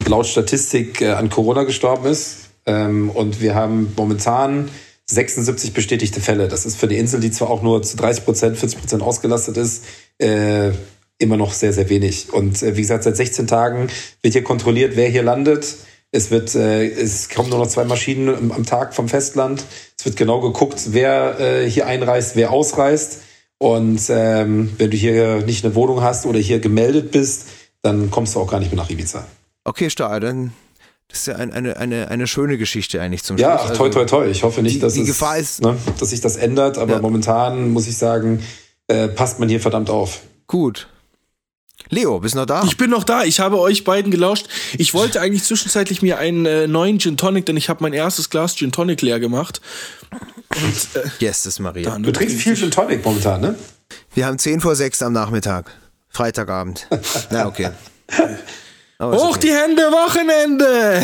[0.06, 2.50] laut Statistik äh, an Corona gestorben ist.
[2.66, 4.70] Ähm, und wir haben momentan
[5.06, 6.48] 76 bestätigte Fälle.
[6.48, 9.56] Das ist für die Insel, die zwar auch nur zu 30 Prozent, 40 Prozent ausgelastet
[9.56, 9.84] ist,
[10.18, 10.70] äh,
[11.18, 12.32] immer noch sehr, sehr wenig.
[12.32, 13.88] Und äh, wie gesagt, seit 16 Tagen
[14.22, 15.76] wird hier kontrolliert, wer hier landet.
[16.14, 19.64] Es wird, äh, es kommen nur noch zwei Maschinen am, Tag vom Festland.
[19.98, 23.22] Es wird genau geguckt, wer äh, hier einreist, wer ausreist.
[23.58, 27.46] Und ähm, wenn du hier nicht eine Wohnung hast oder hier gemeldet bist,
[27.82, 29.26] dann kommst du auch gar nicht mehr nach Ibiza.
[29.64, 30.52] Okay, Stahl, dann
[31.08, 33.70] das ist ja ein, eine, eine, eine schöne Geschichte eigentlich zum Ja, Schluss.
[33.72, 34.26] ach, toi, Also, toi, toi.
[34.28, 36.94] Ich hoffe nicht, die- dass, die es, Gefahr ist- ne, dass sich das ändert, aber
[36.94, 37.00] Ja.
[37.00, 38.40] momentan muss ich sagen,
[38.86, 40.20] äh, passt man hier verdammt auf.
[40.46, 40.88] Gut.
[41.90, 42.62] Leo, bist du noch da?
[42.64, 43.24] Ich bin noch da.
[43.24, 44.48] Ich habe euch beiden gelauscht.
[44.78, 48.30] Ich wollte eigentlich zwischenzeitlich mir einen äh, neuen Gin Tonic, denn ich habe mein erstes
[48.30, 49.60] Glas Gin Tonic leer gemacht.
[50.10, 51.98] Und äh, Yes, ist Maria.
[51.98, 53.54] Du trinkst viel Gin Tonic momentan, ne?
[54.14, 55.70] Wir haben 10 vor 6 am Nachmittag.
[56.08, 56.88] Freitagabend.
[57.30, 57.70] Na, okay.
[59.00, 59.38] Hoch okay.
[59.42, 61.02] die Hände, Wochenende!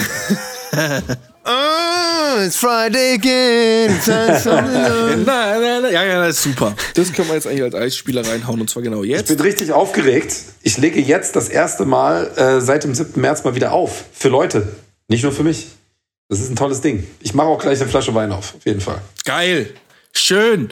[1.44, 3.98] Oh, it's Friday again.
[4.06, 5.92] Nein, nein, nein.
[5.92, 6.74] Ja, ja, das ist super.
[6.94, 9.28] Das können wir jetzt eigentlich als Eisspieler reinhauen und zwar genau Ich jetzt.
[9.28, 10.34] bin richtig aufgeregt.
[10.62, 13.20] Ich lege jetzt das erste Mal äh, seit dem 7.
[13.20, 14.04] März mal wieder auf.
[14.12, 14.68] Für Leute.
[15.08, 15.68] Nicht nur für mich.
[16.28, 17.06] Das ist ein tolles Ding.
[17.20, 18.54] Ich mache auch gleich eine Flasche Wein auf.
[18.54, 19.00] Auf jeden Fall.
[19.24, 19.70] Geil.
[20.12, 20.70] Schön.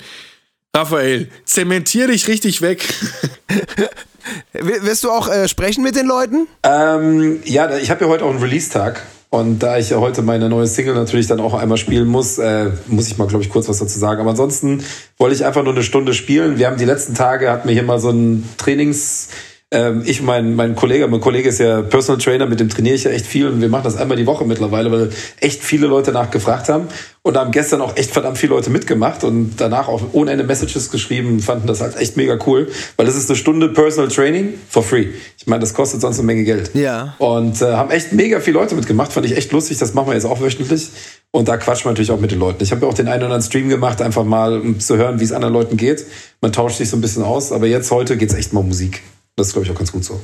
[0.77, 2.87] Raphael, zementier dich richtig weg.
[4.53, 6.47] Wirst du auch äh, sprechen mit den Leuten?
[6.62, 9.03] Ähm, ja, ich habe ja heute auch einen Release-Tag.
[9.31, 12.70] Und da ich ja heute meine neue Single natürlich dann auch einmal spielen muss, äh,
[12.87, 14.20] muss ich mal, glaube ich, kurz was dazu sagen.
[14.20, 14.83] Aber ansonsten
[15.18, 16.59] wollte ich einfach nur eine Stunde spielen.
[16.59, 19.29] Wir haben die letzten Tage, hatten wir hier mal so ein Trainings...
[19.71, 22.95] Ähm, ich und mein, mein Kollege, mein Kollege ist ja Personal Trainer, mit dem trainiere
[22.95, 25.11] ich ja echt viel und wir machen das einmal die Woche mittlerweile, weil
[25.41, 26.89] echt viele Leute nachgefragt haben
[27.21, 30.45] und da haben gestern auch echt verdammt viele Leute mitgemacht und danach auch ohne Ende
[30.45, 34.55] Messages geschrieben, fanden das halt echt mega cool, weil das ist eine Stunde Personal Training
[34.71, 35.09] for free.
[35.37, 36.71] Ich meine, das kostet sonst eine Menge Geld.
[36.73, 37.14] Ja.
[37.19, 40.14] Und äh, haben echt mega viele Leute mitgemacht, fand ich echt lustig, das machen wir
[40.14, 40.89] jetzt auch wöchentlich.
[41.31, 42.62] Und da quatschen wir natürlich auch mit den Leuten.
[42.62, 45.21] Ich habe ja auch den einen oder anderen Stream gemacht, einfach mal, um zu hören,
[45.21, 46.07] wie es anderen Leuten geht.
[46.41, 49.03] Man tauscht sich so ein bisschen aus, aber jetzt heute geht's echt mal um Musik.
[49.39, 50.20] Das ist, glaube ich, auch ganz gut so.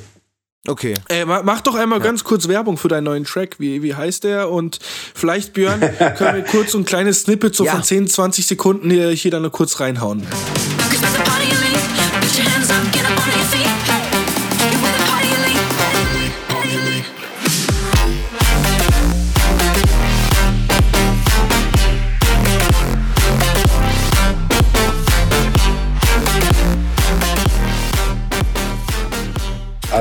[0.67, 0.95] Okay.
[1.09, 3.57] Äh, ma- mach doch einmal ganz kurz Werbung für deinen neuen Track.
[3.61, 4.51] Wie, wie heißt der?
[4.51, 4.79] Und
[5.15, 5.81] vielleicht, Björn,
[6.17, 7.73] können wir kurz so ein kleines Snippet so Ja.
[7.73, 10.27] von 10, 20 Sekunden hier, hier dann nur kurz reinhauen.
[12.95, 13.74] Cause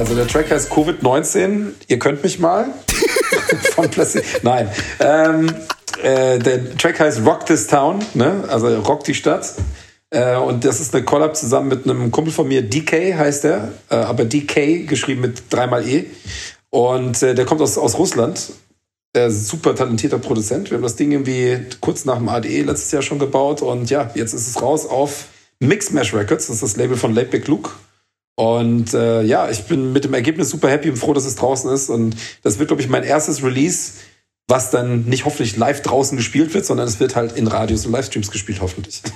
[0.04, 1.68] Also der Track heißt Covid-19.
[1.88, 2.66] Ihr könnt mich mal.
[3.74, 4.26] Von Plastik.
[4.44, 4.70] Nein.
[5.00, 5.50] Ähm,
[6.04, 8.44] äh, der Track heißt Rock This Town, ne?
[8.50, 9.54] also Rock die Stadt.
[10.10, 13.72] Äh, und das ist eine Collab zusammen mit einem Kumpel von mir, DK heißt der,
[13.90, 16.08] äh, aber DK geschrieben mit dreimal E.
[16.70, 18.52] Und äh, der kommt aus, aus Russland.
[19.16, 20.70] Der ist ein super talentierter Produzent.
[20.70, 24.12] Wir haben das Ding irgendwie kurz nach dem ADE letztes Jahr schon gebaut und ja,
[24.16, 25.28] jetzt ist es raus auf
[25.60, 27.70] Mixmash Records, das ist das Label von Lateback Luke.
[28.36, 31.72] Und äh, ja, ich bin mit dem Ergebnis super happy und froh, dass es draußen
[31.72, 31.90] ist.
[31.90, 33.94] Und das wird, glaube ich, mein erstes Release,
[34.48, 37.92] was dann nicht hoffentlich live draußen gespielt wird, sondern es wird halt in Radios und
[37.92, 39.02] Livestreams gespielt, hoffentlich.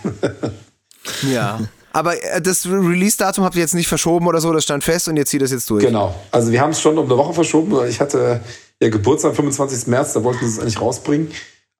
[1.31, 1.59] Ja.
[1.93, 5.17] Aber äh, das Release-Datum habt ihr jetzt nicht verschoben oder so, das stand fest und
[5.17, 5.83] ihr zieht das jetzt durch.
[5.83, 6.13] genau.
[6.31, 7.71] Also wir haben es schon um eine Woche verschoben.
[7.71, 8.41] weil Ich hatte
[8.81, 9.87] ja Geburtstag am 25.
[9.87, 11.31] März, da wollten sie es eigentlich rausbringen.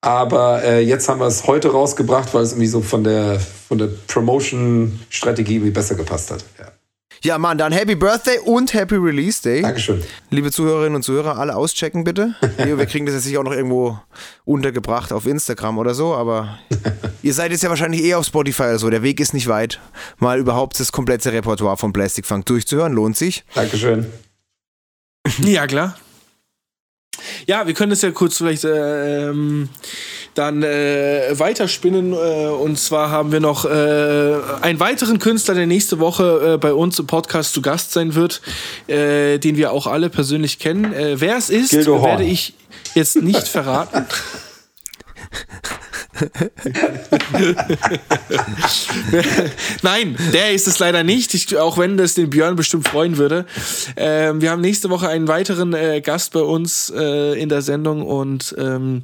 [0.02, 3.78] Aber äh, jetzt haben wir es heute rausgebracht, weil es irgendwie so von der, von
[3.78, 6.44] der Promotion-Strategie irgendwie besser gepasst hat.
[6.60, 6.72] Ja.
[7.24, 9.62] Ja, Mann, dann Happy Birthday und Happy Release Day.
[9.62, 10.04] Dankeschön.
[10.30, 12.36] Liebe Zuhörerinnen und Zuhörer, alle auschecken bitte.
[12.58, 14.00] Wir kriegen das jetzt sicher auch noch irgendwo
[14.46, 16.60] untergebracht auf Instagram oder so, aber
[17.24, 18.90] ihr seid jetzt ja wahrscheinlich eh auf Spotify oder so.
[18.90, 19.80] Der Weg ist nicht weit.
[20.18, 23.44] Mal überhaupt das komplette Repertoire von Plastic Funk durchzuhören, lohnt sich.
[23.54, 24.06] Dankeschön.
[25.40, 25.96] Ja, klar.
[27.46, 29.70] Ja, wir können das ja kurz vielleicht äh, ähm,
[30.34, 32.14] dann äh, weiterspinnen.
[32.14, 32.16] Äh,
[32.48, 37.00] und zwar haben wir noch äh, einen weiteren Künstler, der nächste Woche äh, bei uns
[37.00, 38.42] im Podcast zu Gast sein wird,
[38.88, 40.94] äh, den wir auch alle persönlich kennen.
[40.94, 42.54] Äh, wer es ist, werde ich
[42.96, 44.06] jetzt nicht verraten.
[49.82, 53.46] Nein, der ist es leider nicht, ich, auch wenn das den Björn bestimmt freuen würde.
[53.96, 58.04] Ähm, wir haben nächste Woche einen weiteren äh, Gast bei uns äh, in der Sendung
[58.04, 59.04] und ähm,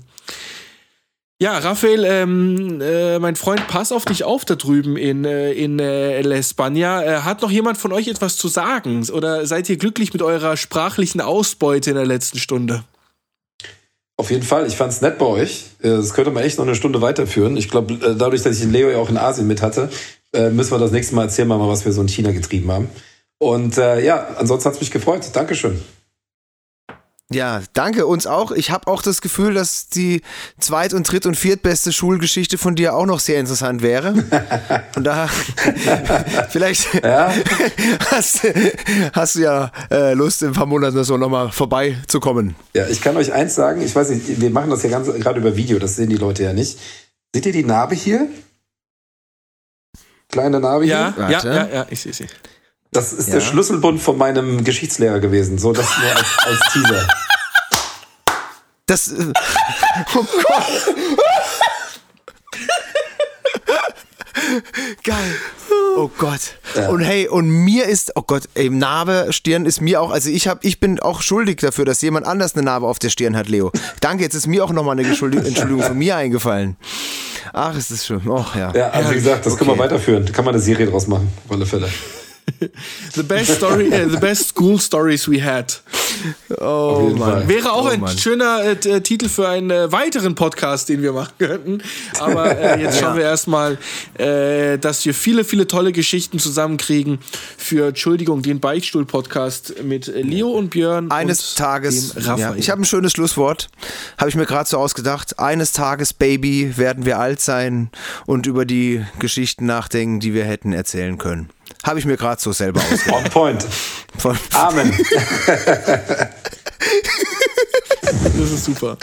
[1.43, 5.77] ja, Raphael, ähm, äh, mein Freund, pass auf dich auf da drüben in, äh, in
[5.77, 7.03] äh, La España.
[7.03, 9.05] Äh, hat noch jemand von euch etwas zu sagen?
[9.09, 12.85] Oder seid ihr glücklich mit eurer sprachlichen Ausbeute in der letzten Stunde?
[14.15, 15.65] Auf jeden Fall, ich fand's nett bei euch.
[15.81, 17.57] Äh, Das könnte man echt noch eine Stunde weiterführen.
[17.57, 19.89] Ich glaube, äh, dadurch, dass ich den Leo ja auch in Asien mit hatte,
[20.33, 22.89] äh, müssen wir das nächste Mal erzählen, mal, was wir so in China getrieben haben.
[23.39, 25.29] Und äh, ja, ansonsten hat's mich gefreut.
[25.33, 25.81] Dankeschön.
[27.33, 28.51] Ja, danke uns auch.
[28.51, 30.21] Ich habe auch das Gefühl, dass die
[30.59, 34.13] zweit- und dritt- und viertbeste Schulgeschichte von dir auch noch sehr interessant wäre.
[34.95, 35.27] Und da
[36.49, 36.87] vielleicht
[38.11, 38.41] hast,
[39.13, 42.55] hast du ja äh, Lust, in ein paar Monaten so nochmal vorbeizukommen.
[42.75, 45.39] Ja, ich kann euch eins sagen, ich weiß nicht, wir machen das ja ganz gerade
[45.39, 46.77] über Video, das sehen die Leute ja nicht.
[47.33, 48.27] Seht ihr die Narbe hier?
[50.29, 51.29] Kleine Narbe Ja, hier?
[51.29, 52.27] ja, ja, ja, ich sehe sie.
[52.93, 53.35] Das ist Ja.
[53.35, 55.57] der Schlüsselbund von meinem Geschichtslehrer gewesen.
[55.57, 57.07] So, das nur als, als Teaser.
[58.85, 59.07] Das.
[59.11, 59.33] Äh,
[60.15, 60.95] oh Gott.
[65.03, 65.35] Geil.
[65.95, 66.39] Oh Gott.
[66.75, 66.89] Ja.
[66.89, 70.47] Und hey, und mir ist, oh Gott, ey, Narbe, Stirn ist mir auch, also ich
[70.47, 73.47] hab, ich bin auch schuldig dafür, dass jemand anders eine Narbe auf der Stirn hat,
[73.47, 73.71] Leo.
[74.01, 75.53] Danke, jetzt ist mir auch nochmal eine Entschuldigung
[75.83, 76.77] von mir eingefallen.
[77.53, 78.21] Ach, ist das schön.
[78.27, 78.71] Oh, ja.
[78.75, 79.83] Ja, also wie gesagt, das können wir Okay.
[79.83, 80.25] weiterführen.
[80.25, 81.89] Da kann man eine Serie draus machen, auf alle Fälle.
[83.15, 85.81] The best story, the best school stories we had.
[86.59, 87.13] Oh.
[87.17, 87.47] Mann.
[87.47, 88.17] Wäre auch Oh, ein Mann.
[88.17, 91.81] schöner äh, äh, Titel für einen äh, weiteren Podcast, den wir machen könnten.
[92.19, 93.77] Aber äh, jetzt schauen wir erstmal,
[94.17, 97.19] äh, dass wir viele, viele tolle Geschichten zusammenkriegen
[97.57, 101.11] für, Entschuldigung, den Beichtstuhl-Podcast mit äh, Leo und Björn.
[101.11, 103.69] Eines und Tages, dem ja, ich habe ein schönes Schlusswort,
[104.17, 105.39] habe ich mir gerade so ausgedacht.
[105.39, 107.89] Eines Tages, Baby, werden wir alt sein
[108.25, 111.49] und über die Geschichten nachdenken, die wir hätten erzählen können.
[111.83, 113.11] Habe ich mir gerade so selber ausgedacht.
[113.13, 113.65] On point.
[114.17, 114.97] Von- Amen.
[118.37, 118.97] das ist super.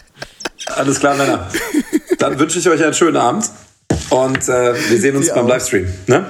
[0.77, 1.51] Alles klar, Männer.
[2.19, 3.51] Dann wünsche ich euch einen schönen Abend.
[4.11, 5.49] Und äh, wir sehen uns Dir beim auch.
[5.51, 5.93] Livestream.
[6.07, 6.27] Ne?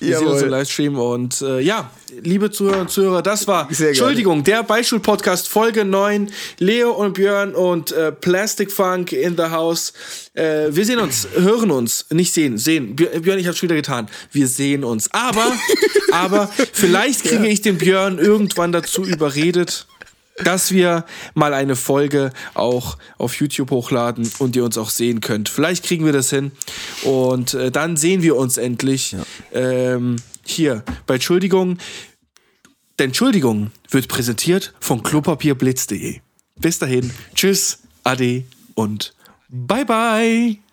[0.00, 0.50] Wir sehen uns im.
[0.50, 1.90] Livestream und äh, ja,
[2.22, 3.88] liebe Zuhörer und Zuhörer, das war, Sehr.
[3.88, 9.92] Entschuldigung, der Beischul-Podcast Folge 9, Leo und Björn und äh, Plastic Funk in the House.
[10.34, 12.94] Äh, wir sehen uns, hören uns, nicht sehen, sehen.
[12.94, 14.08] Björn, Björn, ich hab's wieder getan.
[14.30, 15.10] Wir sehen uns.
[15.12, 15.52] Aber,
[16.12, 19.86] aber vielleicht kriege ich den Björn irgendwann dazu überredet,
[20.44, 21.04] dass wir
[21.34, 25.48] mal eine Folge auch auf YouTube hochladen und ihr uns auch sehen könnt.
[25.48, 26.52] Vielleicht kriegen wir das hin
[27.02, 29.16] und äh, dann sehen wir uns endlich
[29.52, 31.78] ähm, hier bei Entschuldigung.
[32.98, 36.20] Denn Entschuldigung wird präsentiert von klopapierblitz.de.
[36.56, 38.44] Bis dahin, tschüss, ade
[38.74, 39.14] und
[39.48, 40.67] bye bye.